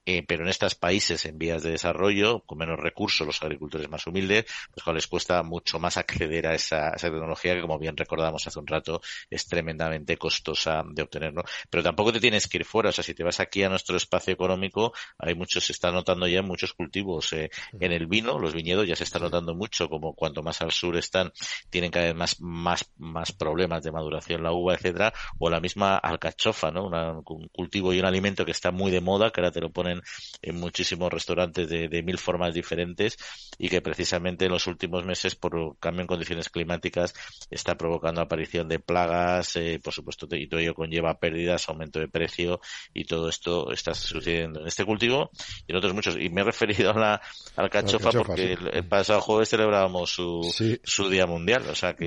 Eh, 0.06 0.24
pero 0.28 0.44
en 0.44 0.50
estos 0.50 0.76
países 0.76 1.26
en 1.26 1.38
vías 1.38 1.64
de 1.64 1.72
desarrollo, 1.72 2.42
con 2.42 2.58
menos 2.58 2.80
recursos, 2.80 3.26
los 3.26 3.42
agricultores 3.42 3.90
más 3.90 4.06
humildes, 4.06 4.46
pues 4.74 4.96
les 4.96 5.08
cuesta 5.08 5.42
mucho 5.44 5.80
más 5.80 5.98
acceder 5.98 6.48
a 6.48 6.56
esa, 6.56 6.90
esa, 6.90 7.10
tecnología 7.10 7.56
que, 7.56 7.62
como 7.62 7.80
bien 7.80 7.96
recordamos 7.96 8.46
hace 8.46 8.60
un 8.60 8.68
rato, 8.68 9.02
es 9.30 9.48
tremendamente 9.48 10.18
costosa 10.18 10.84
de 10.86 11.04
obtener, 11.04 11.34
¿no? 11.34 11.44
Pero 11.70 11.84
tampoco 11.84 12.12
te 12.12 12.20
tienes 12.20 12.48
que 12.48 12.58
ir 12.58 12.66
fuera, 12.66 12.90
o 12.90 12.92
sea, 12.92 13.04
si 13.04 13.14
te 13.14 13.24
vas 13.24 13.40
aquí 13.40 13.64
a 13.64 13.70
nuestro 13.70 13.96
espacio 13.96 14.34
económico, 14.34 14.94
hay 15.18 15.36
muchos, 15.36 15.66
se 15.66 15.72
está 15.72 15.92
notando 15.92 16.28
ya 16.28 16.42
muchos 16.42 16.74
cultivos. 16.74 17.32
Eh, 17.34 17.50
en 17.80 17.92
el 17.92 18.08
vino, 18.08 18.40
los 18.40 18.54
viñedos 18.54 18.88
ya 18.88 18.96
se 18.96 19.04
está 19.06 19.20
notando 19.20 19.56
mucho, 19.56 19.90
como 19.90 20.14
cuanto 20.16 20.44
más 20.44 20.62
al 20.62 20.72
sur 20.72 20.98
están, 20.98 21.32
tienen 21.70 21.92
cada 21.92 22.08
vez 22.08 22.16
más, 22.16 22.42
más, 22.42 22.92
más 22.98 23.32
problemas 23.32 23.84
de 23.84 23.92
maduración 23.92 24.44
la 24.44 24.52
uva, 24.52 24.74
etcétera, 24.76 25.14
o 25.40 25.50
la 25.50 25.60
misma 25.60 25.98
alcachofa, 25.98 26.72
¿no? 26.72 26.88
un 26.88 27.48
cultivo 27.50 27.94
y 27.94 28.00
un 28.00 28.06
alimento 28.06 28.46
que 28.46 28.52
está 28.52 28.72
muy 28.72 28.92
de 28.92 29.02
moda, 29.02 29.32
que 29.32 29.42
ahora 29.42 29.52
te 29.52 29.62
lo 29.62 29.72
ponen 29.72 29.93
en 30.42 30.56
muchísimos 30.56 31.12
restaurantes 31.12 31.70
de, 31.70 32.04
mil 32.04 32.18
formas 32.18 32.54
diferentes 32.54 33.18
y 33.58 33.70
que 33.70 33.82
precisamente 33.82 34.46
en 34.46 34.52
los 34.52 34.68
últimos 34.68 35.06
meses, 35.06 35.36
por 35.36 35.78
cambio 35.80 36.02
en 36.02 36.08
condiciones 36.08 36.50
climáticas, 36.50 37.14
está 37.50 37.76
provocando 37.76 38.22
aparición 38.22 38.68
de 38.68 38.80
plagas, 38.80 39.56
eh, 39.56 39.80
por 39.84 39.94
supuesto, 39.94 40.28
y 40.32 40.48
todo 40.48 40.60
ello 40.60 40.74
conlleva 40.74 41.20
pérdidas, 41.20 41.70
aumento 41.70 42.00
de 42.00 42.08
precio 42.08 42.60
y 42.94 43.06
todo 43.06 43.30
esto 43.30 43.72
está 43.72 43.94
sucediendo 43.94 44.62
en 44.62 44.68
este 44.68 44.86
cultivo 44.86 45.30
y 45.68 45.72
en 45.72 45.78
otros 45.78 45.94
muchos. 45.94 46.18
Y 46.20 46.30
me 46.30 46.42
he 46.42 46.44
referido 46.44 46.92
a 46.92 47.00
la 47.00 47.22
alcachofa, 47.56 48.12
porque 48.12 48.54
el, 48.54 48.88
pasado 48.88 49.22
jueves 49.22 49.50
celebrábamos 49.50 50.12
su, 50.12 50.42
su 50.84 51.10
Día 51.10 51.26
Mundial. 51.26 51.64
O 51.70 51.76
sea 51.76 51.94
que 51.96 52.06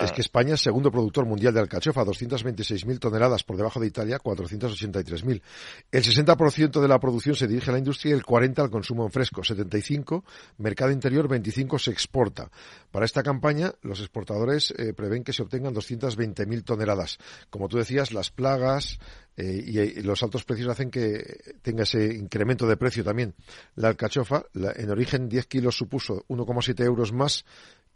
es 0.00 0.12
que 0.12 0.20
España 0.20 0.54
es 0.54 0.60
segundo 0.60 0.90
productor 0.90 1.26
mundial 1.26 1.54
de 1.54 1.60
alcachofa, 1.60 2.04
226.000 2.04 2.98
toneladas 2.98 3.44
por 3.44 3.56
debajo 3.56 3.80
de 3.80 3.86
Italia, 3.86 4.18
483.000. 4.18 5.42
El 5.90 6.02
60% 6.02 6.80
de 6.80 6.88
la 6.88 6.98
producción 6.98 7.17
se 7.20 7.46
dirige 7.46 7.70
a 7.70 7.72
la 7.72 7.78
industria 7.78 8.10
y 8.10 8.14
el 8.14 8.24
40% 8.24 8.62
al 8.62 8.70
consumo 8.70 9.04
en 9.04 9.10
fresco, 9.10 9.42
75% 9.42 10.22
mercado 10.58 10.90
interior, 10.90 11.28
25% 11.28 11.78
se 11.78 11.90
exporta. 11.90 12.50
Para 12.90 13.04
esta 13.04 13.22
campaña, 13.22 13.72
los 13.82 14.00
exportadores 14.00 14.72
eh, 14.76 14.92
prevén 14.94 15.24
que 15.24 15.32
se 15.32 15.42
obtengan 15.42 15.74
220.000 15.74 16.64
toneladas. 16.64 17.18
Como 17.50 17.68
tú 17.68 17.78
decías, 17.78 18.12
las 18.12 18.30
plagas, 18.30 18.98
eh, 19.36 19.62
y, 19.64 20.02
los 20.02 20.20
altos 20.24 20.44
precios 20.44 20.68
hacen 20.68 20.90
que 20.90 21.54
tenga 21.62 21.84
ese 21.84 22.12
incremento 22.14 22.66
de 22.66 22.76
precio 22.76 23.04
también. 23.04 23.34
La 23.76 23.88
alcachofa, 23.88 24.44
en 24.54 24.90
origen 24.90 25.28
10 25.28 25.46
kilos 25.46 25.76
supuso 25.76 26.24
1,7 26.28 26.84
euros 26.84 27.12
más 27.12 27.44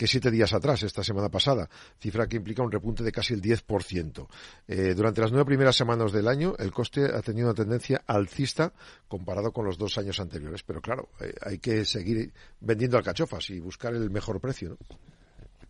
que 0.03 0.09
siete 0.09 0.33
días 0.33 0.53
atrás, 0.53 0.83
esta 0.83 1.05
semana 1.05 1.29
pasada, 1.29 1.71
cifra 2.01 2.27
que 2.27 2.35
implica 2.35 2.61
un 2.61 2.73
repunte 2.73 3.05
de 3.05 3.13
casi 3.13 3.35
el 3.35 3.41
10%. 3.41 4.27
Eh, 4.67 4.95
durante 4.97 5.21
las 5.21 5.31
nueve 5.31 5.45
primeras 5.45 5.77
semanas 5.77 6.11
del 6.11 6.27
año, 6.27 6.57
el 6.59 6.73
coste 6.73 7.05
ha 7.05 7.23
tenido 7.23 7.47
una 7.47 7.55
tendencia 7.55 8.03
alcista 8.09 8.73
comparado 9.07 9.53
con 9.53 9.65
los 9.65 9.79
dos 9.79 9.97
años 9.99 10.19
anteriores. 10.19 10.65
Pero 10.65 10.81
claro, 10.81 11.11
eh, 11.21 11.33
hay 11.41 11.59
que 11.59 11.85
seguir 11.85 12.33
vendiendo 12.59 12.99
alcachofas 12.99 13.49
y 13.51 13.61
buscar 13.61 13.95
el 13.95 14.11
mejor 14.11 14.41
precio. 14.41 14.77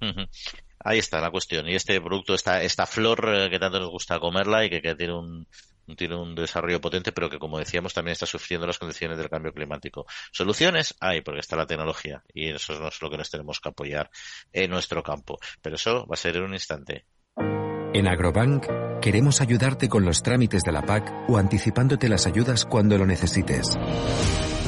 ¿no? 0.01 0.27
Ahí 0.79 0.99
está 0.99 1.21
la 1.21 1.31
cuestión. 1.31 1.69
Y 1.69 1.75
este 1.75 2.01
producto, 2.01 2.35
esta, 2.35 2.63
esta 2.63 2.87
flor 2.87 3.29
eh, 3.29 3.51
que 3.51 3.59
tanto 3.59 3.81
nos 3.81 3.91
gusta 3.91 4.19
comerla 4.19 4.65
y 4.65 4.71
que, 4.71 4.95
tiene 4.95 5.13
un, 5.13 5.47
tiene 5.97 6.17
un 6.17 6.35
desarrollo 6.35 6.81
potente, 6.81 7.13
pero 7.13 7.31
que 7.31 7.39
como 7.39 7.59
decíamos 7.59 7.95
también 7.95 8.13
está 8.13 8.27
sufriendo 8.27 8.67
las 8.67 8.79
condiciones 8.79 9.19
del 9.19 9.31
cambio 9.31 9.53
climático. 9.53 10.07
Soluciones 10.33 10.95
hay, 11.01 11.21
porque 11.23 11.41
está 11.41 11.57
la 11.57 11.67
tecnología 11.67 12.23
y 12.33 12.51
eso 12.51 12.89
es 12.89 13.03
lo 13.03 13.11
que 13.11 13.19
nos 13.19 13.31
tenemos 13.31 13.61
que 13.61 13.69
apoyar 13.69 14.11
en 14.53 14.71
nuestro 14.71 15.03
campo. 15.03 15.39
Pero 15.61 15.77
eso 15.77 16.07
va 16.07 16.15
a 16.15 16.17
ser 16.17 16.37
en 16.37 16.45
un 16.45 16.55
instante. 16.55 17.07
En 17.95 18.09
Agrobank 18.09 18.65
queremos 19.03 19.43
ayudarte 19.43 19.91
con 19.91 20.07
los 20.07 20.23
trámites 20.23 20.63
de 20.63 20.73
la 20.73 20.81
PAC 20.81 21.13
o 21.29 21.37
anticipándote 21.37 22.09
las 22.09 22.27
ayudas 22.27 22.65
cuando 22.65 22.97
lo 22.97 23.05
necesites. 23.05 23.79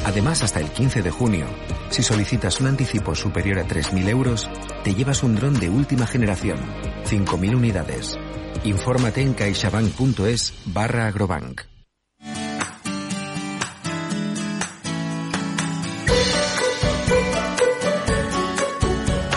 Además, 0.05 0.43
hasta 0.43 0.59
el 0.59 0.69
15 0.69 1.01
de 1.01 1.09
junio, 1.09 1.47
si 1.89 2.03
solicitas 2.03 2.61
un 2.61 2.67
anticipo 2.67 3.15
superior 3.15 3.57
a 3.57 3.67
3.000 3.67 4.09
euros, 4.09 4.47
te 4.83 4.93
llevas 4.93 5.23
un 5.23 5.35
dron 5.35 5.59
de 5.59 5.69
última 5.69 6.05
generación, 6.05 6.59
5.000 7.05 7.55
unidades. 7.55 8.15
Infórmate 8.63 9.23
en 9.23 9.33
caixabank.es 9.33 10.53
barra 10.65 11.07
agrobank. 11.07 11.61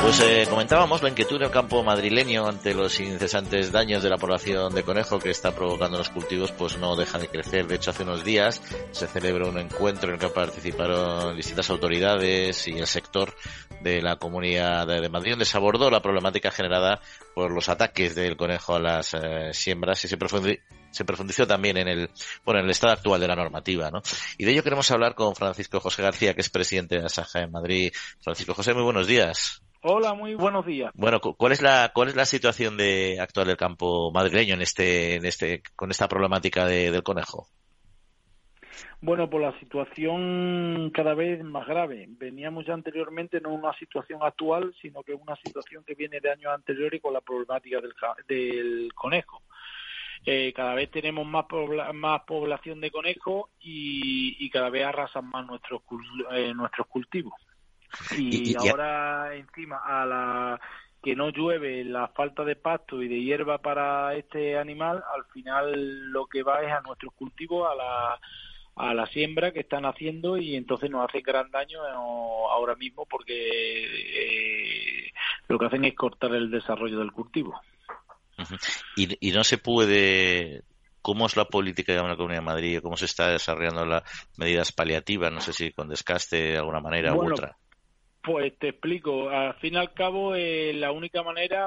Pues 0.09 0.21
eh, 0.21 0.47
comentábamos 0.49 1.03
la 1.03 1.11
inquietud 1.11 1.39
del 1.39 1.51
campo 1.51 1.85
madrileño 1.85 2.47
ante 2.47 2.73
los 2.73 2.99
incesantes 2.99 3.71
daños 3.71 4.03
de 4.03 4.09
la 4.09 4.17
población 4.17 4.75
de 4.75 4.83
conejo 4.83 5.19
que 5.19 5.29
está 5.29 5.55
provocando 5.55 5.99
los 5.99 6.09
cultivos, 6.09 6.51
pues 6.51 6.79
no 6.79 6.97
deja 6.97 7.19
de 7.19 7.29
crecer. 7.29 7.67
De 7.67 7.75
hecho, 7.75 7.91
hace 7.91 8.05
unos 8.05 8.25
días 8.25 8.63
se 8.91 9.07
celebró 9.07 9.51
un 9.51 9.59
encuentro 9.59 10.09
en 10.09 10.15
el 10.15 10.19
que 10.19 10.31
participaron 10.31 11.37
distintas 11.37 11.69
autoridades 11.69 12.67
y 12.69 12.79
el 12.79 12.87
sector 12.87 13.35
de 13.83 14.01
la 14.01 14.17
Comunidad 14.17 14.87
de 14.87 15.11
Madrid, 15.11 15.33
donde 15.33 15.45
se 15.45 15.59
abordó 15.59 15.91
la 15.91 16.01
problemática 16.01 16.51
generada 16.51 17.03
por 17.35 17.51
los 17.51 17.69
ataques 17.69 18.15
del 18.15 18.39
conejo 18.39 18.77
a 18.77 18.81
las 18.81 19.13
eh, 19.13 19.53
siembras 19.53 20.03
y 20.07 20.09
se 20.09 20.17
profundizó 21.05 21.47
también 21.47 21.77
en 21.77 21.87
el, 21.87 22.11
bueno, 22.47 22.61
en 22.61 22.65
el 22.65 22.71
estado 22.71 22.95
actual 22.95 23.21
de 23.21 23.29
la 23.29 23.37
normativa, 23.37 23.91
¿no? 23.91 24.01
Y 24.39 24.47
de 24.47 24.53
ello 24.53 24.63
queremos 24.63 24.91
hablar 24.91 25.15
con 25.15 25.37
Francisco 25.37 25.81
José 25.81 26.01
García, 26.01 26.33
que 26.33 26.41
es 26.41 26.49
presidente 26.49 26.99
de 26.99 27.05
Asaja 27.05 27.43
en 27.43 27.53
Madrid. 27.53 27.93
Francisco 28.23 28.55
José, 28.55 28.73
muy 28.73 28.85
buenos 28.85 29.07
días. 29.07 29.63
Hola, 29.81 30.15
muy 30.15 30.35
buenos 30.35 30.67
días. 30.67 30.91
Bueno, 30.95 31.21
¿cuál 31.21 31.53
es 31.53 31.63
la 31.63 31.93
cuál 31.95 32.09
es 32.09 32.17
la 32.17 32.25
situación 32.25 32.77
de 32.77 33.19
actual 33.21 33.47
del 33.47 33.57
campo 33.57 34.11
madrileño 34.11 34.55
en 34.55 34.63
este 34.63 35.17
en 35.17 35.25
este 35.25 35.63
con 35.77 35.91
esta 35.91 36.09
problemática 36.09 36.67
del 36.67 37.03
conejo? 37.03 37.47
Bueno, 39.01 39.31
pues 39.31 39.43
la 39.43 39.59
situación 39.61 40.91
cada 40.93 41.15
vez 41.15 41.45
más 41.45 41.67
grave. 41.69 42.07
Veníamos 42.09 42.67
ya 42.67 42.75
anteriormente 42.75 43.41
no 43.41 43.51
una 43.51 43.73
situación 43.75 44.21
actual, 44.23 44.75
sino 44.83 45.05
que 45.05 45.15
una 45.15 45.37
situación 45.37 45.85
que 45.85 45.95
viene 45.95 46.21
de 46.21 46.33
años 46.33 46.53
anteriores 46.53 47.01
con 47.01 47.13
la 47.13 47.21
problemática 47.21 47.81
del, 47.81 47.95
del 48.27 48.93
conejo. 48.95 49.43
Eh, 50.27 50.53
cada 50.53 50.75
vez 50.75 50.91
tenemos 50.91 51.27
más, 51.27 51.47
más 51.95 52.23
población 52.27 52.81
de 52.81 52.91
conejos 52.91 53.51
y, 53.61 54.51
cada 54.51 54.71
vez 54.71 54.85
arrasan 54.85 55.29
más 55.31 55.47
nuestros, 55.47 55.83
eh, 56.33 56.53
nuestros 56.55 56.87
cultivos. 56.89 57.35
Y, 58.17 58.55
ahora 58.57 59.35
encima 59.35 59.81
a 59.85 60.05
la 60.07 60.61
que 61.03 61.15
no 61.15 61.31
llueve, 61.31 61.85
la 61.85 62.09
falta 62.09 62.45
de 62.45 62.57
pasto 62.57 63.03
y 63.03 63.09
de 63.09 63.21
hierba 63.23 63.59
para 63.59 64.15
este 64.15 64.59
animal, 64.59 65.03
al 65.15 65.25
final 65.33 66.11
lo 66.11 66.27
que 66.27 66.43
va 66.43 66.63
es 66.63 66.73
a 66.73 66.81
nuestros 66.81 67.15
cultivos, 67.15 67.69
a 67.71 67.75
la, 67.75 68.21
a 68.77 68.95
la 68.95 69.07
siembra 69.07 69.53
que 69.53 69.61
están 69.61 69.85
haciendo 69.85 70.37
y 70.37 70.57
entonces 70.57 70.91
nos 70.91 71.09
hace 71.09 71.21
gran 71.21 71.51
daño 71.51 71.81
ahora 71.83 72.75
mismo 72.75 73.07
porque 73.07 73.35
eh, 73.35 75.13
lo 75.47 75.59
que 75.59 75.67
hacen 75.67 75.85
es 75.85 75.95
cortar 75.95 76.35
el 76.35 76.51
desarrollo 76.51 76.99
del 76.99 77.13
cultivo. 77.13 77.61
y, 78.97 79.29
y 79.29 79.33
no 79.33 79.45
se 79.45 79.59
puede 79.59 80.65
¿Cómo 81.03 81.27
es 81.27 81.37
la 81.37 81.47
política 81.47 81.93
de 81.93 82.03
la 82.03 82.17
Comunidad 82.17 82.41
de 82.41 82.47
Madrid? 82.47 82.81
¿Cómo 82.83 82.97
se 82.97 83.07
está 83.07 83.29
desarrollando 83.29 83.87
las 83.87 84.03
medidas 84.37 84.73
paliativas? 84.73 85.33
No 85.33 85.41
sé 85.41 85.53
si 85.53 85.73
con 85.73 85.89
descaste 85.89 86.37
de 86.37 86.59
alguna 86.59 86.81
manera 86.81 87.15
u 87.15 87.33
otra. 87.33 87.57
Pues 88.29 88.59
te 88.59 88.69
explico. 88.69 89.31
Al 89.31 89.55
fin 89.55 89.73
y 89.73 89.77
al 89.79 89.95
cabo, 89.95 90.35
eh, 90.35 90.75
la 90.75 90.93
única 90.93 91.23
manera, 91.23 91.67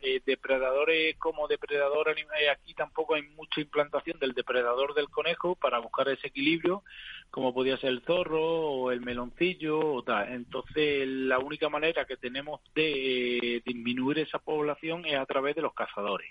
eh, 0.00 0.22
depredadores 0.24 1.18
como 1.18 1.48
depredador 1.48 2.08
eh, 2.08 2.48
aquí 2.48 2.72
tampoco 2.72 3.14
hay 3.14 3.24
mucha 3.36 3.60
implantación 3.60 4.18
del 4.18 4.32
depredador 4.32 4.94
del 4.94 5.10
conejo 5.10 5.56
para 5.56 5.78
buscar 5.78 6.08
ese 6.08 6.28
equilibrio, 6.28 6.82
como 7.30 7.52
podía 7.52 7.76
ser 7.76 7.90
el 7.90 8.00
zorro 8.06 8.40
o 8.42 8.90
el 8.90 9.02
meloncillo 9.02 9.80
o 9.80 10.02
tal. 10.02 10.32
Entonces, 10.32 11.06
la 11.06 11.38
única 11.38 11.68
manera 11.68 12.06
que 12.06 12.16
tenemos 12.16 12.62
de 12.74 13.60
disminuir 13.62 14.20
esa 14.20 14.38
población 14.38 15.04
es 15.04 15.18
a 15.18 15.26
través 15.26 15.56
de 15.56 15.60
los 15.60 15.74
cazadores. 15.74 16.30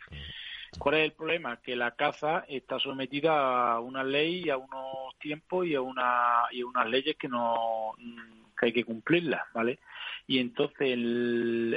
¿Cuál 0.78 0.96
es 0.96 1.06
el 1.06 1.14
problema? 1.14 1.58
Que 1.58 1.76
la 1.76 1.92
caza 1.92 2.46
está 2.48 2.80
sometida 2.80 3.74
a 3.74 3.80
una 3.80 4.04
ley 4.04 4.44
y 4.46 4.50
a 4.50 4.58
unos 4.58 5.18
tiempos 5.20 5.66
y 5.66 5.76
a, 5.76 5.82
una, 5.82 6.44
y 6.52 6.62
a 6.62 6.66
unas 6.68 6.88
leyes 6.88 7.16
que 7.18 7.28
no 7.28 7.96
que 8.60 8.68
hay 8.68 8.74
que 8.74 8.84
cumplirlas, 8.84 9.42
¿vale? 9.54 9.80
Y 10.28 10.40
entonces 10.40 10.90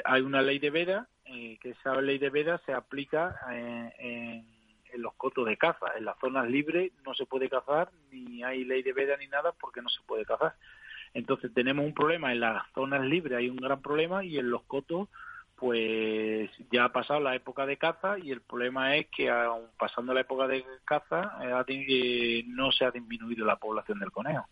hay 0.05 0.21
una 0.21 0.43
ley 0.43 0.59
de 0.59 0.71
veda, 0.71 1.09
eh, 1.25 1.57
que 1.61 1.71
esa 1.71 2.01
ley 2.01 2.19
de 2.19 2.29
veda 2.29 2.61
se 2.67 2.73
aplica 2.73 3.37
eh, 3.53 4.45
en, 4.93 5.01
los 5.01 5.15
cotos 5.15 5.47
de 5.47 5.57
caza. 5.57 5.87
En 5.97 6.05
las 6.05 6.19
zonas 6.19 6.51
libres 6.51 6.93
no 7.07 7.15
se 7.15 7.25
puede 7.25 7.49
cazar, 7.49 7.91
ni 8.11 8.43
hay 8.43 8.65
ley 8.65 8.83
de 8.83 8.93
veda 8.93 9.17
ni 9.17 9.27
nada 9.27 9.53
porque 9.53 9.81
no 9.81 9.89
se 9.89 10.03
puede 10.03 10.27
cazar. 10.27 10.55
Entonces 11.15 11.53
tenemos 11.55 11.87
un 11.87 11.95
problema 11.95 12.33
en 12.33 12.41
las 12.41 12.63
zonas 12.75 13.03
libres, 13.03 13.39
hay 13.39 13.49
un 13.49 13.57
gran 13.57 13.81
problema 13.81 14.23
y 14.23 14.37
en 14.39 14.51
los 14.51 14.63
cotos 14.65 15.09
pues 15.63 16.51
ya 16.73 16.87
ha 16.87 16.93
pasado 16.93 17.21
la 17.21 17.37
época 17.37 17.65
de 17.67 17.77
caza 17.77 18.19
y 18.19 18.33
el 18.33 18.41
problema 18.41 18.97
es 18.97 19.07
que 19.17 19.31
aun 19.31 19.69
pasando 19.79 20.13
la 20.13 20.23
época 20.23 20.49
de 20.49 20.65
caza 20.85 21.39
eh, 21.41 22.43
no 22.49 22.73
se 22.73 22.85
ha 22.85 22.91
disminuido 22.91 23.47
la 23.47 23.55
población 23.55 24.01
del 24.01 24.11
conejo. 24.11 24.45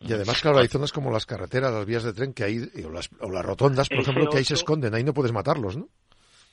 Y 0.00 0.12
además, 0.12 0.42
claro, 0.42 0.58
hay 0.58 0.66
zonas 0.66 0.90
como 0.90 1.12
las 1.12 1.26
carreteras, 1.26 1.72
las 1.72 1.86
vías 1.86 2.02
de 2.02 2.12
tren, 2.12 2.34
que 2.34 2.42
hay, 2.42 2.58
o 2.84 2.90
las, 2.90 3.08
o 3.20 3.30
las 3.30 3.44
rotondas, 3.44 3.88
por 3.88 4.00
ejemplo, 4.00 4.28
que 4.28 4.38
ahí 4.38 4.44
se 4.44 4.54
esconden, 4.54 4.96
ahí 4.96 5.04
no 5.04 5.14
puedes 5.14 5.30
matarlos, 5.30 5.76
¿no? 5.76 5.88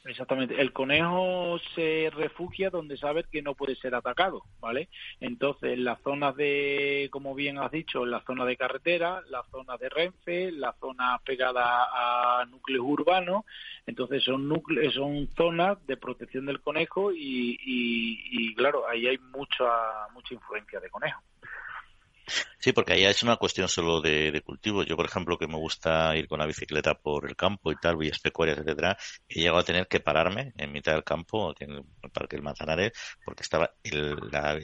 Exactamente. 0.08 0.60
El 0.62 0.72
conejo 0.72 1.60
se 1.76 2.10
refugia 2.16 2.70
donde 2.70 2.95
sabe 2.95 3.26
que 3.30 3.41
no 3.41 3.55
puede 3.55 3.76
ser 3.76 3.93
atacado, 3.93 4.43
¿vale? 4.62 4.88
Entonces, 5.20 5.74
en 5.74 5.84
las 5.84 6.01
zonas 6.01 6.36
de, 6.38 7.10
como 7.12 7.36
bien 7.36 7.58
has 7.58 7.72
dicho, 7.72 8.03
en 8.03 8.12
la 8.12 8.22
zona 8.22 8.45
de 8.45 8.55
carretera, 8.55 9.22
las 9.30 9.45
zonas 9.49 9.78
de 9.80 9.89
Renfe, 9.89 10.51
las 10.51 10.78
zonas 10.80 11.22
pegadas 11.24 11.66
a 11.66 12.45
núcleos 12.49 12.86
urbanos, 12.88 13.43
entonces 13.86 14.24
son 14.24 14.47
núcleos, 14.47 14.93
son 14.93 15.28
zonas 15.36 15.86
de 15.88 15.97
protección 15.97 16.45
del 16.45 16.62
conejo 16.62 17.12
y, 17.12 17.58
y, 17.62 18.20
y 18.32 18.55
claro, 18.55 18.88
ahí 18.88 19.08
hay 19.08 19.18
mucha 19.18 19.66
mucha 20.14 20.34
influencia 20.34 20.80
de 20.80 20.89
conejo. 20.89 21.22
Sí, 22.59 22.73
porque 22.73 22.93
ahí 22.93 23.05
es 23.05 23.23
una 23.23 23.38
cuestión 23.38 23.69
solo 23.69 24.01
de, 24.01 24.41
cultivo. 24.43 24.84
Yo, 24.84 24.95
por 24.97 25.05
ejemplo, 25.05 25.38
que 25.38 25.47
me 25.47 25.55
gusta 25.55 26.15
ir 26.17 26.28
con 26.28 26.39
la 26.39 26.45
bicicleta 26.45 26.95
por 26.95 27.28
el 27.28 27.36
campo 27.36 27.71
y 27.71 27.75
tal, 27.78 27.97
vías 27.97 28.19
pecuarias, 28.19 28.57
etcétera, 28.57 28.97
he 29.30 29.39
llegado 29.39 29.59
a 29.59 29.63
tener 29.63 29.88
que 29.88 29.99
pararme 29.99 30.53
en 30.57 30.71
mitad 30.71 30.93
del 30.93 31.03
campo, 31.03 31.53
en 31.59 31.71
el 31.71 32.11
Parque 32.11 32.36
del 32.36 32.43
Manzanares, 32.43 32.91
porque 33.23 33.43
estaba 33.43 33.73
la, 33.84 34.59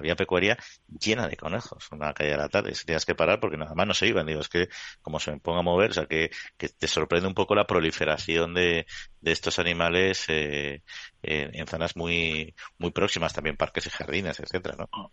vía 0.00 0.14
pecuaria 0.16 0.56
llena 0.88 1.28
de 1.28 1.36
conejos, 1.36 1.88
una 1.90 2.12
calle 2.12 2.30
de 2.30 2.36
la 2.36 2.48
tarde. 2.48 2.72
Tenías 2.84 3.04
que 3.04 3.14
parar 3.14 3.40
porque 3.40 3.56
nada 3.56 3.74
más 3.74 3.86
no 3.86 3.94
se 3.94 4.06
iban. 4.06 4.26
Digo, 4.26 4.40
es 4.40 4.48
que 4.48 4.68
como 5.02 5.18
se 5.20 5.32
me 5.32 5.40
ponga 5.40 5.60
a 5.60 5.62
mover, 5.62 5.90
o 5.90 5.94
sea, 5.94 6.06
que, 6.06 6.30
te 6.56 6.88
sorprende 6.88 7.28
un 7.28 7.34
poco 7.34 7.54
la 7.54 7.66
proliferación 7.66 8.54
de, 8.54 8.86
estos 9.22 9.58
animales 9.58 10.24
eh, 10.28 10.82
en, 11.22 11.66
zonas 11.66 11.96
muy 11.96 12.54
muy 12.78 12.90
próximas, 12.90 13.32
también 13.32 13.56
parques 13.56 13.86
y 13.86 13.90
jardines, 13.90 14.40
etcétera, 14.40 14.76
¿no? 14.78 15.12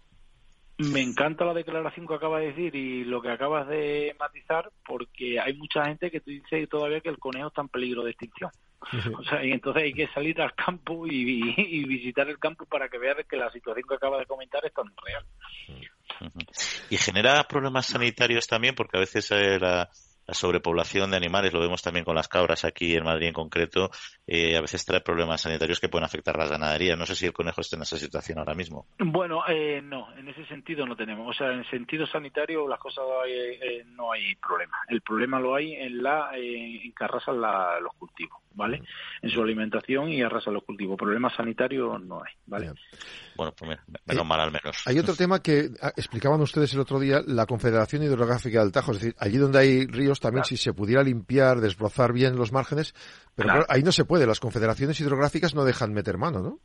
Me 0.77 1.01
encanta 1.01 1.43
la 1.43 1.55
declaración 1.55 2.05
que 2.05 2.13
acabas 2.13 2.41
de 2.41 2.47
decir 2.47 2.75
y 2.75 3.03
lo 3.03 3.19
que 3.19 3.31
acabas 3.31 3.67
de 3.67 4.15
matizar, 4.19 4.69
porque 4.85 5.39
hay 5.39 5.53
mucha 5.55 5.85
gente 5.85 6.11
que 6.11 6.21
dice 6.23 6.67
todavía 6.67 7.01
que 7.01 7.09
el 7.09 7.17
conejo 7.17 7.47
está 7.47 7.61
en 7.61 7.69
peligro 7.69 8.03
de 8.03 8.11
extinción. 8.11 8.51
O 9.17 9.23
sea, 9.23 9.43
y 9.43 9.51
entonces 9.51 9.83
hay 9.83 9.93
que 9.93 10.07
salir 10.09 10.39
al 10.39 10.53
campo 10.53 11.07
y, 11.07 11.83
visitar 11.85 12.29
el 12.29 12.37
campo 12.37 12.65
para 12.65 12.89
que 12.89 12.99
veas 12.99 13.17
que 13.27 13.37
la 13.37 13.51
situación 13.51 13.85
que 13.89 13.95
acaba 13.95 14.19
de 14.19 14.27
comentar 14.27 14.63
es 14.65 14.73
tan 14.73 14.85
real. 15.03 15.25
Y 16.91 16.97
genera 16.97 17.43
problemas 17.47 17.87
sanitarios 17.87 18.45
también, 18.45 18.75
porque 18.75 18.97
a 18.97 18.99
veces 18.99 19.31
eh, 19.31 19.57
la, 19.59 19.89
la 20.27 20.33
sobrepoblación 20.33 21.09
de 21.09 21.17
animales, 21.17 21.53
lo 21.53 21.61
vemos 21.61 21.81
también 21.81 22.03
con 22.03 22.15
las 22.15 22.27
cabras 22.27 22.65
aquí 22.65 22.95
en 22.95 23.05
Madrid 23.05 23.27
en 23.27 23.33
concreto, 23.33 23.89
eh, 24.27 24.57
a 24.57 24.61
veces 24.61 24.85
trae 24.85 24.99
problemas 24.99 25.41
sanitarios 25.41 25.79
que 25.79 25.87
pueden 25.87 26.05
afectar 26.05 26.35
a 26.35 26.39
las 26.39 26.51
ganaderías. 26.51 26.97
No 26.97 27.05
sé 27.05 27.15
si 27.15 27.25
el 27.25 27.33
conejo 27.33 27.61
está 27.61 27.77
en 27.77 27.83
esa 27.83 27.97
situación 27.97 28.37
ahora 28.39 28.53
mismo. 28.53 28.85
Bueno, 28.99 29.43
eh, 29.47 29.81
no, 29.81 30.13
en 30.17 30.27
ese 30.27 30.45
sentido 30.45 30.85
no 30.85 30.97
tenemos. 30.97 31.29
O 31.29 31.33
sea, 31.33 31.53
en 31.53 31.63
sentido 31.69 32.05
sanitario 32.05 32.67
las 32.67 32.79
cosas 32.79 33.05
eh, 33.27 33.83
no 33.85 34.11
hay 34.11 34.35
problema. 34.35 34.77
El 34.89 35.01
problema 35.01 35.39
lo 35.39 35.55
hay 35.55 35.73
en 35.73 36.03
la 36.03 36.29
en 36.35 36.93
que 36.93 37.03
arrasan 37.03 37.39
los 37.39 37.93
cultivos, 37.97 38.41
¿vale? 38.53 38.81
En 39.21 39.29
su 39.29 39.41
alimentación 39.41 40.09
y 40.09 40.21
arrasan 40.21 40.53
los 40.53 40.63
cultivos. 40.63 40.97
Problemas 40.97 41.33
sanitarios 41.35 42.01
no 42.01 42.21
hay, 42.21 42.33
¿vale? 42.45 42.73
Bueno, 43.35 43.53
pues 43.57 43.79
menos 44.05 44.25
mal 44.25 44.41
al 44.41 44.51
menos. 44.51 44.85
Hay 44.85 44.99
otro 44.99 45.15
tema 45.15 45.41
que 45.41 45.69
ah, 45.81 45.93
explicaban 45.95 46.41
ustedes 46.41 46.73
el 46.73 46.81
otro 46.81 46.99
día, 46.99 47.21
la 47.25 47.45
Confederación 47.45 48.03
Hidrográfica 48.03 48.61
del 48.61 48.71
Tajo. 48.71 48.91
Es 48.91 48.99
decir, 48.99 49.15
allí 49.19 49.37
donde 49.37 49.59
hay 49.59 49.85
ríos 49.85 50.16
también 50.19 50.43
si 50.43 50.57
se 50.57 50.73
pudiera 50.73 51.03
limpiar, 51.03 51.59
desbrozar 51.59 52.13
bien 52.13 52.35
los 52.35 52.51
márgenes, 52.51 52.93
pero 53.35 53.65
ahí 53.69 53.83
no 53.83 53.91
se 53.91 54.05
puede. 54.05 54.27
Las 54.27 54.39
confederaciones 54.39 54.99
hidrográficas 54.99 55.55
no 55.55 55.63
dejan 55.63 55.93
meter 55.93 56.17
mano, 56.17 56.41
¿no? 56.41 56.59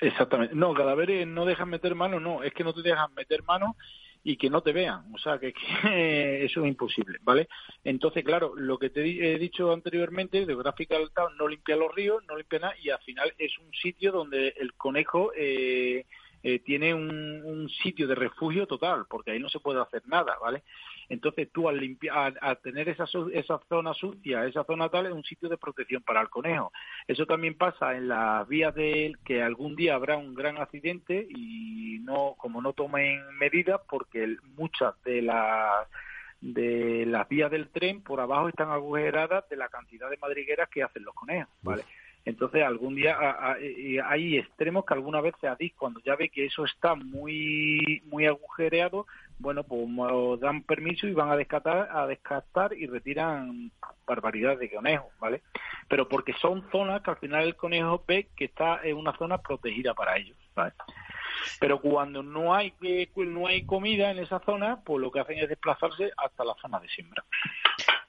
Exactamente. 0.00 0.54
No, 0.54 0.74
cadáveres 0.74 1.26
no 1.26 1.44
dejan 1.44 1.70
meter 1.70 1.94
mano, 1.94 2.20
no. 2.20 2.42
Es 2.42 2.52
que 2.52 2.64
no 2.64 2.72
te 2.72 2.82
dejan 2.82 3.14
meter 3.14 3.42
mano 3.42 3.76
y 4.22 4.36
que 4.36 4.50
no 4.50 4.62
te 4.62 4.72
vean. 4.72 5.04
O 5.14 5.18
sea, 5.18 5.38
que, 5.38 5.52
eso 6.44 6.60
es 6.60 6.66
imposible, 6.66 7.18
¿vale? 7.22 7.48
Entonces, 7.84 8.24
claro, 8.24 8.54
lo 8.56 8.78
que 8.78 8.90
te 8.90 9.02
he 9.02 9.38
dicho 9.38 9.72
anteriormente, 9.72 10.38
Hidrográfica 10.38 10.98
del 10.98 11.10
no 11.38 11.46
limpia 11.48 11.76
los 11.76 11.94
ríos, 11.94 12.22
no 12.26 12.36
limpia 12.36 12.58
nada 12.58 12.74
y 12.82 12.90
al 12.90 13.00
final 13.00 13.32
es 13.38 13.58
un 13.58 13.72
sitio 13.72 14.12
donde 14.12 14.54
el 14.58 14.74
conejo... 14.74 15.32
Eh, 15.36 16.06
eh, 16.46 16.58
tiene 16.58 16.92
un, 16.92 17.70
sitio 17.82 18.06
de 18.06 18.14
refugio 18.14 18.66
total, 18.66 19.06
porque 19.08 19.30
ahí 19.30 19.38
no 19.38 19.48
se 19.48 19.60
puede 19.60 19.80
hacer 19.80 20.02
nada, 20.06 20.36
¿vale? 20.40 20.62
Entonces 21.08 21.48
tú 21.50 21.70
al, 21.70 21.78
limpiar, 21.78 22.34
al, 22.38 22.58
tener 22.58 22.90
esa, 22.90 23.06
esa 23.32 23.60
zona 23.66 23.94
sucia, 23.94 24.44
esa 24.44 24.62
zona 24.64 24.90
tal, 24.90 25.06
es 25.06 25.12
un 25.12 25.24
sitio 25.24 25.48
de 25.48 25.56
protección 25.56 26.02
para 26.02 26.20
el 26.20 26.28
conejo. 26.28 26.70
Eso 27.08 27.24
también 27.24 27.56
pasa 27.56 27.96
en 27.96 28.08
las 28.08 28.46
vías 28.46 28.74
de 28.74 29.14
que 29.24 29.42
algún 29.42 29.74
día 29.74 29.94
habrá 29.94 30.18
un 30.18 30.34
gran 30.34 30.58
accidente 30.58 31.26
y 31.30 32.00
no, 32.00 32.34
como 32.36 32.60
no 32.60 32.74
tomen 32.74 33.22
medidas, 33.38 33.80
porque 33.88 34.36
muchas 34.56 35.02
de 35.02 35.22
las 35.22 35.88
de 36.42 37.06
las 37.06 37.26
vías 37.26 37.50
del 37.50 37.70
tren 37.70 38.02
por 38.02 38.20
abajo 38.20 38.50
están 38.50 38.68
agujeradas 38.68 39.48
de 39.48 39.56
la 39.56 39.70
cantidad 39.70 40.10
de 40.10 40.18
madrigueras 40.18 40.68
que 40.68 40.82
hacen 40.82 41.04
los 41.04 41.14
conejos, 41.14 41.48
¿vale? 41.62 41.84
Entonces, 42.24 42.62
algún 42.62 42.94
día 42.94 43.18
hay 44.08 44.38
extremos 44.38 44.86
que 44.86 44.94
alguna 44.94 45.20
vez 45.20 45.34
se 45.40 45.46
adis 45.46 45.74
cuando 45.76 46.00
ya 46.00 46.16
ve 46.16 46.30
que 46.30 46.46
eso 46.46 46.64
está 46.64 46.94
muy 46.94 48.02
muy 48.06 48.26
agujereado, 48.26 49.06
bueno, 49.38 49.62
pues 49.64 50.40
dan 50.40 50.62
permiso 50.62 51.06
y 51.06 51.12
van 51.12 51.30
a 51.30 51.36
descartar, 51.36 51.88
a 51.92 52.06
descartar 52.06 52.72
y 52.72 52.86
retiran 52.86 53.70
barbaridades 54.06 54.58
de 54.58 54.70
conejos, 54.70 55.12
¿vale? 55.18 55.42
Pero 55.88 56.08
porque 56.08 56.32
son 56.40 56.68
zonas 56.70 57.02
que 57.02 57.10
al 57.10 57.18
final 57.18 57.44
el 57.44 57.56
conejo 57.56 58.02
ve 58.06 58.28
que 58.34 58.46
está 58.46 58.80
en 58.82 58.96
una 58.96 59.16
zona 59.18 59.38
protegida 59.38 59.92
para 59.92 60.16
ellos, 60.16 60.36
¿vale? 60.54 60.72
Pero 61.60 61.80
cuando 61.80 62.22
no 62.22 62.54
hay 62.54 62.72
no 63.16 63.46
hay 63.46 63.66
comida 63.66 64.10
en 64.10 64.18
esa 64.18 64.40
zona, 64.40 64.80
pues 64.82 65.00
lo 65.00 65.10
que 65.10 65.20
hacen 65.20 65.38
es 65.38 65.48
desplazarse 65.48 66.10
hasta 66.16 66.44
la 66.44 66.54
zona 66.54 66.80
de 66.80 66.88
siembra. 66.88 67.22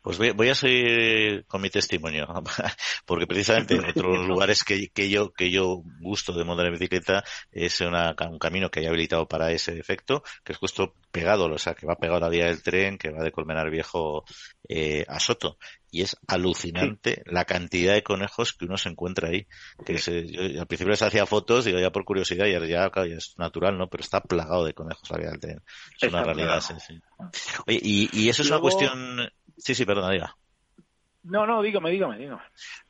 Pues 0.06 0.20
voy, 0.20 0.50
a 0.50 0.54
seguir 0.54 1.48
con 1.48 1.64
mi 1.64 1.72
testimonio, 1.72 2.28
porque 3.08 3.26
precisamente 3.26 3.74
en 3.74 3.86
otros 3.86 4.20
lugares 4.28 4.64
que, 4.64 4.90
que, 4.90 5.10
yo 5.10 5.34
que 5.34 5.50
yo 5.50 5.82
gusto 6.00 6.32
de 6.34 6.44
montar 6.44 6.68
en 6.68 6.74
bicicleta 6.74 7.24
es 7.52 7.82
una, 7.82 8.16
un 8.30 8.38
camino 8.38 8.70
que 8.70 8.82
hay 8.82 8.86
habilitado 8.86 9.28
para 9.28 9.52
ese 9.52 9.80
efecto, 9.80 10.22
que 10.44 10.54
es 10.54 10.60
justo 10.60 10.94
pegado, 11.10 11.46
o 11.46 11.58
sea, 11.58 11.74
que 11.74 11.88
va 11.88 11.96
pegado 11.96 12.18
a 12.18 12.20
la 12.20 12.30
vía 12.30 12.46
del 12.46 12.62
tren, 12.62 13.00
que 13.00 13.10
va 13.10 13.24
de 13.24 13.32
Colmenar 13.32 13.72
Viejo 13.72 14.26
eh, 14.70 15.06
a 15.08 15.20
Soto. 15.20 15.58
Y 15.96 16.02
es 16.02 16.18
alucinante 16.28 17.24
la 17.26 17.46
cantidad 17.46 17.94
de 17.94 18.04
conejos 18.04 18.52
que 18.52 18.66
uno 18.66 18.78
se 18.78 18.90
encuentra 18.90 19.30
ahí. 19.30 19.48
Que 19.86 19.94
al 19.94 20.68
principio 20.68 20.92
les 20.92 21.02
hacía 21.02 21.26
fotos, 21.26 21.64
digo 21.64 21.80
ya 21.80 21.90
por 21.90 22.04
curiosidad, 22.04 22.48
y 22.48 22.52
ya, 22.52 22.60
ya, 22.66 22.92
es 23.06 23.36
natural, 23.38 23.78
¿no? 23.78 23.88
Pero 23.88 24.04
está 24.04 24.20
plagado 24.20 24.66
de 24.66 24.74
conejos 24.74 25.10
la 25.10 25.18
vía 25.18 25.30
del 25.30 25.40
tren. 25.40 25.64
Es 26.02 26.10
una 26.10 26.26
realidad, 26.26 26.60
sí, 26.60 26.74
sí. 26.86 27.00
Oye, 27.66 27.80
y, 27.82 28.10
y 28.12 28.28
eso 28.28 28.42
es 28.42 28.50
una 28.50 28.60
cuestión 28.60 29.30
Sí, 29.58 29.74
sí, 29.74 29.86
perdona, 29.86 30.12
diga. 30.12 30.38
No, 31.26 31.48
no, 31.48 31.62
dígame, 31.62 31.90
dígame, 31.90 32.18
dígame. 32.18 32.42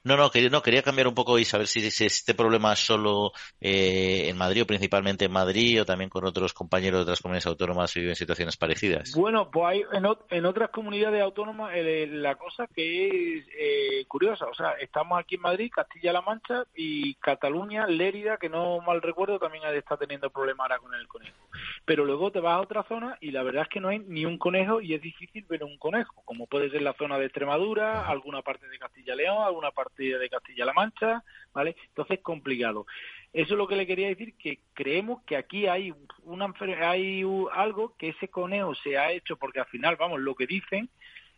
No, 0.03 0.17
no, 0.17 0.29
quería, 0.29 0.49
no, 0.49 0.61
quería 0.61 0.83
cambiar 0.83 1.07
un 1.07 1.15
poco 1.15 1.39
y 1.39 1.45
saber 1.45 1.67
si, 1.67 1.79
este 2.05 2.33
problema 2.33 2.73
es 2.73 2.79
solo 2.79 3.31
eh, 3.59 4.29
en 4.29 4.37
Madrid 4.37 4.63
o 4.63 4.67
principalmente 4.67 5.25
en 5.25 5.31
Madrid 5.31 5.81
o 5.81 5.85
también 5.85 6.09
con 6.09 6.25
otros 6.25 6.53
compañeros 6.53 6.99
de 6.99 7.03
otras 7.03 7.21
comunidades 7.21 7.47
autónomas 7.47 7.95
y 7.95 8.01
viven 8.01 8.15
situaciones 8.15 8.57
parecidas. 8.57 9.13
Bueno, 9.15 9.49
pues 9.49 9.65
hay 9.65 9.83
en, 9.93 10.05
en 10.29 10.45
otras 10.45 10.69
comunidades 10.69 11.23
autónomas 11.23 11.71
eh, 11.73 12.07
la 12.11 12.35
cosa 12.35 12.67
que 12.67 13.37
es 13.37 13.47
eh, 13.57 14.05
curiosa. 14.07 14.45
O 14.45 14.53
sea, 14.53 14.73
estamos 14.73 15.17
aquí 15.17 15.35
en 15.35 15.41
Madrid, 15.41 15.71
Castilla-La 15.73 16.21
Mancha 16.21 16.65
y 16.75 17.15
Cataluña, 17.15 17.87
Lérida, 17.87 18.37
que 18.37 18.49
no 18.49 18.81
mal 18.81 19.01
recuerdo, 19.01 19.39
también 19.39 19.63
está 19.73 19.97
teniendo 19.97 20.29
problemas 20.29 20.65
ahora 20.65 20.79
con 20.79 20.93
el 20.93 21.07
conejo. 21.07 21.37
Pero 21.85 22.05
luego 22.05 22.31
te 22.31 22.41
vas 22.41 22.55
a 22.55 22.61
otra 22.61 22.83
zona 22.83 23.17
y 23.21 23.31
la 23.31 23.43
verdad 23.43 23.63
es 23.63 23.69
que 23.69 23.79
no 23.79 23.87
hay 23.87 23.99
ni 23.99 24.25
un 24.25 24.37
conejo 24.37 24.81
y 24.81 24.93
es 24.93 25.01
difícil 25.01 25.45
ver 25.47 25.63
un 25.63 25.77
conejo, 25.77 26.21
como 26.25 26.47
puede 26.47 26.69
ser 26.69 26.81
la 26.81 26.93
zona 26.93 27.17
de 27.17 27.25
Extremadura, 27.25 28.07
alguna 28.25 28.41
parte 28.41 28.67
de 28.67 28.79
Castilla-León, 28.79 29.43
alguna 29.43 29.69
parte 29.69 30.17
de 30.17 30.29
Castilla-La 30.29 30.73
Mancha, 30.73 31.23
¿vale? 31.53 31.75
Entonces, 31.89 32.19
complicado. 32.21 32.87
Eso 33.31 33.53
es 33.53 33.57
lo 33.57 33.67
que 33.67 33.75
le 33.75 33.85
quería 33.85 34.07
decir, 34.07 34.35
que 34.35 34.61
creemos 34.73 35.21
que 35.23 35.37
aquí 35.37 35.67
hay 35.67 35.93
una 36.23 36.51
hay 36.81 37.23
algo 37.53 37.95
que 37.97 38.09
ese 38.09 38.29
conejo 38.29 38.73
se 38.73 38.97
ha 38.97 39.11
hecho, 39.11 39.37
porque 39.37 39.59
al 39.59 39.67
final, 39.67 39.95
vamos, 39.95 40.21
lo 40.21 40.33
que 40.33 40.47
dicen 40.47 40.89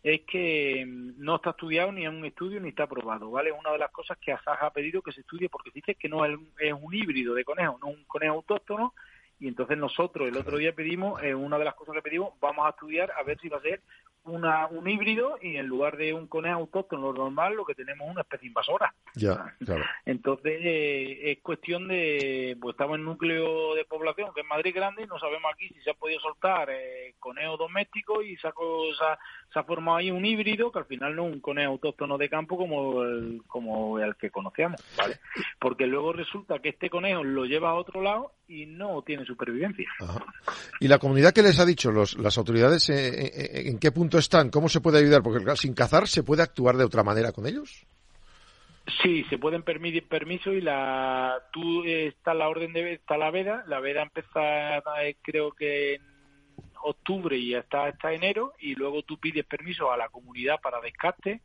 es 0.02 0.22
que 0.22 0.86
mm, 0.88 1.16
no 1.18 1.36
está 1.36 1.50
estudiado 1.50 1.92
ni 1.92 2.06
en 2.06 2.16
un 2.16 2.26
estudio 2.26 2.62
ni 2.62 2.70
está 2.70 2.84
aprobado, 2.84 3.32
¿vale? 3.32 3.52
Una 3.52 3.72
de 3.72 3.80
las 3.80 3.92
cosas 3.92 4.18
que 4.20 4.32
Asaja 4.32 4.68
ha 4.68 4.72
pedido 4.72 5.02
que 5.02 5.12
se 5.12 5.22
estudie 5.22 5.50
porque 5.50 5.72
dice 5.74 5.96
que 5.96 6.08
no 6.08 6.24
es, 6.24 6.40
es 6.60 6.74
un 6.74 6.94
híbrido 6.94 7.34
de 7.34 7.44
conejo, 7.44 7.78
no 7.82 7.88
un 7.88 8.06
conejo 8.06 8.36
autóctono, 8.36 8.94
y 9.40 9.48
entonces 9.48 9.78
nosotros 9.78 10.28
el 10.28 10.38
otro 10.38 10.58
día 10.58 10.74
pedimos, 10.74 11.22
eh, 11.22 11.36
una 11.36 11.58
de 11.58 11.66
las 11.66 11.76
cosas 11.76 11.96
que 11.96 12.02
pedimos, 12.02 12.34
vamos 12.40 12.66
a 12.66 12.70
estudiar 12.70 13.12
a 13.12 13.24
ver 13.24 13.40
si 13.40 13.50
va 13.50 13.58
a 13.58 13.62
ser 13.62 13.82
una, 14.28 14.68
un 14.68 14.88
híbrido 14.90 15.38
y 15.42 15.56
en 15.56 15.68
lugar 15.68 15.98
de 15.98 16.14
un 16.14 16.28
conejo 16.28 16.60
autóctono 16.60 17.14
normal 17.14 17.56
lo 17.56 17.66
que 17.66 17.76
tenemos 17.76 18.08
es 18.08 18.12
una 18.12 18.22
especie 18.22 18.48
invasora. 18.48 18.94
Ya, 19.16 19.56
claro. 19.64 19.84
Entonces 20.06 20.60
eh, 20.64 21.32
es 21.32 21.40
cuestión 21.42 21.88
de, 21.88 22.58
pues 22.60 22.74
estamos 22.74 22.98
en 22.98 23.06
núcleo 23.06 23.76
de 23.76 23.86
población 23.86 24.32
que 24.34 24.42
es 24.42 24.48
Madrid 24.48 24.76
grande 24.76 25.04
y 25.04 25.08
no 25.08 25.20
sabemos 25.20 25.52
aquí 25.54 25.70
si 25.70 25.82
se 25.82 25.92
ha 25.92 25.94
podido 25.94 26.20
soltar 26.20 26.70
eh, 26.70 27.16
conejo 27.20 27.58
doméstico 27.58 28.22
y 28.22 28.36
se 28.38 28.48
ha, 28.48 28.54
se 29.54 29.60
ha, 29.60 29.64
formado 29.64 29.98
ahí 29.98 30.12
un 30.12 30.26
híbrido 30.26 30.72
que 30.72 30.80
al 30.80 30.86
final 30.86 31.16
no 31.16 31.28
es 31.28 31.34
un 31.34 31.40
conejo 31.40 31.72
autóctono 31.72 32.18
de 32.18 32.30
campo 32.30 32.58
como 32.58 33.04
el, 33.04 33.42
como 33.48 34.00
el 34.00 34.16
que 34.16 34.30
conocíamos, 34.30 34.84
¿vale? 34.98 35.20
Porque 35.60 35.88
luego 35.88 36.14
resulta 36.14 36.60
que 36.60 36.70
este 36.70 36.90
conejo 36.90 37.24
lo 37.24 37.46
lleva 37.46 37.70
a 37.70 37.76
otro 37.76 38.02
lado 38.02 38.34
y 38.48 38.66
no 38.66 39.02
tiene 39.02 39.26
supervivencia. 39.26 39.90
¿Y 40.80 40.88
la 40.88 41.00
comunidad 41.00 41.34
qué 41.34 41.42
les 41.42 41.60
ha 41.60 41.66
dicho? 41.66 41.92
Los, 41.92 42.18
¿Las 42.18 42.38
autoridades 42.38 42.90
eh, 42.90 43.26
eh, 43.26 43.70
en 43.70 43.78
qué 43.78 43.92
punto 43.92 44.18
están? 44.18 44.50
¿Cómo 44.50 44.70
se 44.70 44.82
puede 44.82 45.00
ayudar? 45.00 45.22
Porque 45.22 45.56
sin 45.58 45.74
cazar 45.74 46.08
se 46.08 46.24
puede 46.24 46.44
actuar 46.44 46.78
de 46.78 46.86
otra 46.86 47.04
manera 47.04 47.32
con 47.32 47.46
ellos. 47.46 47.86
Sí, 49.04 49.26
se 49.30 49.38
pueden 49.38 49.64
permitir 49.64 50.08
permiso 50.08 50.54
y 50.54 50.62
la 50.62 51.44
tú 51.52 51.84
está 51.84 52.34
la 52.34 52.48
orden 52.48 52.72
de 52.72 52.94
está 52.94 53.18
la 53.18 53.32
veda, 53.32 53.66
la 53.68 53.82
veda 53.82 54.04
empieza 54.04 54.78
eh, 55.02 55.18
creo 55.22 55.52
que 55.52 55.96
en 55.96 56.02
octubre 56.82 57.38
y 57.38 57.54
hasta 57.54 57.88
hasta 57.88 58.14
enero 58.14 58.54
y 58.60 58.76
luego 58.76 59.04
tú 59.04 59.18
pides 59.18 59.46
permiso 59.46 59.92
a 59.92 59.98
la 59.98 60.08
comunidad 60.08 60.62
para 60.62 60.80
descarte 60.80 61.42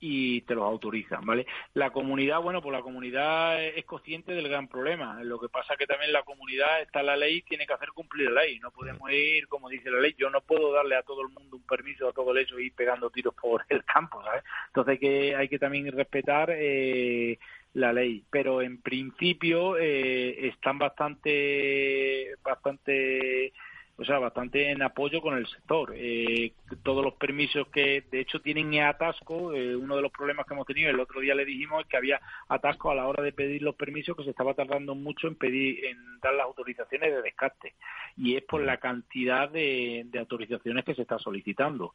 y 0.00 0.42
te 0.42 0.54
los 0.54 0.64
autorizan, 0.64 1.24
¿vale? 1.24 1.46
La 1.74 1.90
comunidad, 1.90 2.40
bueno, 2.40 2.62
pues 2.62 2.72
la 2.72 2.82
comunidad 2.82 3.62
es 3.62 3.84
consciente 3.84 4.32
del 4.32 4.48
gran 4.48 4.68
problema. 4.68 5.22
Lo 5.22 5.40
que 5.40 5.48
pasa 5.48 5.76
que 5.76 5.86
también 5.86 6.12
la 6.12 6.22
comunidad 6.22 6.80
está 6.82 7.02
la 7.02 7.16
ley, 7.16 7.42
tiene 7.42 7.66
que 7.66 7.72
hacer 7.72 7.90
cumplir 7.90 8.30
la 8.30 8.42
ley. 8.42 8.58
No 8.60 8.70
podemos 8.70 9.10
ir, 9.10 9.48
como 9.48 9.68
dice 9.68 9.90
la 9.90 10.00
ley, 10.00 10.14
yo 10.18 10.30
no 10.30 10.40
puedo 10.40 10.72
darle 10.72 10.96
a 10.96 11.02
todo 11.02 11.22
el 11.22 11.28
mundo 11.28 11.56
un 11.56 11.66
permiso 11.66 12.08
a 12.08 12.12
todo 12.12 12.32
el 12.32 12.38
hecho 12.38 12.58
y 12.58 12.66
ir 12.66 12.74
pegando 12.74 13.10
tiros 13.10 13.34
por 13.34 13.64
el 13.68 13.84
campo, 13.84 14.22
¿sabes? 14.22 14.44
Entonces 14.68 14.92
hay 14.92 14.98
que, 14.98 15.36
hay 15.36 15.48
que 15.48 15.58
también 15.58 15.90
respetar 15.92 16.50
eh, 16.52 17.38
la 17.74 17.92
ley. 17.92 18.24
Pero 18.30 18.62
en 18.62 18.80
principio 18.80 19.76
eh, 19.78 20.48
están 20.48 20.78
bastante, 20.78 22.34
bastante 22.42 23.52
o 23.98 24.04
sea, 24.04 24.18
bastante 24.18 24.70
en 24.70 24.82
apoyo 24.82 25.22
con 25.22 25.38
el 25.38 25.46
sector. 25.46 25.94
Eh, 25.96 26.52
todos 26.82 27.02
los 27.02 27.14
permisos 27.14 27.66
que, 27.68 28.04
de 28.10 28.20
hecho, 28.20 28.40
tienen 28.40 28.78
atasco, 28.80 29.54
eh, 29.54 29.74
uno 29.74 29.96
de 29.96 30.02
los 30.02 30.12
problemas 30.12 30.44
que 30.46 30.52
hemos 30.52 30.66
tenido, 30.66 30.90
el 30.90 31.00
otro 31.00 31.20
día 31.20 31.34
le 31.34 31.46
dijimos 31.46 31.80
es 31.82 31.88
que 31.88 31.96
había 31.96 32.20
atasco 32.48 32.90
a 32.90 32.94
la 32.94 33.06
hora 33.06 33.22
de 33.22 33.32
pedir 33.32 33.62
los 33.62 33.74
permisos, 33.74 34.14
que 34.14 34.24
se 34.24 34.30
estaba 34.30 34.52
tardando 34.52 34.94
mucho 34.94 35.28
en 35.28 35.36
pedir, 35.36 35.82
en 35.86 36.20
dar 36.20 36.34
las 36.34 36.44
autorizaciones 36.44 37.10
de 37.10 37.22
descarte. 37.22 37.74
Y 38.18 38.36
es 38.36 38.42
por 38.44 38.62
la 38.62 38.76
cantidad 38.76 39.48
de, 39.48 40.06
autorizaciones 40.18 40.84
que 40.84 40.94
se 40.94 41.02
está 41.02 41.18
solicitando. 41.18 41.94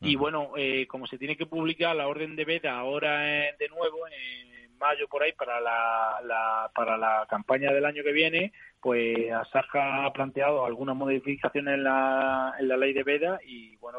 Y 0.00 0.16
bueno, 0.16 0.52
eh, 0.56 0.86
como 0.88 1.06
se 1.06 1.16
tiene 1.16 1.36
que 1.36 1.46
publicar 1.46 1.94
la 1.94 2.08
orden 2.08 2.34
de 2.34 2.44
veda 2.44 2.76
ahora 2.76 3.20
de 3.20 3.68
nuevo, 3.70 4.06
en 4.08 4.55
mayo 4.78 5.08
por 5.08 5.22
ahí, 5.22 5.32
para 5.32 5.60
la, 5.60 6.70
para 6.74 6.96
la 6.96 7.26
campaña 7.28 7.72
del 7.72 7.84
año 7.84 8.02
que 8.02 8.12
viene, 8.12 8.52
pues 8.80 9.30
Asaja 9.32 10.04
ha 10.04 10.12
planteado 10.12 10.64
algunas 10.64 10.96
modificaciones 10.96 11.74
en 11.74 11.84
la, 11.84 12.54
en 12.58 12.68
la 12.68 12.76
ley 12.76 12.92
de 12.92 13.02
veda 13.02 13.40
y 13.44 13.76
bueno, 13.76 13.98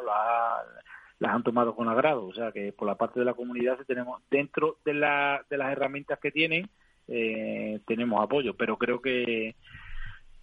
las 1.19 1.31
han 1.31 1.43
tomado 1.43 1.75
con 1.75 1.89
agrado. 1.89 2.25
O 2.25 2.33
sea 2.33 2.51
que 2.51 2.71
por 2.71 2.87
la 2.87 2.95
parte 2.95 3.19
de 3.19 3.25
la 3.25 3.33
comunidad 3.33 3.77
tenemos, 3.87 4.21
dentro 4.29 4.77
de, 4.85 4.93
la, 4.93 5.45
de 5.49 5.57
las 5.57 5.71
herramientas 5.71 6.19
que 6.19 6.31
tienen, 6.31 6.69
eh, 7.07 7.79
tenemos 7.85 8.23
apoyo, 8.23 8.55
pero 8.55 8.77
creo 8.77 9.01
que, 9.01 9.55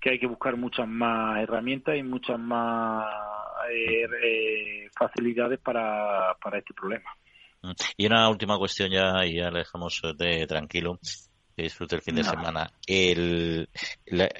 que 0.00 0.10
hay 0.10 0.18
que 0.18 0.26
buscar 0.26 0.56
muchas 0.56 0.86
más 0.86 1.42
herramientas 1.42 1.96
y 1.96 2.02
muchas 2.02 2.38
más 2.38 3.06
eh, 3.70 4.06
eh, 4.22 4.90
facilidades 4.98 5.58
para, 5.60 6.36
para 6.42 6.58
este 6.58 6.74
problema. 6.74 7.10
Y 7.96 8.06
una 8.06 8.28
última 8.28 8.58
cuestión 8.58 8.90
ya, 8.90 9.24
y 9.24 9.36
ya 9.36 9.50
le 9.50 9.60
dejamos 9.60 10.00
de 10.16 10.46
tranquilo 10.46 10.98
que 11.56 11.62
disfrute 11.62 11.96
el 11.96 12.02
fin 12.02 12.16
de 12.16 12.24
semana. 12.24 12.70
El, 12.86 13.68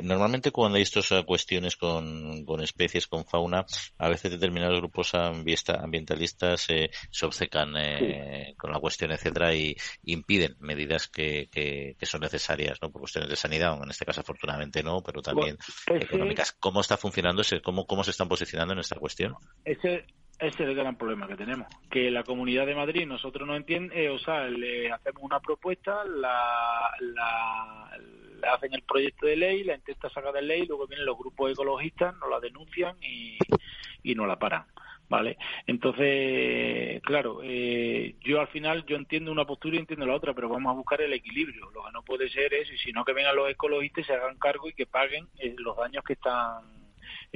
normalmente 0.03 0.51
cuando 0.51 0.77
hay 0.77 0.83
estas 0.83 1.13
cuestiones 1.25 1.77
con, 1.77 2.45
con, 2.45 2.61
especies, 2.61 3.07
con 3.07 3.25
fauna, 3.25 3.65
a 3.99 4.09
veces 4.09 4.33
determinados 4.33 4.79
grupos 4.81 5.15
ambientalistas 5.15 6.67
eh, 6.71 6.91
se 7.11 7.27
obcecan 7.27 7.77
eh, 7.77 8.55
con 8.59 8.73
la 8.73 8.81
cuestión, 8.81 9.13
etcétera, 9.13 9.55
y, 9.55 9.77
impiden 10.05 10.57
medidas 10.61 11.09
que, 11.09 11.49
que, 11.51 11.97
son 12.03 12.21
necesarias, 12.21 12.79
¿no? 12.83 12.91
Por 12.91 13.01
cuestiones 13.01 13.31
de 13.31 13.37
sanidad, 13.37 13.79
en 13.83 13.91
este 13.91 14.05
caso 14.05 14.21
afortunadamente 14.21 14.83
no, 14.83 15.03
pero 15.03 15.23
también 15.23 15.57
económicas. 15.87 16.53
¿Cómo 16.53 16.81
está 16.81 16.97
funcionando? 16.97 17.43
Ese, 17.43 17.61
¿Cómo, 17.63 17.87
¿Cómo 17.87 18.05
se 18.05 18.11
están 18.11 18.29
posicionando 18.29 18.75
en 18.75 18.81
esta 18.81 18.97
cuestión? 18.97 19.35
Ese, 19.65 20.05
ese 20.39 20.63
es 20.63 20.69
el 20.69 20.75
gran 20.75 20.97
problema 20.97 21.27
que 21.27 21.37
tenemos, 21.37 21.69
que 21.91 22.11
la 22.11 22.25
Comunidad 22.25 22.67
de 22.67 22.75
Madrid 22.75 23.07
nosotros 23.07 23.47
no 23.47 23.57
entiende, 23.57 24.05
eh, 24.05 24.11
o 24.11 24.19
sea, 24.19 24.45
le 24.45 24.91
hacemos 24.91 25.23
una 25.23 25.41
propuesta, 25.41 26.05
la, 26.05 26.91
la, 27.01 27.91
hacen 28.53 28.75
el 28.75 28.83
proyecto 28.83 29.27
de 29.27 29.37
ley, 29.37 29.65
la 29.65 29.75
intenta 29.75 30.11
sacar 30.11 30.33
de 30.33 30.43
ley, 30.43 30.67
luego 30.67 30.87
vienen 30.87 31.07
los 31.07 31.19
grupos 31.19 31.53
ecologistas, 31.53 32.15
nos 32.17 32.31
la 32.31 32.41
denuncian 32.41 32.97
y, 33.03 33.39
y 34.03 34.15
nos 34.15 34.27
la 34.27 34.39
paran. 34.39 34.65
¿vale? 35.09 35.37
Entonces, 35.67 37.01
claro, 37.03 37.41
eh, 37.43 38.17
yo 38.21 38.41
al 38.41 38.49
final 38.49 38.85
yo 38.87 38.97
entiendo 38.97 39.31
una 39.31 39.45
postura 39.45 39.77
y 39.77 39.81
entiendo 39.81 40.07
la 40.07 40.15
otra, 40.15 40.35
pero 40.35 40.49
vamos 40.49 40.71
a 40.71 40.77
buscar 40.77 41.01
el 41.03 41.13
equilibrio. 41.13 41.71
Lo 41.71 41.85
que 41.85 41.93
no 41.93 42.03
puede 42.03 42.29
ser 42.29 42.53
es, 42.55 42.71
y 42.73 42.79
sino 42.79 43.05
que 43.05 43.13
vengan 43.13 43.37
los 43.37 43.51
ecologistas 43.51 44.05
y 44.05 44.07
se 44.07 44.15
hagan 44.15 44.39
cargo 44.39 44.69
y 44.69 44.73
que 44.73 44.87
paguen 44.87 45.29
eh, 45.39 45.55
los 45.59 45.77
daños 45.77 46.05
que 46.05 46.15
están 46.15 46.84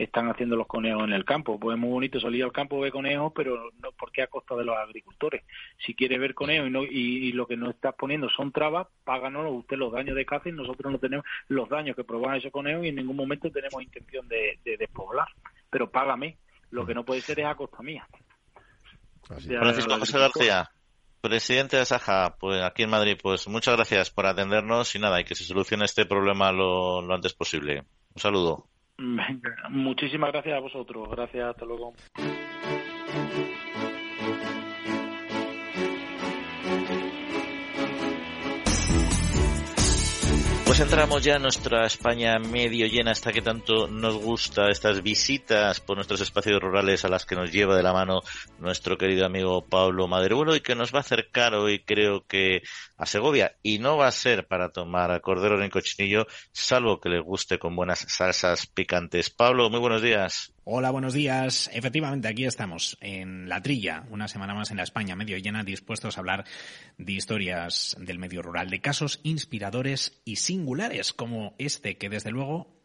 están 0.02 0.30
haciendo 0.30 0.54
los 0.54 0.68
conejos 0.68 1.04
en 1.04 1.12
el 1.12 1.24
campo. 1.24 1.58
Pues 1.58 1.74
es 1.74 1.80
muy 1.80 1.90
bonito 1.90 2.20
salir 2.20 2.44
al 2.44 2.52
campo 2.52 2.78
ver 2.78 2.92
conejos, 2.92 3.32
pero 3.34 3.70
no 3.82 3.90
porque 3.98 4.22
a 4.22 4.28
costa 4.28 4.54
de 4.54 4.64
los 4.64 4.76
agricultores. 4.76 5.42
Si 5.84 5.94
quiere 5.94 6.18
ver 6.18 6.34
conejos 6.34 6.68
y, 6.68 6.70
no, 6.70 6.84
y, 6.84 7.32
lo 7.32 7.46
que 7.46 7.56
nos 7.56 7.70
está 7.70 7.92
poniendo 7.92 8.28
son 8.30 8.52
trabas, 8.52 8.86
páganos 9.04 9.46
usted 9.50 9.76
los 9.76 9.92
daños 9.92 10.14
de 10.14 10.24
caza 10.24 10.48
y 10.48 10.52
nosotros 10.52 10.92
no 10.92 10.98
tenemos 10.98 11.26
los 11.48 11.68
daños 11.68 11.96
que 11.96 12.04
provocan 12.04 12.36
esos 12.36 12.52
conejos 12.52 12.84
y 12.84 12.88
en 12.88 12.96
ningún 12.96 13.16
momento 13.16 13.50
tenemos 13.50 13.82
intención 13.82 14.28
de, 14.28 14.58
despoblar. 14.64 15.28
Pero 15.68 15.90
págame. 15.90 16.36
Lo 16.70 16.86
que 16.86 16.94
no 16.94 17.02
puede 17.02 17.22
ser 17.22 17.40
es 17.40 17.46
a 17.46 17.54
costa 17.54 17.82
mía. 17.82 18.06
Francisco 19.22 19.98
José 19.98 20.18
García, 20.18 20.70
presidente 21.22 21.78
de 21.78 21.86
Saja, 21.86 22.36
pues 22.38 22.62
aquí 22.62 22.82
en 22.82 22.90
Madrid, 22.90 23.18
pues 23.20 23.48
muchas 23.48 23.74
gracias 23.74 24.10
por 24.10 24.26
atendernos 24.26 24.94
y 24.94 24.98
nada, 24.98 25.18
y 25.18 25.24
que 25.24 25.34
se 25.34 25.44
solucione 25.44 25.86
este 25.86 26.04
problema 26.04 26.52
lo, 26.52 27.00
lo 27.00 27.14
antes 27.14 27.32
posible. 27.32 27.84
Un 28.14 28.20
saludo. 28.20 28.68
Muchísimas 29.70 30.32
gracias 30.32 30.56
a 30.56 30.60
vosotros. 30.60 31.10
Gracias, 31.10 31.50
hasta 31.50 31.64
luego. 31.64 31.94
Pues 40.78 40.92
entramos 40.92 41.24
ya 41.24 41.40
nuestra 41.40 41.86
España 41.86 42.38
medio 42.38 42.86
llena, 42.86 43.10
hasta 43.10 43.32
que 43.32 43.42
tanto 43.42 43.88
nos 43.88 44.14
gusta, 44.16 44.70
estas 44.70 45.02
visitas 45.02 45.80
por 45.80 45.96
nuestros 45.96 46.20
espacios 46.20 46.62
rurales 46.62 47.04
a 47.04 47.08
las 47.08 47.26
que 47.26 47.34
nos 47.34 47.50
lleva 47.50 47.76
de 47.76 47.82
la 47.82 47.92
mano 47.92 48.20
nuestro 48.60 48.96
querido 48.96 49.26
amigo 49.26 49.66
Pablo 49.66 50.06
Maderuelo 50.06 50.54
y 50.54 50.60
que 50.60 50.76
nos 50.76 50.94
va 50.94 50.98
a 50.98 51.00
acercar 51.00 51.56
hoy 51.56 51.80
creo 51.80 52.24
que 52.28 52.62
a 52.96 53.06
Segovia 53.06 53.56
y 53.60 53.80
no 53.80 53.96
va 53.96 54.06
a 54.06 54.12
ser 54.12 54.46
para 54.46 54.68
tomar 54.68 55.20
cordero 55.20 55.60
en 55.60 55.68
cochinillo, 55.68 56.28
salvo 56.52 57.00
que 57.00 57.08
le 57.08 57.18
guste 57.18 57.58
con 57.58 57.74
buenas 57.74 58.06
salsas 58.06 58.68
picantes. 58.68 59.30
Pablo, 59.30 59.70
muy 59.70 59.80
buenos 59.80 60.00
días. 60.00 60.54
Hola, 60.70 60.90
buenos 60.90 61.14
días. 61.14 61.70
Efectivamente, 61.72 62.28
aquí 62.28 62.44
estamos 62.44 62.98
en 63.00 63.48
La 63.48 63.62
Trilla, 63.62 64.04
una 64.10 64.28
semana 64.28 64.52
más 64.52 64.70
en 64.70 64.76
la 64.76 64.82
España 64.82 65.16
medio 65.16 65.38
llena, 65.38 65.64
dispuestos 65.64 66.18
a 66.18 66.20
hablar 66.20 66.44
de 66.98 67.12
historias 67.14 67.96
del 67.98 68.18
medio 68.18 68.42
rural, 68.42 68.68
de 68.68 68.82
casos 68.82 69.18
inspiradores 69.22 70.20
y 70.26 70.36
singulares 70.36 71.14
como 71.14 71.54
este 71.56 71.96
que 71.96 72.10
desde 72.10 72.32
luego 72.32 72.77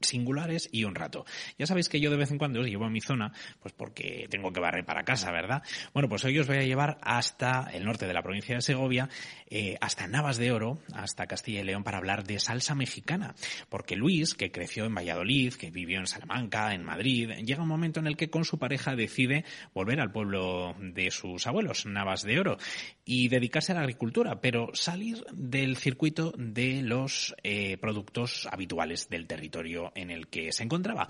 singulares 0.00 0.68
y 0.72 0.84
un 0.84 0.94
rato. 0.94 1.24
Ya 1.58 1.66
sabéis 1.66 1.88
que 1.88 2.00
yo 2.00 2.10
de 2.10 2.16
vez 2.16 2.30
en 2.30 2.38
cuando 2.38 2.60
os 2.60 2.66
llevo 2.66 2.84
a 2.84 2.90
mi 2.90 3.00
zona, 3.00 3.32
pues 3.60 3.74
porque 3.74 4.26
tengo 4.30 4.52
que 4.52 4.60
barrer 4.60 4.84
para 4.84 5.04
casa, 5.04 5.30
¿verdad? 5.30 5.62
Bueno, 5.92 6.08
pues 6.08 6.24
hoy 6.24 6.38
os 6.38 6.46
voy 6.46 6.58
a 6.58 6.62
llevar 6.62 6.98
hasta 7.02 7.68
el 7.72 7.84
norte 7.84 8.06
de 8.06 8.14
la 8.14 8.22
provincia 8.22 8.54
de 8.54 8.62
Segovia, 8.62 9.08
eh, 9.50 9.76
hasta 9.80 10.06
Navas 10.06 10.38
de 10.38 10.52
Oro, 10.52 10.78
hasta 10.92 11.26
Castilla 11.26 11.60
y 11.60 11.64
León, 11.64 11.84
para 11.84 11.98
hablar 11.98 12.24
de 12.24 12.38
salsa 12.38 12.74
mexicana. 12.74 13.34
Porque 13.68 13.96
Luis, 13.96 14.34
que 14.34 14.50
creció 14.50 14.84
en 14.84 14.94
Valladolid, 14.94 15.54
que 15.54 15.70
vivió 15.70 15.98
en 15.98 16.06
Salamanca, 16.06 16.74
en 16.74 16.84
Madrid, 16.84 17.30
llega 17.44 17.62
un 17.62 17.68
momento 17.68 18.00
en 18.00 18.06
el 18.06 18.16
que 18.16 18.30
con 18.30 18.44
su 18.44 18.58
pareja 18.58 18.94
decide 18.94 19.44
volver 19.74 20.00
al 20.00 20.12
pueblo 20.12 20.74
de 20.80 21.10
sus 21.10 21.46
abuelos, 21.46 21.86
Navas 21.86 22.22
de 22.22 22.38
Oro, 22.38 22.58
y 23.04 23.28
dedicarse 23.28 23.72
a 23.72 23.76
la 23.76 23.80
agricultura, 23.82 24.40
pero 24.40 24.70
salir 24.74 25.24
del 25.32 25.76
circuito 25.76 26.32
de 26.36 26.82
los 26.82 27.34
eh, 27.42 27.76
productos 27.78 28.48
habituales 28.50 29.08
del 29.08 29.26
territorio 29.26 29.87
en 29.94 30.10
el 30.10 30.28
que 30.28 30.52
se 30.52 30.62
encontraba. 30.62 31.08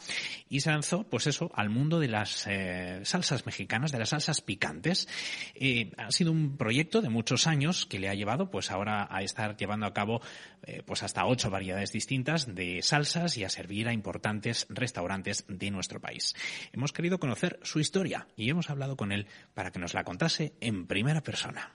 Y 0.48 0.60
se 0.60 0.70
lanzó, 0.70 1.04
pues 1.04 1.26
eso, 1.26 1.50
al 1.54 1.70
mundo 1.70 2.00
de 2.00 2.08
las 2.08 2.46
eh, 2.46 3.00
salsas 3.04 3.46
mexicanas, 3.46 3.92
de 3.92 3.98
las 3.98 4.10
salsas 4.10 4.40
picantes. 4.40 5.08
Eh, 5.54 5.92
ha 5.96 6.10
sido 6.10 6.32
un 6.32 6.56
proyecto 6.56 7.02
de 7.02 7.08
muchos 7.08 7.46
años 7.46 7.86
que 7.86 7.98
le 7.98 8.08
ha 8.08 8.14
llevado, 8.14 8.50
pues 8.50 8.70
ahora 8.70 9.08
a 9.10 9.22
estar 9.22 9.56
llevando 9.56 9.86
a 9.86 9.94
cabo, 9.94 10.20
eh, 10.62 10.82
pues 10.84 11.02
hasta 11.02 11.26
ocho 11.26 11.50
variedades 11.50 11.92
distintas 11.92 12.54
de 12.54 12.82
salsas 12.82 13.36
y 13.36 13.44
a 13.44 13.48
servir 13.48 13.88
a 13.88 13.92
importantes 13.92 14.66
restaurantes 14.68 15.44
de 15.48 15.70
nuestro 15.70 16.00
país. 16.00 16.34
Hemos 16.72 16.92
querido 16.92 17.18
conocer 17.18 17.58
su 17.62 17.80
historia 17.80 18.28
y 18.36 18.50
hemos 18.50 18.70
hablado 18.70 18.96
con 18.96 19.12
él 19.12 19.26
para 19.54 19.70
que 19.70 19.78
nos 19.78 19.94
la 19.94 20.04
contase 20.04 20.54
en 20.60 20.86
primera 20.86 21.22
persona. 21.22 21.74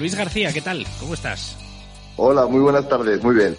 Luis 0.00 0.14
García, 0.14 0.50
¿qué 0.50 0.62
tal? 0.62 0.86
¿Cómo 0.98 1.12
estás? 1.12 1.58
Hola, 2.16 2.46
muy 2.46 2.60
buenas 2.60 2.88
tardes, 2.88 3.22
muy 3.22 3.34
bien. 3.34 3.54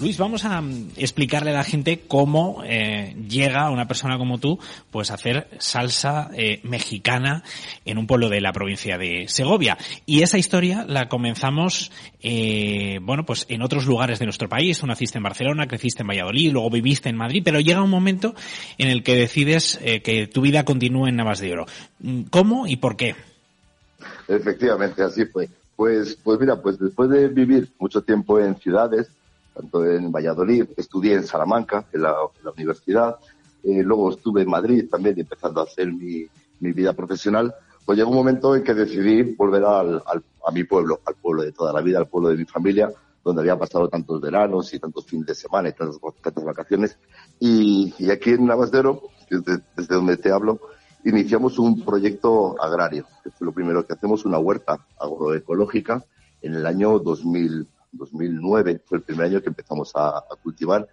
Luis, 0.00 0.18
vamos 0.18 0.44
a 0.44 0.60
mm, 0.60 0.90
explicarle 0.96 1.52
a 1.52 1.54
la 1.54 1.62
gente 1.62 2.02
cómo 2.08 2.64
eh, 2.64 3.14
llega 3.28 3.70
una 3.70 3.86
persona 3.86 4.18
como 4.18 4.38
tú 4.38 4.58
pues 4.90 5.12
a 5.12 5.14
hacer 5.14 5.46
salsa 5.60 6.28
eh, 6.34 6.58
mexicana 6.64 7.44
en 7.84 7.98
un 7.98 8.08
pueblo 8.08 8.28
de 8.28 8.40
la 8.40 8.52
provincia 8.52 8.98
de 8.98 9.26
Segovia. 9.28 9.78
Y 10.06 10.22
esa 10.22 10.38
historia 10.38 10.84
la 10.88 11.08
comenzamos, 11.08 11.92
eh, 12.20 12.98
bueno, 13.00 13.24
pues 13.24 13.46
en 13.48 13.62
otros 13.62 13.86
lugares 13.86 14.18
de 14.18 14.26
nuestro 14.26 14.48
país. 14.48 14.80
Tú 14.80 14.88
naciste 14.88 15.18
en 15.18 15.22
Barcelona, 15.22 15.68
creciste 15.68 16.02
en 16.02 16.08
Valladolid, 16.08 16.50
luego 16.50 16.68
viviste 16.68 17.10
en 17.10 17.16
Madrid, 17.16 17.42
pero 17.44 17.60
llega 17.60 17.80
un 17.80 17.90
momento 17.90 18.34
en 18.76 18.88
el 18.88 19.04
que 19.04 19.14
decides 19.14 19.78
que 20.02 20.26
tu 20.26 20.40
vida 20.40 20.64
continúe 20.64 21.06
en 21.06 21.14
Navas 21.14 21.38
de 21.38 21.52
Oro. 21.52 21.66
Mm, 22.00 22.22
¿Cómo 22.22 22.66
y 22.66 22.74
por 22.74 22.96
qué? 22.96 23.14
Efectivamente, 24.26 25.04
así 25.04 25.24
fue. 25.26 25.48
Pues, 25.76 26.16
pues 26.16 26.40
mira, 26.40 26.60
pues 26.60 26.78
después 26.78 27.10
de 27.10 27.28
vivir 27.28 27.70
mucho 27.78 28.02
tiempo 28.02 28.40
en 28.40 28.56
ciudades, 28.56 29.08
tanto 29.54 29.84
en 29.84 30.10
Valladolid, 30.10 30.64
estudié 30.76 31.14
en 31.14 31.26
Salamanca, 31.26 31.84
en 31.92 32.02
la, 32.02 32.16
universidad, 32.56 33.16
eh, 33.62 33.82
luego 33.82 34.10
estuve 34.10 34.42
en 34.42 34.50
Madrid 34.50 34.88
también 34.90 35.18
empezando 35.18 35.60
a 35.60 35.64
hacer 35.64 35.92
mi, 35.92 36.26
vida 36.58 36.94
profesional, 36.94 37.54
pues 37.84 37.98
llegó 37.98 38.10
un 38.10 38.16
momento 38.16 38.56
en 38.56 38.64
que 38.64 38.74
decidí 38.74 39.34
volver 39.34 39.64
al, 39.64 40.02
a 40.46 40.50
mi 40.50 40.64
pueblo, 40.64 41.00
al 41.04 41.14
pueblo 41.14 41.42
de 41.42 41.52
toda 41.52 41.72
la 41.72 41.82
vida, 41.82 41.98
al 41.98 42.08
pueblo 42.08 42.30
de 42.30 42.36
mi 42.38 42.44
familia, 42.46 42.90
donde 43.22 43.42
había 43.42 43.58
pasado 43.58 43.88
tantos 43.88 44.20
veranos 44.20 44.72
y 44.72 44.78
tantos 44.78 45.04
fines 45.04 45.26
de 45.26 45.34
semana 45.34 45.68
y 45.68 45.72
tantas, 45.72 46.44
vacaciones. 46.44 46.96
Y, 47.38 47.92
aquí 48.10 48.30
en 48.30 48.46
Navasdero, 48.46 49.02
desde, 49.28 49.62
desde 49.76 49.94
donde 49.94 50.16
te 50.16 50.32
hablo, 50.32 50.60
iniciamos 51.06 51.58
un 51.58 51.84
proyecto 51.84 52.60
agrario, 52.60 53.06
que 53.22 53.30
fue 53.30 53.46
lo 53.46 53.52
primero 53.52 53.86
que 53.86 53.92
hacemos, 53.92 54.24
una 54.24 54.38
huerta 54.38 54.86
agroecológica 54.98 56.04
en 56.42 56.54
el 56.54 56.66
año 56.66 56.98
2000, 56.98 57.68
2009 57.92 58.82
fue 58.84 58.98
el 58.98 59.04
primer 59.04 59.26
año 59.26 59.40
que 59.40 59.48
empezamos 59.48 59.92
a, 59.94 60.24
cultivar 60.42 60.88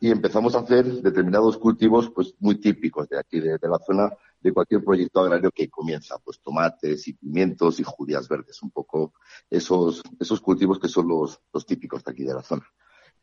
y 0.00 0.10
empezamos 0.10 0.54
a 0.54 0.60
hacer 0.60 0.84
determinados 1.02 1.58
cultivos 1.58 2.10
pues 2.10 2.34
muy 2.38 2.60
típicos 2.60 3.08
de 3.08 3.18
aquí 3.18 3.40
de, 3.40 3.58
la 3.62 3.78
zona 3.78 4.12
de 4.40 4.52
cualquier 4.52 4.84
proyecto 4.84 5.20
agrario 5.20 5.50
que 5.50 5.68
comienza 5.68 6.16
pues 6.18 6.40
tomates 6.40 7.08
y 7.08 7.14
pimientos 7.14 7.80
y 7.80 7.82
judías 7.82 8.28
verdes 8.28 8.62
un 8.62 8.70
poco 8.70 9.14
esos 9.50 10.02
esos 10.20 10.40
cultivos 10.40 10.78
que 10.78 10.88
son 10.88 11.08
los, 11.08 11.40
los 11.52 11.66
típicos 11.66 12.04
de 12.04 12.12
aquí 12.12 12.24
de 12.24 12.34
la 12.34 12.42
zona. 12.42 12.66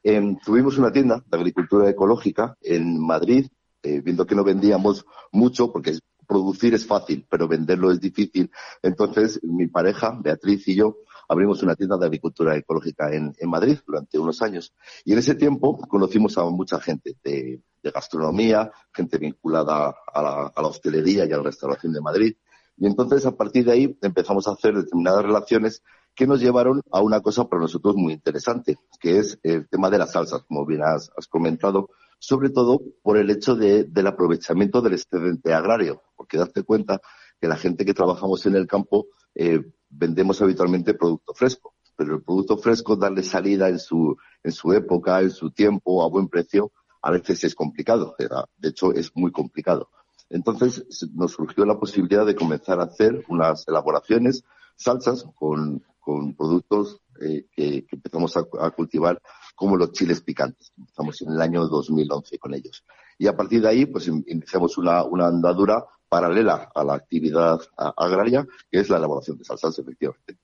Em, 0.01 0.37
tuvimos 0.39 0.77
una 0.77 0.91
tienda 0.91 1.23
de 1.25 1.37
agricultura 1.37 1.89
ecológica 1.89 2.57
en 2.61 2.99
Madrid 2.99 3.47
eh, 3.83 4.01
viendo 4.01 4.25
que 4.25 4.35
no 4.35 4.43
vendíamos 4.43 5.05
mucho 5.31 5.71
porque 5.71 5.97
producir 6.33 6.73
es 6.73 6.85
fácil 6.85 7.25
pero 7.29 7.47
venderlo 7.47 7.91
es 7.91 7.99
difícil 7.99 8.49
entonces 8.81 9.39
mi 9.43 9.67
pareja 9.67 10.17
Beatriz 10.19 10.67
y 10.67 10.75
yo 10.75 10.97
abrimos 11.27 11.63
una 11.63 11.75
tienda 11.75 11.97
de 11.97 12.05
agricultura 12.05 12.55
ecológica 12.55 13.13
en, 13.13 13.33
Madrid 13.45 13.79
durante 13.85 14.17
unos 14.19 14.41
años. 14.41 14.73
Y 15.05 15.13
en 15.13 15.19
ese 15.19 15.35
tiempo 15.35 15.77
conocimos 15.77 16.37
a 16.37 16.43
mucha 16.45 16.79
gente 16.79 17.15
de, 17.23 17.61
gastronomía, 17.83 18.71
gente 18.93 19.17
vinculada 19.17 19.93
a 20.13 20.21
la, 20.21 20.67
hostelería 20.67 21.25
y 21.25 21.33
a 21.33 21.37
la 21.37 21.43
restauración 21.43 21.91
de 21.91 22.01
Madrid. 22.01 22.35
Y 22.77 22.87
entonces, 22.87 23.25
a 23.25 23.35
partir 23.35 23.65
de 23.65 23.73
ahí, 23.73 23.97
empezamos 24.01 24.47
a 24.47 24.51
hacer 24.51 24.73
determinadas 24.73 25.23
relaciones 25.23 25.83
que 26.15 26.25
nos 26.25 26.39
llevaron 26.39 26.81
a 26.91 27.01
una 27.01 27.21
cosa 27.21 27.45
para 27.45 27.61
nosotros 27.61 27.95
muy 27.95 28.13
interesante, 28.13 28.77
que 28.99 29.19
es 29.19 29.37
el 29.43 29.67
tema 29.67 29.89
de 29.89 29.97
las 29.97 30.11
salsas, 30.11 30.43
como 30.43 30.65
bien 30.65 30.81
has, 30.83 31.11
comentado, 31.29 31.89
sobre 32.23 32.51
todo 32.51 32.79
por 33.01 33.17
el 33.17 33.29
hecho 33.29 33.53
del 33.53 34.07
aprovechamiento 34.07 34.81
del 34.81 34.93
excedente 34.93 35.53
agrario, 35.53 36.03
porque 36.15 36.37
darte 36.37 36.63
cuenta 36.63 37.01
que 37.37 37.49
la 37.49 37.57
gente 37.57 37.83
que 37.83 37.93
trabajamos 37.93 38.45
en 38.45 38.55
el 38.55 38.65
campo 38.65 39.07
eh, 39.35 39.59
vendemos 39.89 40.41
habitualmente 40.41 40.93
producto 40.93 41.33
fresco, 41.33 41.75
pero 41.97 42.15
el 42.15 42.23
producto 42.23 42.57
fresco, 42.57 42.95
darle 42.95 43.23
salida 43.23 43.67
en 43.67 43.77
su, 43.77 44.15
en 44.41 44.53
su 44.53 44.71
época, 44.71 45.19
en 45.19 45.31
su 45.31 45.51
tiempo, 45.51 46.01
a 46.01 46.07
buen 46.07 46.29
precio, 46.29 46.71
a 47.01 47.11
veces 47.11 47.43
es 47.43 47.55
complicado. 47.55 48.15
De 48.57 48.69
hecho, 48.69 48.93
es 48.93 49.11
muy 49.15 49.33
complicado. 49.33 49.89
Entonces 50.29 50.85
nos 51.13 51.33
surgió 51.33 51.65
la 51.65 51.77
posibilidad 51.77 52.25
de 52.25 52.35
comenzar 52.35 52.79
a 52.79 52.85
hacer 52.85 53.25
unas 53.27 53.67
elaboraciones, 53.67 54.45
salsas 54.77 55.25
con, 55.35 55.83
con 55.99 56.35
productos 56.35 57.01
eh, 57.21 57.45
que, 57.51 57.85
empezamos 57.91 58.35
a, 58.37 58.71
cultivar 58.71 59.21
como 59.55 59.77
los 59.77 59.91
chiles 59.91 60.21
picantes. 60.21 60.73
Empezamos 60.77 61.21
en 61.21 61.31
el 61.33 61.41
año 61.41 61.67
2011 61.67 62.37
con 62.39 62.53
ellos. 62.53 62.83
Y 63.17 63.27
a 63.27 63.35
partir 63.35 63.61
de 63.61 63.69
ahí, 63.69 63.85
pues 63.85 64.07
iniciamos 64.07 64.77
una, 64.77 65.03
una 65.03 65.27
andadura 65.27 65.85
paralela 66.09 66.71
a 66.73 66.83
la 66.83 66.95
actividad 66.95 67.59
agraria, 67.77 68.45
que 68.69 68.79
es 68.79 68.89
la 68.89 68.97
elaboración 68.97 69.37
de 69.37 69.45
salsas, 69.45 69.79
efectivamente. 69.79 70.37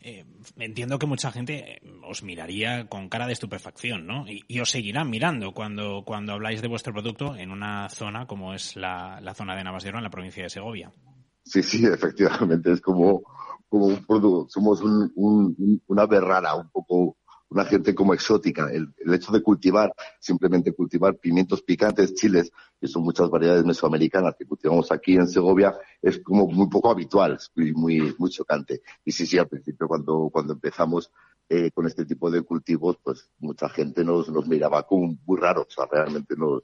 Eh, 0.00 0.24
entiendo 0.56 0.98
que 0.98 1.06
mucha 1.06 1.32
gente 1.32 1.80
os 2.08 2.22
miraría 2.22 2.86
con 2.86 3.08
cara 3.08 3.26
de 3.26 3.32
estupefacción, 3.32 4.06
¿no? 4.06 4.24
Y, 4.28 4.60
os 4.60 4.70
seguirán 4.70 5.10
mirando 5.10 5.52
cuando, 5.52 6.04
cuando 6.04 6.32
habláis 6.32 6.62
de 6.62 6.68
vuestro 6.68 6.92
producto 6.92 7.34
en 7.36 7.50
una 7.50 7.88
zona 7.88 8.26
como 8.26 8.54
es 8.54 8.76
la, 8.76 9.20
zona 9.34 9.56
de 9.56 9.64
Navas 9.64 9.82
de 9.82 9.88
Oro, 9.88 9.98
en 9.98 10.04
la 10.04 10.10
provincia 10.10 10.44
de 10.44 10.50
Segovia. 10.50 10.92
Sí, 11.44 11.62
sí, 11.62 11.84
efectivamente, 11.92 12.72
es 12.72 12.80
como, 12.80 13.22
como 13.68 13.86
un 13.86 14.04
producto, 14.04 14.46
somos 14.50 14.80
un, 14.82 15.12
un, 15.14 15.82
una 15.86 16.06
berrara, 16.06 16.54
un 16.54 16.70
poco 16.70 17.16
una 17.50 17.64
gente 17.64 17.94
como 17.94 18.14
exótica. 18.14 18.70
El, 18.70 18.92
hecho 19.12 19.32
de 19.32 19.42
cultivar, 19.42 19.92
simplemente 20.18 20.72
cultivar 20.72 21.16
pimientos 21.16 21.62
picantes, 21.62 22.14
chiles, 22.14 22.52
que 22.80 22.86
son 22.88 23.02
muchas 23.02 23.30
variedades 23.30 23.64
mesoamericanas 23.64 24.34
que 24.38 24.46
cultivamos 24.46 24.92
aquí 24.92 25.14
en 25.16 25.28
Segovia, 25.28 25.74
es 26.02 26.18
como 26.20 26.46
muy 26.46 26.68
poco 26.68 26.90
habitual, 26.90 27.38
y 27.56 27.72
muy, 27.72 28.14
muy 28.18 28.30
chocante. 28.30 28.82
Y 29.04 29.12
sí, 29.12 29.26
sí, 29.26 29.38
al 29.38 29.48
principio 29.48 29.88
cuando, 29.88 30.28
cuando 30.30 30.52
empezamos 30.52 31.10
eh, 31.48 31.70
con 31.70 31.86
este 31.86 32.04
tipo 32.04 32.30
de 32.30 32.42
cultivos, 32.42 32.98
pues 33.02 33.30
mucha 33.38 33.68
gente 33.68 34.04
nos, 34.04 34.28
nos 34.28 34.46
miraba 34.46 34.82
como 34.82 35.16
muy 35.24 35.40
raro, 35.40 35.62
o 35.62 35.70
sea, 35.70 35.86
realmente 35.90 36.36
nos, 36.36 36.62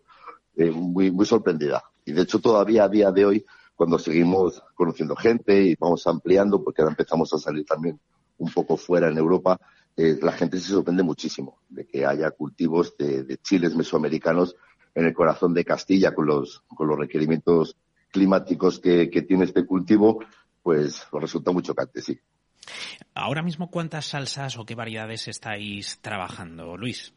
eh, 0.57 0.70
muy, 0.70 1.11
muy 1.11 1.26
sorprendida. 1.26 1.82
Y 2.05 2.12
de 2.12 2.22
hecho 2.22 2.38
todavía 2.38 2.84
a 2.84 2.88
día 2.88 3.11
de 3.11 3.24
hoy, 3.24 3.46
cuando 3.75 3.99
seguimos 3.99 4.62
conociendo 4.75 5.16
gente 5.16 5.62
y 5.62 5.75
vamos 5.75 6.07
ampliando, 6.07 6.62
porque 6.62 6.83
ahora 6.83 6.93
empezamos 6.93 7.33
a 7.33 7.39
salir 7.39 7.64
también 7.64 7.99
un 8.39 8.51
poco 8.53 8.77
fuera 8.77 9.09
en 9.09 9.18
Europa, 9.18 9.61
eh, 9.97 10.18
la 10.20 10.33
gente 10.33 10.59
se 10.59 10.70
sorprende 10.70 11.03
muchísimo 11.03 11.61
de 11.68 11.87
que 11.87 12.05
haya 12.05 12.31
cultivos 12.33 12.97
de, 12.97 13.39
chiles 13.43 13.77
mesoamericanos 13.77 14.57
en 14.95 15.07
el 15.07 15.14
corazón 15.14 15.55
de 15.55 15.64
Castilla 15.64 16.14
con 16.14 16.27
los, 16.27 16.62
con 16.68 16.89
los 16.89 16.99
requerimientos 16.99 17.77
climáticos 18.11 18.81
que, 18.81 19.07
tiene 19.27 19.45
este 19.45 19.66
cultivo, 19.66 20.20
pues 20.62 21.07
resulta 21.12 21.51
muy 21.51 21.62
chocante, 21.62 22.01
sí. 22.01 22.18
Ahora 23.12 23.43
mismo, 23.43 23.70
¿cuántas 23.70 24.07
salsas 24.07 24.57
o 24.57 24.64
qué 24.64 24.75
variedades 24.75 25.29
estáis 25.29 25.99
trabajando, 26.01 26.77
Luis? 26.77 27.12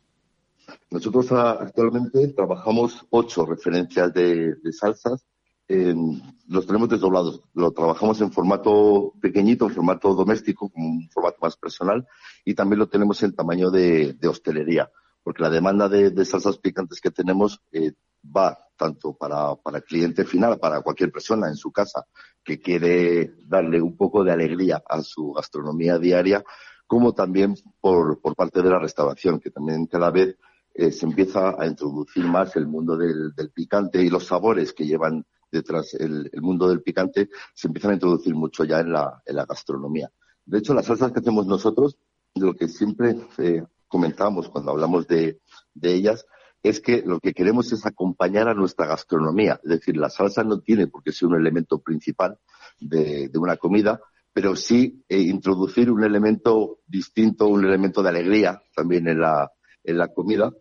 Nosotros 0.90 1.32
actualmente 1.32 2.28
trabajamos 2.30 3.06
ocho 3.10 3.46
referencias 3.46 4.14
de 4.14 4.58
salsas 4.72 5.26
los 5.68 6.66
tenemos 6.66 6.90
desdoblados. 6.90 7.42
Lo 7.54 7.72
trabajamos 7.72 8.22
en 8.22 8.32
formato 8.32 9.14
pequeñito, 9.22 9.66
en 9.66 9.76
formato 9.76 10.14
doméstico, 10.14 10.70
como 10.70 10.88
un 10.88 11.10
formato 11.10 11.38
más 11.42 11.58
personal, 11.58 12.08
y 12.46 12.54
también 12.54 12.80
lo 12.80 12.88
tenemos 12.88 13.22
en 13.24 13.36
tamaño 13.36 13.70
de, 13.70 14.18
hostelería, 14.28 14.90
porque 15.24 15.44
la 15.44 15.50
demanda 15.50 15.90
de, 15.90 16.26
salsas 16.26 16.58
picantes 16.58 17.02
que 17.02 17.12
tenemos 17.12 17.62
eh, 17.72 17.94
va 18.24 18.58
tanto 18.78 19.14
para, 19.14 19.56
para 19.56 19.78
el 19.78 19.84
cliente 19.84 20.24
final, 20.24 20.60
para 20.60 20.82
cualquier 20.82 21.12
persona 21.12 21.48
en 21.48 21.56
su 21.56 21.72
casa 21.72 22.06
que 22.44 22.60
quiere 22.60 23.34
darle 23.46 23.82
un 23.82 23.98
poco 23.98 24.24
de 24.24 24.32
alegría 24.32 24.82
a 24.88 25.02
su 25.02 25.34
gastronomía 25.34 25.98
diaria, 25.98 26.44
como 26.86 27.14
también 27.14 27.56
por, 27.82 28.22
por 28.22 28.36
parte 28.36 28.62
de 28.62 28.70
la 28.70 28.80
restauración, 28.80 29.40
que 29.40 29.52
también 29.52 29.88
cada 29.88 30.12
vez 30.12 30.38
eh, 30.74 30.92
se 30.92 31.06
empieza 31.06 31.56
a 31.60 31.66
introducir 31.66 32.24
más 32.26 32.56
el 32.56 32.68
mundo 32.68 32.96
del 32.96 33.52
picante 33.54 34.02
y 34.02 34.10
los 34.10 34.28
sabores 34.28 34.74
que 34.74 34.86
llevan 34.86 35.26
detrás 35.52 35.94
el, 35.94 36.30
mundo 36.42 36.68
del 36.70 36.82
picante 36.82 37.30
se 37.54 37.68
empiezan 37.68 37.92
a 37.92 37.94
introducir 37.96 38.36
mucho 38.36 38.64
ya 38.64 38.80
en 38.80 38.92
la, 38.92 39.22
en 39.26 39.36
la 39.36 39.46
gastronomía. 39.46 40.12
De 40.46 40.60
hecho, 40.60 40.74
las 40.74 40.86
salsas 40.86 41.12
que 41.12 41.20
hacemos 41.20 41.46
nosotros, 41.46 41.98
lo 42.36 42.56
que 42.56 42.68
siempre 42.68 43.16
eh, 43.38 43.64
comentamos 43.88 44.50
cuando 44.50 44.72
hablamos 44.72 45.08
de, 45.08 45.40
ellas, 45.82 46.26
es 46.64 46.80
que 46.80 47.04
lo 47.06 47.20
que 47.20 47.34
queremos 47.34 47.72
es 47.72 47.86
acompañar 47.86 48.48
a 48.48 48.54
nuestra 48.54 48.88
gastronomía. 48.88 49.60
Es 49.64 49.70
decir, 49.70 49.98
la 49.98 50.10
salsa 50.10 50.44
no 50.44 50.60
tiene 50.60 50.88
por 50.88 51.04
qué 51.04 51.12
ser 51.12 51.28
un 51.28 51.36
elemento 51.36 51.80
principal 51.80 52.40
de, 52.80 53.30
de 53.30 53.40
una 53.40 53.58
comida, 53.58 54.00
pero 54.34 54.56
sí 54.56 55.04
eh, 55.10 55.20
introducir 55.20 55.92
un 55.92 56.04
elemento 56.04 56.80
distinto, 56.86 57.48
un 57.48 57.66
elemento 57.66 58.04
de 58.04 58.10
alegría 58.10 58.62
también 58.76 59.08
en 59.08 59.20
la, 59.20 59.52
en 59.84 59.98
la 59.98 60.10
comida. 60.10 60.54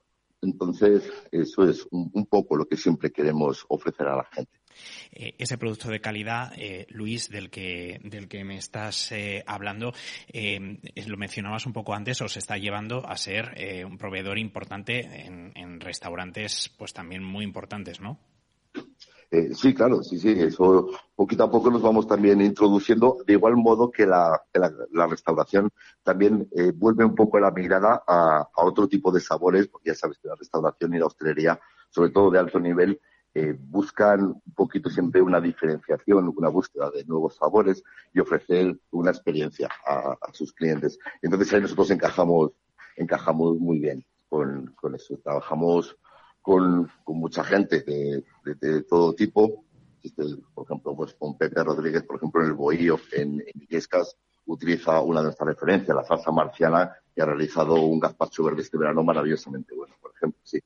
Entonces, 0.42 1.10
eso 1.30 1.64
es 1.64 1.86
un 1.90 2.26
poco 2.26 2.56
lo 2.56 2.66
que 2.66 2.76
siempre 2.76 3.10
queremos 3.10 3.64
ofrecer 3.68 4.06
a 4.06 4.16
la 4.16 4.24
gente. 4.24 4.60
Eh, 5.12 5.34
ese 5.38 5.58
producto 5.58 5.88
de 5.88 6.00
calidad, 6.00 6.52
eh, 6.56 6.86
Luis, 6.90 7.28
del 7.30 7.50
que, 7.50 8.00
del 8.04 8.28
que 8.28 8.44
me 8.44 8.56
estás 8.56 9.12
eh, 9.12 9.42
hablando, 9.46 9.92
lo 10.32 11.16
mencionabas 11.16 11.66
un 11.66 11.72
poco 11.72 11.94
antes, 11.94 12.20
os 12.20 12.36
está 12.36 12.56
llevando 12.56 13.06
a 13.06 13.16
ser 13.16 13.54
un 13.84 13.96
proveedor 13.96 14.38
importante 14.38 15.26
en, 15.26 15.80
restaurantes, 15.80 16.72
pues 16.76 16.92
también 16.92 17.22
muy 17.22 17.44
importantes, 17.44 18.00
¿no? 18.00 18.18
Eh, 19.30 19.54
sí, 19.54 19.74
claro, 19.74 20.02
sí, 20.02 20.18
sí, 20.18 20.30
eso 20.30 20.88
poquito 21.16 21.44
a 21.44 21.50
poco 21.50 21.70
nos 21.70 21.82
vamos 21.82 22.06
también 22.06 22.40
introduciendo, 22.40 23.18
de 23.26 23.32
igual 23.32 23.56
modo 23.56 23.90
que 23.90 24.06
la, 24.06 24.40
la, 24.54 25.06
restauración 25.08 25.70
también 26.04 26.48
eh, 26.52 26.72
vuelve 26.72 27.04
un 27.04 27.14
poco 27.14 27.40
la 27.40 27.50
mirada 27.50 28.04
a, 28.06 28.48
otro 28.54 28.86
tipo 28.86 29.10
de 29.10 29.20
sabores, 29.20 29.66
porque 29.66 29.90
ya 29.90 29.94
sabes 29.96 30.18
que 30.18 30.28
la 30.28 30.36
restauración 30.36 30.94
y 30.94 30.98
la 30.98 31.06
hostelería, 31.06 31.58
sobre 31.90 32.10
todo 32.10 32.30
de 32.30 32.38
alto 32.38 32.60
nivel, 32.60 33.00
eh, 33.38 33.54
buscan 33.54 34.28
un 34.28 34.54
poquito 34.54 34.88
siempre 34.88 35.20
una 35.20 35.42
diferenciación, 35.42 36.32
una 36.34 36.48
búsqueda 36.48 36.90
de 36.90 37.04
nuevos 37.04 37.36
sabores 37.36 37.84
y 38.14 38.20
ofrecer 38.20 38.74
una 38.92 39.10
experiencia 39.10 39.68
a, 39.86 40.16
sus 40.32 40.54
clientes. 40.54 40.98
Entonces 41.20 41.52
ahí 41.52 41.60
nosotros 41.60 41.90
encajamos, 41.90 42.52
encajamos 42.96 43.58
muy 43.58 43.78
bien 43.78 44.02
con, 44.30 44.74
eso. 44.94 45.18
Trabajamos 45.22 45.98
con, 46.40 46.90
mucha 47.08 47.44
gente 47.44 47.82
de, 47.82 48.82
todo 48.84 49.14
tipo. 49.14 49.66
Este, 50.02 50.22
por 50.54 50.64
ejemplo, 50.64 50.96
pues 50.96 51.12
con 51.12 51.36
Pepe 51.36 51.62
Rodríguez, 51.62 52.04
por 52.04 52.16
ejemplo, 52.16 52.40
en 52.40 52.46
el 52.46 52.54
Bohío, 52.54 52.98
en, 53.12 53.44
en 53.46 53.82
utiliza 54.46 55.02
una 55.02 55.20
de 55.20 55.24
nuestras 55.24 55.48
referencias, 55.48 55.94
la 55.94 56.04
salsa 56.04 56.32
marciana, 56.32 56.90
y 57.14 57.20
ha 57.20 57.26
realizado 57.26 57.74
un 57.74 58.00
gazpacho 58.00 58.44
verde 58.44 58.62
este 58.62 58.78
verano 58.78 59.04
maravillosamente 59.04 59.74
bueno, 59.74 59.94
por 60.00 60.12
ejemplo, 60.16 60.40
sí. 60.42 60.58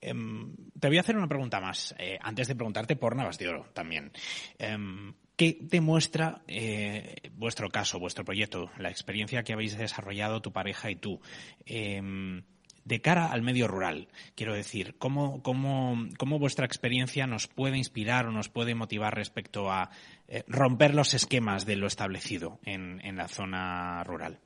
Em, 0.00 0.54
te 0.78 0.88
voy 0.88 0.98
a 0.98 1.00
hacer 1.00 1.16
una 1.16 1.28
pregunta 1.28 1.60
más, 1.60 1.94
eh, 1.98 2.18
antes 2.20 2.48
de 2.48 2.54
preguntarte 2.54 2.96
por 2.96 3.16
Navas 3.16 3.38
de 3.38 3.48
Oro 3.48 3.66
también. 3.72 4.12
Em, 4.58 5.14
¿Qué 5.36 5.58
demuestra 5.60 6.40
eh, 6.48 7.30
vuestro 7.32 7.68
caso, 7.68 7.98
vuestro 7.98 8.24
proyecto, 8.24 8.70
la 8.78 8.88
experiencia 8.88 9.42
que 9.42 9.52
habéis 9.52 9.76
desarrollado 9.76 10.40
tu 10.40 10.50
pareja 10.50 10.90
y 10.90 10.96
tú? 10.96 11.20
Em, 11.66 12.42
de 12.86 13.00
cara 13.02 13.26
al 13.26 13.42
medio 13.42 13.68
rural. 13.68 14.08
Quiero 14.34 14.54
decir, 14.54 14.94
¿cómo, 14.96 15.42
cómo, 15.42 16.06
cómo 16.18 16.38
vuestra 16.38 16.64
experiencia 16.64 17.26
nos 17.26 17.48
puede 17.48 17.76
inspirar 17.76 18.26
o 18.26 18.32
nos 18.32 18.48
puede 18.48 18.74
motivar 18.74 19.14
respecto 19.14 19.70
a 19.70 19.90
eh, 20.28 20.44
romper 20.46 20.94
los 20.94 21.12
esquemas 21.12 21.66
de 21.66 21.76
lo 21.76 21.86
establecido 21.86 22.60
en 22.64 23.16
la 23.16 23.28
zona 23.28 24.04
rural? 24.04 24.40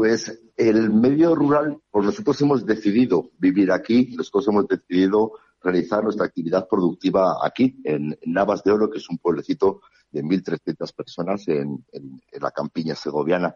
Pues 0.00 0.32
el 0.56 0.90
medio 0.90 1.34
rural, 1.34 1.78
pues 1.90 2.06
nosotros 2.06 2.40
hemos 2.40 2.64
decidido 2.64 3.32
vivir 3.36 3.70
aquí, 3.70 4.14
nosotros 4.16 4.48
hemos 4.48 4.66
decidido 4.66 5.32
realizar 5.62 6.02
nuestra 6.02 6.24
actividad 6.24 6.66
productiva 6.66 7.36
aquí, 7.46 7.78
en, 7.84 8.18
Navas 8.24 8.64
de 8.64 8.72
Oro, 8.72 8.88
que 8.88 8.96
es 8.96 9.10
un 9.10 9.18
pueblecito 9.18 9.82
de 10.10 10.24
1.300 10.24 10.94
personas 10.94 11.46
en, 11.48 11.84
la 12.32 12.50
campiña 12.50 12.94
segoviana. 12.94 13.54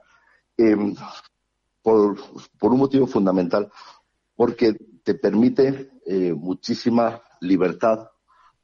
Em, 0.55 0.95
por, 1.81 2.15
un 2.61 2.79
motivo 2.79 3.07
fundamental, 3.07 3.73
porque 4.37 4.77
te 5.03 5.15
permite 5.15 5.93
eh, 6.05 6.35
muchísima 6.35 7.23
libertad 7.41 8.11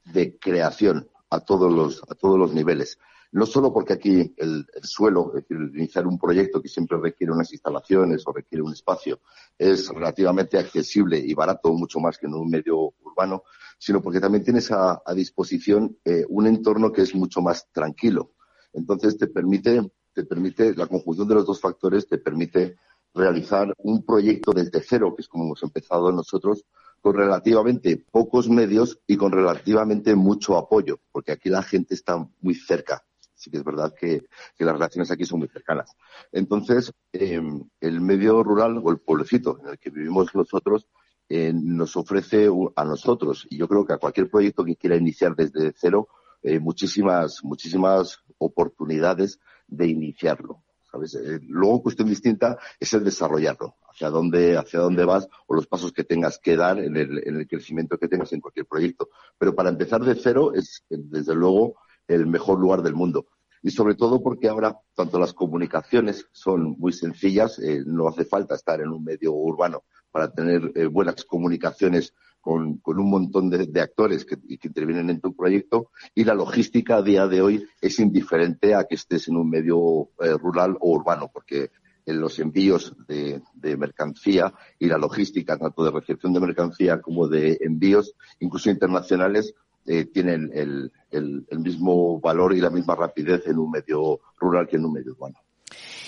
de 0.04 0.38
creación 0.38 1.08
a 1.30 1.40
todos 1.40 1.72
los, 1.72 2.02
a 2.10 2.14
todos 2.14 2.38
los 2.38 2.52
niveles. 2.52 2.98
No 3.32 3.46
solo 3.46 3.72
porque 3.72 3.92
aquí 3.92 4.34
el, 4.36 4.66
suelo, 4.82 5.32
es 5.36 5.42
decir, 5.42 5.56
iniciar 5.74 6.06
un 6.06 6.18
proyecto 6.18 6.60
que 6.60 6.68
siempre 6.68 6.98
requiere 6.98 7.32
unas 7.32 7.52
instalaciones 7.52 8.26
o 8.26 8.32
requiere 8.32 8.62
un 8.62 8.72
espacio, 8.72 9.20
es 9.56 9.88
relativamente 9.88 10.58
accesible 10.58 11.18
y 11.18 11.32
barato, 11.32 11.72
mucho 11.72 12.00
más 12.00 12.18
que 12.18 12.26
en 12.26 12.34
un 12.34 12.50
medio 12.50 12.92
urbano, 13.02 13.44
sino 13.78 14.02
porque 14.02 14.18
también 14.20 14.42
tienes 14.42 14.72
a, 14.72 15.00
disposición 15.14 15.96
eh, 16.04 16.24
un 16.28 16.48
entorno 16.48 16.90
que 16.90 17.02
es 17.02 17.14
mucho 17.14 17.40
más 17.40 17.70
tranquilo. 17.70 18.32
Entonces 18.72 19.16
te 19.16 19.28
permite, 19.28 19.92
te 20.12 20.24
permite, 20.24 20.74
la 20.74 20.88
conjunción 20.88 21.28
de 21.28 21.34
los 21.36 21.46
dos 21.46 21.60
factores 21.60 22.08
te 22.08 22.18
permite 22.18 22.78
realizar 23.14 23.72
un 23.78 24.04
proyecto 24.04 24.52
desde 24.52 24.82
cero, 24.82 25.14
que 25.14 25.22
es 25.22 25.28
como 25.28 25.44
hemos 25.44 25.62
empezado 25.62 26.10
nosotros, 26.10 26.64
con 27.00 27.14
relativamente 27.14 28.04
pocos 28.10 28.48
medios 28.48 29.00
y 29.06 29.16
con 29.16 29.32
relativamente 29.32 30.14
mucho 30.14 30.56
apoyo, 30.56 31.00
porque 31.12 31.32
aquí 31.32 31.48
la 31.48 31.62
gente 31.62 31.94
está 31.94 32.28
muy 32.40 32.54
cerca. 32.54 33.04
Sí 33.40 33.50
que 33.50 33.56
es 33.56 33.64
verdad 33.64 33.94
que, 33.98 34.26
las 34.58 34.74
relaciones 34.74 35.10
aquí 35.10 35.24
son 35.24 35.38
muy 35.38 35.48
cercanas. 35.48 35.96
Entonces, 36.30 36.92
em, 37.10 37.64
el 37.80 38.02
medio 38.02 38.42
rural 38.42 38.82
o 38.84 38.90
el 38.90 38.98
pueblecito 38.98 39.58
en 39.60 39.68
el 39.70 39.78
que 39.78 39.88
vivimos 39.88 40.34
nosotros 40.34 40.86
eh, 41.26 41.50
nos 41.54 41.96
ofrece 41.96 42.50
a 42.76 42.84
nosotros, 42.84 43.46
y 43.48 43.56
yo 43.56 43.66
creo 43.66 43.86
que 43.86 43.94
a 43.94 43.98
cualquier 43.98 44.28
proyecto 44.28 44.62
que 44.62 44.76
quiera 44.76 44.96
iniciar 44.96 45.34
desde 45.34 45.72
cero, 45.74 46.08
eh, 46.42 46.58
muchísimas, 46.58 47.42
muchísimas 47.42 48.18
oportunidades 48.36 49.40
de 49.66 49.86
iniciarlo. 49.86 50.62
Eh, 50.92 51.38
luego, 51.48 51.82
cuestión 51.82 52.08
distinta 52.08 52.58
es 52.78 52.92
el 52.92 53.04
desarrollarlo, 53.04 53.76
hacia 53.88 54.10
dónde, 54.10 54.58
hacia 54.58 54.80
dónde 54.80 55.04
vas 55.06 55.28
o 55.46 55.54
los 55.54 55.66
pasos 55.66 55.92
que 55.92 56.04
tengas 56.04 56.38
que 56.38 56.56
dar 56.56 56.78
en 56.78 56.94
el, 56.94 57.26
en 57.26 57.36
el 57.36 57.48
crecimiento 57.48 57.96
que 57.96 58.08
tengas 58.08 58.34
en 58.34 58.40
cualquier 58.40 58.66
proyecto. 58.66 59.08
Pero 59.38 59.54
para 59.54 59.70
empezar 59.70 60.02
de 60.02 60.14
cero 60.14 60.52
es, 60.54 60.84
desde 60.90 61.34
luego, 61.34 61.76
el 62.10 62.26
mejor 62.26 62.58
lugar 62.58 62.82
del 62.82 62.94
mundo. 62.94 63.26
Y 63.62 63.70
sobre 63.70 63.94
todo 63.94 64.22
porque 64.22 64.48
ahora 64.48 64.78
tanto 64.94 65.18
las 65.18 65.34
comunicaciones 65.34 66.26
son 66.32 66.76
muy 66.78 66.92
sencillas, 66.92 67.58
eh, 67.58 67.82
no 67.86 68.08
hace 68.08 68.24
falta 68.24 68.54
estar 68.54 68.80
en 68.80 68.88
un 68.88 69.04
medio 69.04 69.32
urbano 69.32 69.84
para 70.10 70.32
tener 70.32 70.72
eh, 70.74 70.86
buenas 70.86 71.24
comunicaciones 71.24 72.14
con, 72.40 72.78
con 72.78 72.98
un 72.98 73.10
montón 73.10 73.50
de, 73.50 73.80
actores 73.80 74.24
que, 74.24 74.36
que, 74.36 74.68
intervienen 74.68 75.10
en 75.10 75.20
tu 75.20 75.36
proyecto 75.36 75.90
y 76.14 76.24
la 76.24 76.34
logística 76.34 76.96
a 76.96 77.02
día 77.02 77.26
de 77.26 77.42
hoy 77.42 77.66
es 77.82 77.98
indiferente 78.00 78.74
a 78.74 78.84
que 78.84 78.94
estés 78.94 79.28
en 79.28 79.36
un 79.36 79.50
medio 79.50 80.08
eh, 80.20 80.36
rural 80.38 80.76
o 80.80 80.92
urbano, 80.92 81.30
porque 81.32 81.70
en 82.06 82.18
los 82.18 82.38
envíos 82.38 82.96
de, 83.06 83.42
de, 83.52 83.76
mercancía 83.76 84.54
y 84.78 84.86
la 84.86 84.96
logística, 84.96 85.58
tanto 85.58 85.84
de 85.84 85.90
recepción 85.90 86.32
de 86.32 86.40
mercancía 86.40 87.00
como 87.00 87.28
de 87.28 87.58
envíos, 87.60 88.14
incluso 88.40 88.70
internacionales, 88.70 89.54
eh, 89.90 90.04
tienen 90.04 90.52
el, 90.54 90.92
el, 91.10 91.44
el, 91.50 91.58
mismo 91.58 92.20
valor 92.20 92.54
y 92.54 92.60
la 92.60 92.70
misma 92.70 92.94
rapidez 92.94 93.44
en 93.48 93.58
un 93.58 93.72
medio 93.72 94.20
rural 94.38 94.68
que 94.68 94.76
en 94.76 94.84
un 94.84 94.92
medio 94.92 95.10
urbano. 95.12 95.40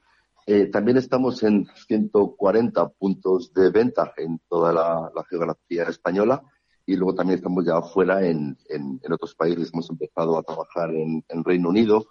Eh, 0.47 0.67
también 0.67 0.99
estamos 0.99 1.43
en 1.43 1.67
140 1.87 2.87
puntos 2.91 3.55
de 3.55 3.71
venta 3.71 4.13
en 4.17 4.41
toda 4.49 4.75
la, 4.75 5.11
geografía 5.29 5.85
española 5.85 6.43
y 6.91 6.97
luego 6.97 7.15
también 7.15 7.39
estamos 7.39 7.65
ya 7.65 7.77
afuera 7.79 8.27
en, 8.27 8.59
en, 8.69 9.01
otros 9.13 9.35
países. 9.37 9.71
Hemos 9.73 9.89
empezado 9.91 10.37
a 10.37 10.43
trabajar 10.43 10.91
en, 10.91 11.25
en 11.29 11.45
Reino 11.45 11.69
Unido, 11.69 12.07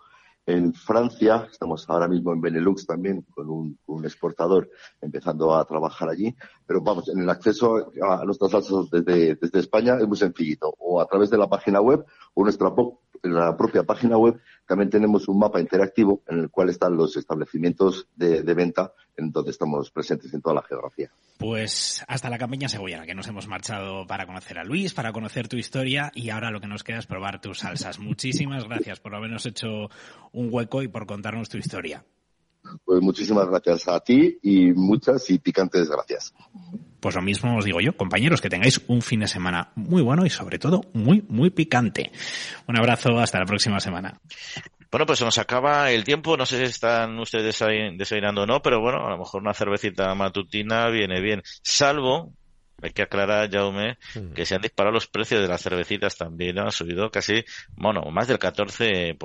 en 0.46 0.74
Francia, 0.74 1.48
estamos 1.52 1.88
ahora 1.90 2.08
mismo 2.08 2.34
en 2.34 2.42
Benelux 2.42 2.86
también 2.86 3.24
con 3.36 3.50
un, 3.50 4.06
exportador 4.06 4.70
empezando 5.02 5.54
a 5.54 5.66
trabajar 5.66 6.10
allí, 6.10 6.34
pero 6.66 6.82
vamos, 6.82 7.10
en 7.10 7.20
el 7.20 7.30
acceso 7.30 7.92
a 8.02 8.24
nuestras 8.26 8.52
salsas 8.52 8.90
desde, 8.90 9.36
desde 9.36 9.60
España 9.60 9.98
es 10.00 10.08
muy 10.08 10.18
sencillito, 10.18 10.74
o 10.80 11.02
a 11.02 11.06
través 11.06 11.30
de 11.30 11.38
la 11.38 11.50
página 11.50 11.82
web 11.82 12.04
o 12.34 12.44
nuestra 12.44 12.74
la 13.24 13.56
propia 13.58 13.84
página 13.84 14.18
web 14.18 14.40
también 14.66 14.90
tenemos 14.90 15.28
un 15.28 15.40
mapa 15.40 15.60
interactivo 15.60 16.22
en 16.28 16.40
el 16.40 16.50
cual 16.50 16.70
están 16.70 16.96
los 16.96 17.18
establecimientos 17.18 18.08
de, 18.16 18.42
venta 18.54 18.94
en 19.18 19.32
donde 19.32 19.52
estamos 19.52 19.90
presentes 19.92 20.34
en 20.34 20.42
toda 20.42 20.56
la 20.56 20.62
geografía. 20.62 21.12
Pues 21.38 22.04
hasta 22.08 22.30
la 22.30 22.38
campiña 22.38 22.70
cebollana, 22.70 23.06
que 23.06 23.16
nos 23.16 23.28
hemos 23.28 23.48
marchado 23.48 24.06
para 24.06 24.26
conocer 24.26 24.60
a 24.60 24.64
Luis, 24.64 24.94
para 24.94 25.12
conocer 25.12 25.48
tu 25.48 25.58
historia 25.58 26.12
y 26.14 26.30
ahora 26.30 26.52
lo 26.52 26.62
que 26.62 26.68
nos 26.68 26.84
queda 26.84 27.00
es 27.00 27.08
probar 27.08 27.42
tus 27.42 27.60
salsas. 27.60 28.00
Muchísimas 28.00 28.66
gracias 28.66 29.00
por 29.00 29.16
habernos 29.16 29.46
hecho 29.46 29.90
un 30.32 30.50
hueco 30.52 30.84
y 30.84 30.88
por 30.88 31.08
contarnos 31.08 31.50
tu 31.50 31.58
historia. 31.58 32.04
Pues 32.86 33.02
muchísimas 33.02 33.48
gracias 33.48 33.88
a 33.88 34.00
ti 34.00 34.38
y 34.42 34.72
muchas 34.74 35.30
y 35.30 35.40
picantes 35.40 35.90
gracias. 35.90 36.34
Pues 37.00 37.16
lo 37.16 37.22
mismo 37.22 37.58
os 37.58 37.66
digo 37.66 37.80
yo, 37.80 37.96
compañeros, 37.96 38.42
que 38.42 38.50
tengáis 38.50 38.82
un 38.88 39.02
fin 39.02 39.22
de 39.22 39.28
semana 39.28 39.72
muy 39.76 40.02
bueno 40.02 40.26
y 40.26 40.30
sobre 40.30 40.60
todo 40.60 40.82
muy, 40.94 41.24
muy 41.30 41.50
picante. 41.50 42.12
Un 42.68 42.78
abrazo, 42.78 43.18
hasta 43.20 43.40
la 43.40 43.46
próxima 43.46 43.80
semana. 43.80 44.20
Bueno, 44.92 45.06
pues 45.06 45.20
se 45.20 45.26
nos 45.26 45.38
acaba 45.38 45.92
el 45.92 46.04
tiempo. 46.04 46.36
No 46.36 46.46
sé 46.46 46.58
si 46.58 46.64
están 46.64 47.18
ustedes 47.20 47.60
desayunando 47.96 48.42
o 48.42 48.46
no, 48.48 48.62
pero 48.62 48.82
bueno, 48.82 49.06
a 49.06 49.12
lo 49.12 49.20
mejor 49.20 49.42
una 49.42 49.54
cervecita 49.54 50.14
matutina 50.16 50.90
viene 50.90 51.22
bien. 51.22 51.42
Salvo 51.64 52.34
hay 52.82 52.92
que 52.92 53.02
aclarar, 53.02 53.50
Jaume, 53.52 53.98
que 54.34 54.46
se 54.46 54.56
han 54.56 54.62
disparado 54.62 54.94
los 54.94 55.08
precios 55.08 55.42
de 55.42 55.48
las 55.48 55.62
cervecitas 55.62 56.18
también, 56.18 56.60
ha 56.60 56.72
subido 56.72 57.10
casi, 57.12 57.44
bueno, 57.76 58.02
más 58.12 58.28
del 58.28 58.40
14%, 58.40 59.18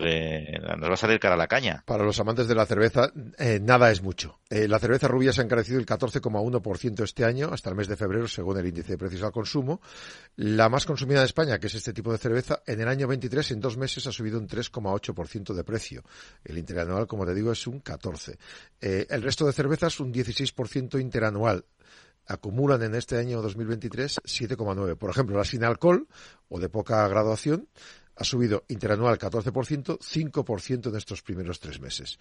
que 0.00 0.58
nos 0.78 0.90
va 0.90 0.94
a 0.94 0.96
salir 0.96 1.18
cara 1.18 1.34
a 1.34 1.38
la 1.38 1.46
caña. 1.46 1.82
Para 1.86 2.04
los 2.04 2.18
amantes 2.20 2.48
de 2.48 2.54
la 2.54 2.66
cerveza, 2.66 3.12
eh, 3.38 3.58
nada 3.60 3.90
es 3.90 4.02
mucho. 4.02 4.40
Eh, 4.48 4.68
la 4.68 4.78
cerveza 4.78 5.08
rubia 5.08 5.32
se 5.32 5.40
ha 5.40 5.44
encarecido 5.44 5.78
el 5.78 5.86
14,1% 5.86 7.04
este 7.04 7.24
año, 7.24 7.50
hasta 7.52 7.70
el 7.70 7.76
mes 7.76 7.88
de 7.88 7.96
febrero, 7.96 8.28
según 8.28 8.58
el 8.58 8.66
índice 8.66 8.92
de 8.92 8.98
precios 8.98 9.22
al 9.22 9.32
consumo. 9.32 9.80
La 10.36 10.68
más 10.68 10.86
consumida 10.86 11.20
de 11.20 11.26
España, 11.26 11.58
que 11.58 11.66
es 11.68 11.74
este 11.74 11.92
tipo 11.92 12.12
de 12.12 12.18
cerveza, 12.18 12.62
en 12.66 12.80
el 12.80 12.88
año 12.88 13.06
23, 13.06 13.50
en 13.52 13.60
dos 13.60 13.76
meses, 13.76 14.06
ha 14.06 14.12
subido 14.12 14.38
un 14.38 14.48
3,8% 14.48 15.54
de 15.54 15.64
precio. 15.64 16.04
El 16.44 16.58
interanual, 16.58 17.06
como 17.06 17.26
te 17.26 17.34
digo, 17.34 17.52
es 17.52 17.66
un 17.66 17.82
14%. 17.82 18.36
Eh, 18.80 19.06
el 19.10 19.22
resto 19.22 19.46
de 19.46 19.52
cervezas, 19.52 20.00
un 20.00 20.12
16% 20.12 21.00
interanual 21.00 21.64
acumulan 22.30 22.82
en 22.82 22.94
este 22.94 23.18
año 23.18 23.42
2023 23.42 24.20
7,9. 24.24 24.96
Por 24.96 25.10
ejemplo, 25.10 25.36
la 25.36 25.44
sin 25.44 25.64
alcohol 25.64 26.06
o 26.48 26.60
de 26.60 26.68
poca 26.68 27.06
graduación 27.08 27.68
ha 28.16 28.24
subido 28.24 28.64
interanual 28.68 29.18
14%, 29.18 29.98
5% 29.98 30.88
en 30.90 30.96
estos 30.96 31.22
primeros 31.22 31.58
tres 31.58 31.80
meses. 31.80 32.18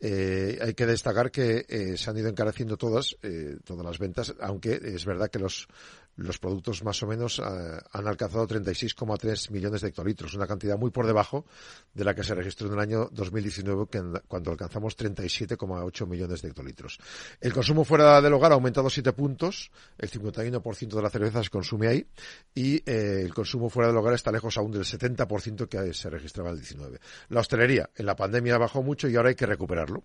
Eh, 0.00 0.58
hay 0.60 0.72
que 0.72 0.86
destacar 0.86 1.30
que 1.30 1.66
eh, 1.68 1.96
se 1.98 2.08
han 2.08 2.16
ido 2.16 2.28
encareciendo 2.28 2.78
todas, 2.78 3.18
eh, 3.22 3.58
todas 3.62 3.84
las 3.84 3.98
ventas, 3.98 4.34
aunque 4.40 4.80
es 4.82 5.04
verdad 5.04 5.28
que 5.30 5.38
los, 5.38 5.68
los 6.16 6.38
productos 6.38 6.84
más 6.84 7.02
o 7.02 7.06
menos 7.06 7.40
han 7.40 8.06
alcanzado 8.06 8.46
36,3 8.46 9.50
millones 9.50 9.80
de 9.80 9.88
hectolitros, 9.88 10.34
una 10.34 10.46
cantidad 10.46 10.78
muy 10.78 10.90
por 10.90 11.06
debajo 11.06 11.46
de 11.94 12.04
la 12.04 12.14
que 12.14 12.22
se 12.22 12.34
registró 12.34 12.68
en 12.68 12.74
el 12.74 12.80
año 12.80 13.08
2019, 13.12 13.86
cuando 14.28 14.50
alcanzamos 14.50 14.96
37,8 14.96 16.06
millones 16.06 16.42
de 16.42 16.48
hectolitros. 16.48 16.98
El 17.40 17.52
consumo 17.52 17.84
fuera 17.84 18.20
del 18.20 18.32
hogar 18.34 18.52
ha 18.52 18.54
aumentado 18.54 18.90
7 18.90 19.12
puntos, 19.12 19.70
el 19.98 20.10
51% 20.10 20.88
de 20.88 21.02
la 21.02 21.10
cerveza 21.10 21.42
se 21.42 21.50
consume 21.50 21.88
ahí, 21.88 22.06
y 22.54 22.82
el 22.88 23.32
consumo 23.32 23.70
fuera 23.70 23.88
del 23.88 23.96
hogar 23.96 24.14
está 24.14 24.30
lejos 24.30 24.56
aún 24.56 24.72
del 24.72 24.84
70% 24.84 25.68
que 25.68 25.94
se 25.94 26.10
registraba 26.10 26.50
el 26.50 26.56
19. 26.56 27.00
La 27.28 27.40
hostelería 27.40 27.90
en 27.96 28.06
la 28.06 28.16
pandemia 28.16 28.58
bajó 28.58 28.82
mucho 28.82 29.08
y 29.08 29.16
ahora 29.16 29.30
hay 29.30 29.34
que 29.34 29.46
recuperarlo. 29.46 30.04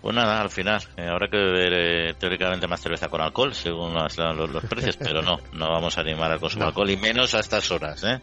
Pues 0.00 0.14
nada, 0.14 0.40
al 0.40 0.50
final, 0.50 0.80
eh, 0.96 1.08
habrá 1.08 1.28
que 1.28 1.36
beber 1.36 1.72
eh, 1.72 2.14
teóricamente 2.18 2.68
más 2.68 2.80
cerveza 2.80 3.08
con 3.08 3.20
alcohol, 3.20 3.52
según 3.52 3.94
los, 3.94 4.16
los, 4.16 4.64
precios, 4.64 4.96
pero 4.98 5.22
no, 5.22 5.38
no 5.52 5.70
vamos 5.70 5.98
a 5.98 6.02
animar 6.02 6.30
al 6.30 6.38
consumo 6.38 6.64
de 6.64 6.68
alcohol 6.68 6.90
y 6.90 6.96
menos 6.96 7.34
a 7.34 7.40
estas 7.40 7.70
horas. 7.70 8.04
¿eh? 8.04 8.20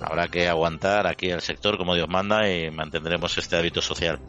Habrá 0.00 0.28
que 0.28 0.48
aguantar 0.48 1.06
aquí 1.06 1.30
el 1.30 1.40
sector 1.40 1.76
como 1.76 1.94
Dios 1.94 2.08
manda 2.08 2.48
y 2.48 2.70
mantendremos 2.70 3.36
este 3.36 3.56
hábito 3.56 3.82
social 3.82 4.20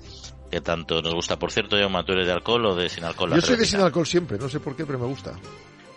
que 0.49 0.61
tanto 0.61 1.01
nos 1.01 1.13
gusta. 1.13 1.37
Por 1.37 1.51
cierto, 1.51 1.77
yo, 1.77 1.87
¿tú 2.03 2.11
eres 2.13 2.25
de 2.25 2.33
alcohol 2.33 2.65
o 2.65 2.75
de 2.75 2.89
sin 2.89 3.03
alcohol? 3.03 3.35
Yo 3.35 3.41
soy 3.41 3.57
de 3.57 3.65
sin 3.65 3.81
alcohol 3.81 4.07
siempre, 4.07 4.37
no 4.37 4.49
sé 4.49 4.59
por 4.59 4.75
qué, 4.75 4.85
pero 4.85 4.97
me 4.97 5.05
gusta. 5.05 5.33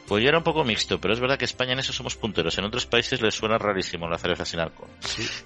Pues 0.07 0.23
yo 0.23 0.29
era 0.29 0.39
un 0.39 0.45
poco 0.45 0.65
mixto, 0.65 1.01
pero 1.01 1.15
es 1.15 1.21
verdad 1.21 1.39
que 1.39 1.45
España 1.45 1.73
en 1.73 1.79
eso 1.79 1.93
somos 1.93 2.17
punteros. 2.17 2.59
En 2.59 2.65
otros 2.65 2.87
países 2.87 3.23
les 3.23 3.35
suena 3.35 3.57
rarísimo 3.57 4.09
la 4.09 4.19
cerveza 4.19 4.45
sin 4.45 4.61
alcohol. 4.61 4.91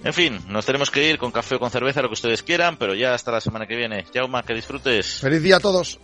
En 0.03 0.13
fin, 0.13 0.41
nos 0.49 0.65
tenemos 0.65 0.91
que 0.91 1.09
ir 1.09 1.19
con 1.19 1.31
café 1.31 1.57
o 1.57 1.59
con 1.59 1.71
cerveza, 1.71 2.03
lo 2.03 2.09
que 2.09 2.15
ustedes 2.15 2.43
quieran, 2.43 2.77
pero 2.77 2.95
ya 2.95 3.15
hasta 3.15 3.31
la 3.31 3.41
semana 3.41 3.67
que 3.67 3.77
viene. 3.77 4.05
Jauma, 4.13 4.43
que 4.43 4.55
disfrutes. 4.55 5.21
Feliz 5.21 5.43
día 5.43 5.57
a 5.57 5.61
todos. 5.61 6.01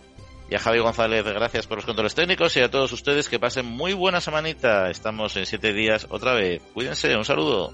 Y 0.49 0.55
a 0.55 0.59
Javi 0.59 0.79
González, 0.79 1.23
gracias 1.25 1.67
por 1.67 1.77
los 1.77 1.85
controles 1.85 2.13
técnicos 2.13 2.55
y 2.57 2.59
a 2.59 2.69
todos 2.69 2.91
ustedes 2.91 3.27
que 3.27 3.39
pasen 3.39 3.65
muy 3.65 3.93
buena 3.93 4.21
semanita. 4.21 4.89
Estamos 4.89 5.35
en 5.35 5.45
siete 5.45 5.73
días 5.73 6.05
otra 6.09 6.33
vez. 6.33 6.61
Cuídense, 6.73 7.15
un 7.15 7.25
saludo. 7.25 7.73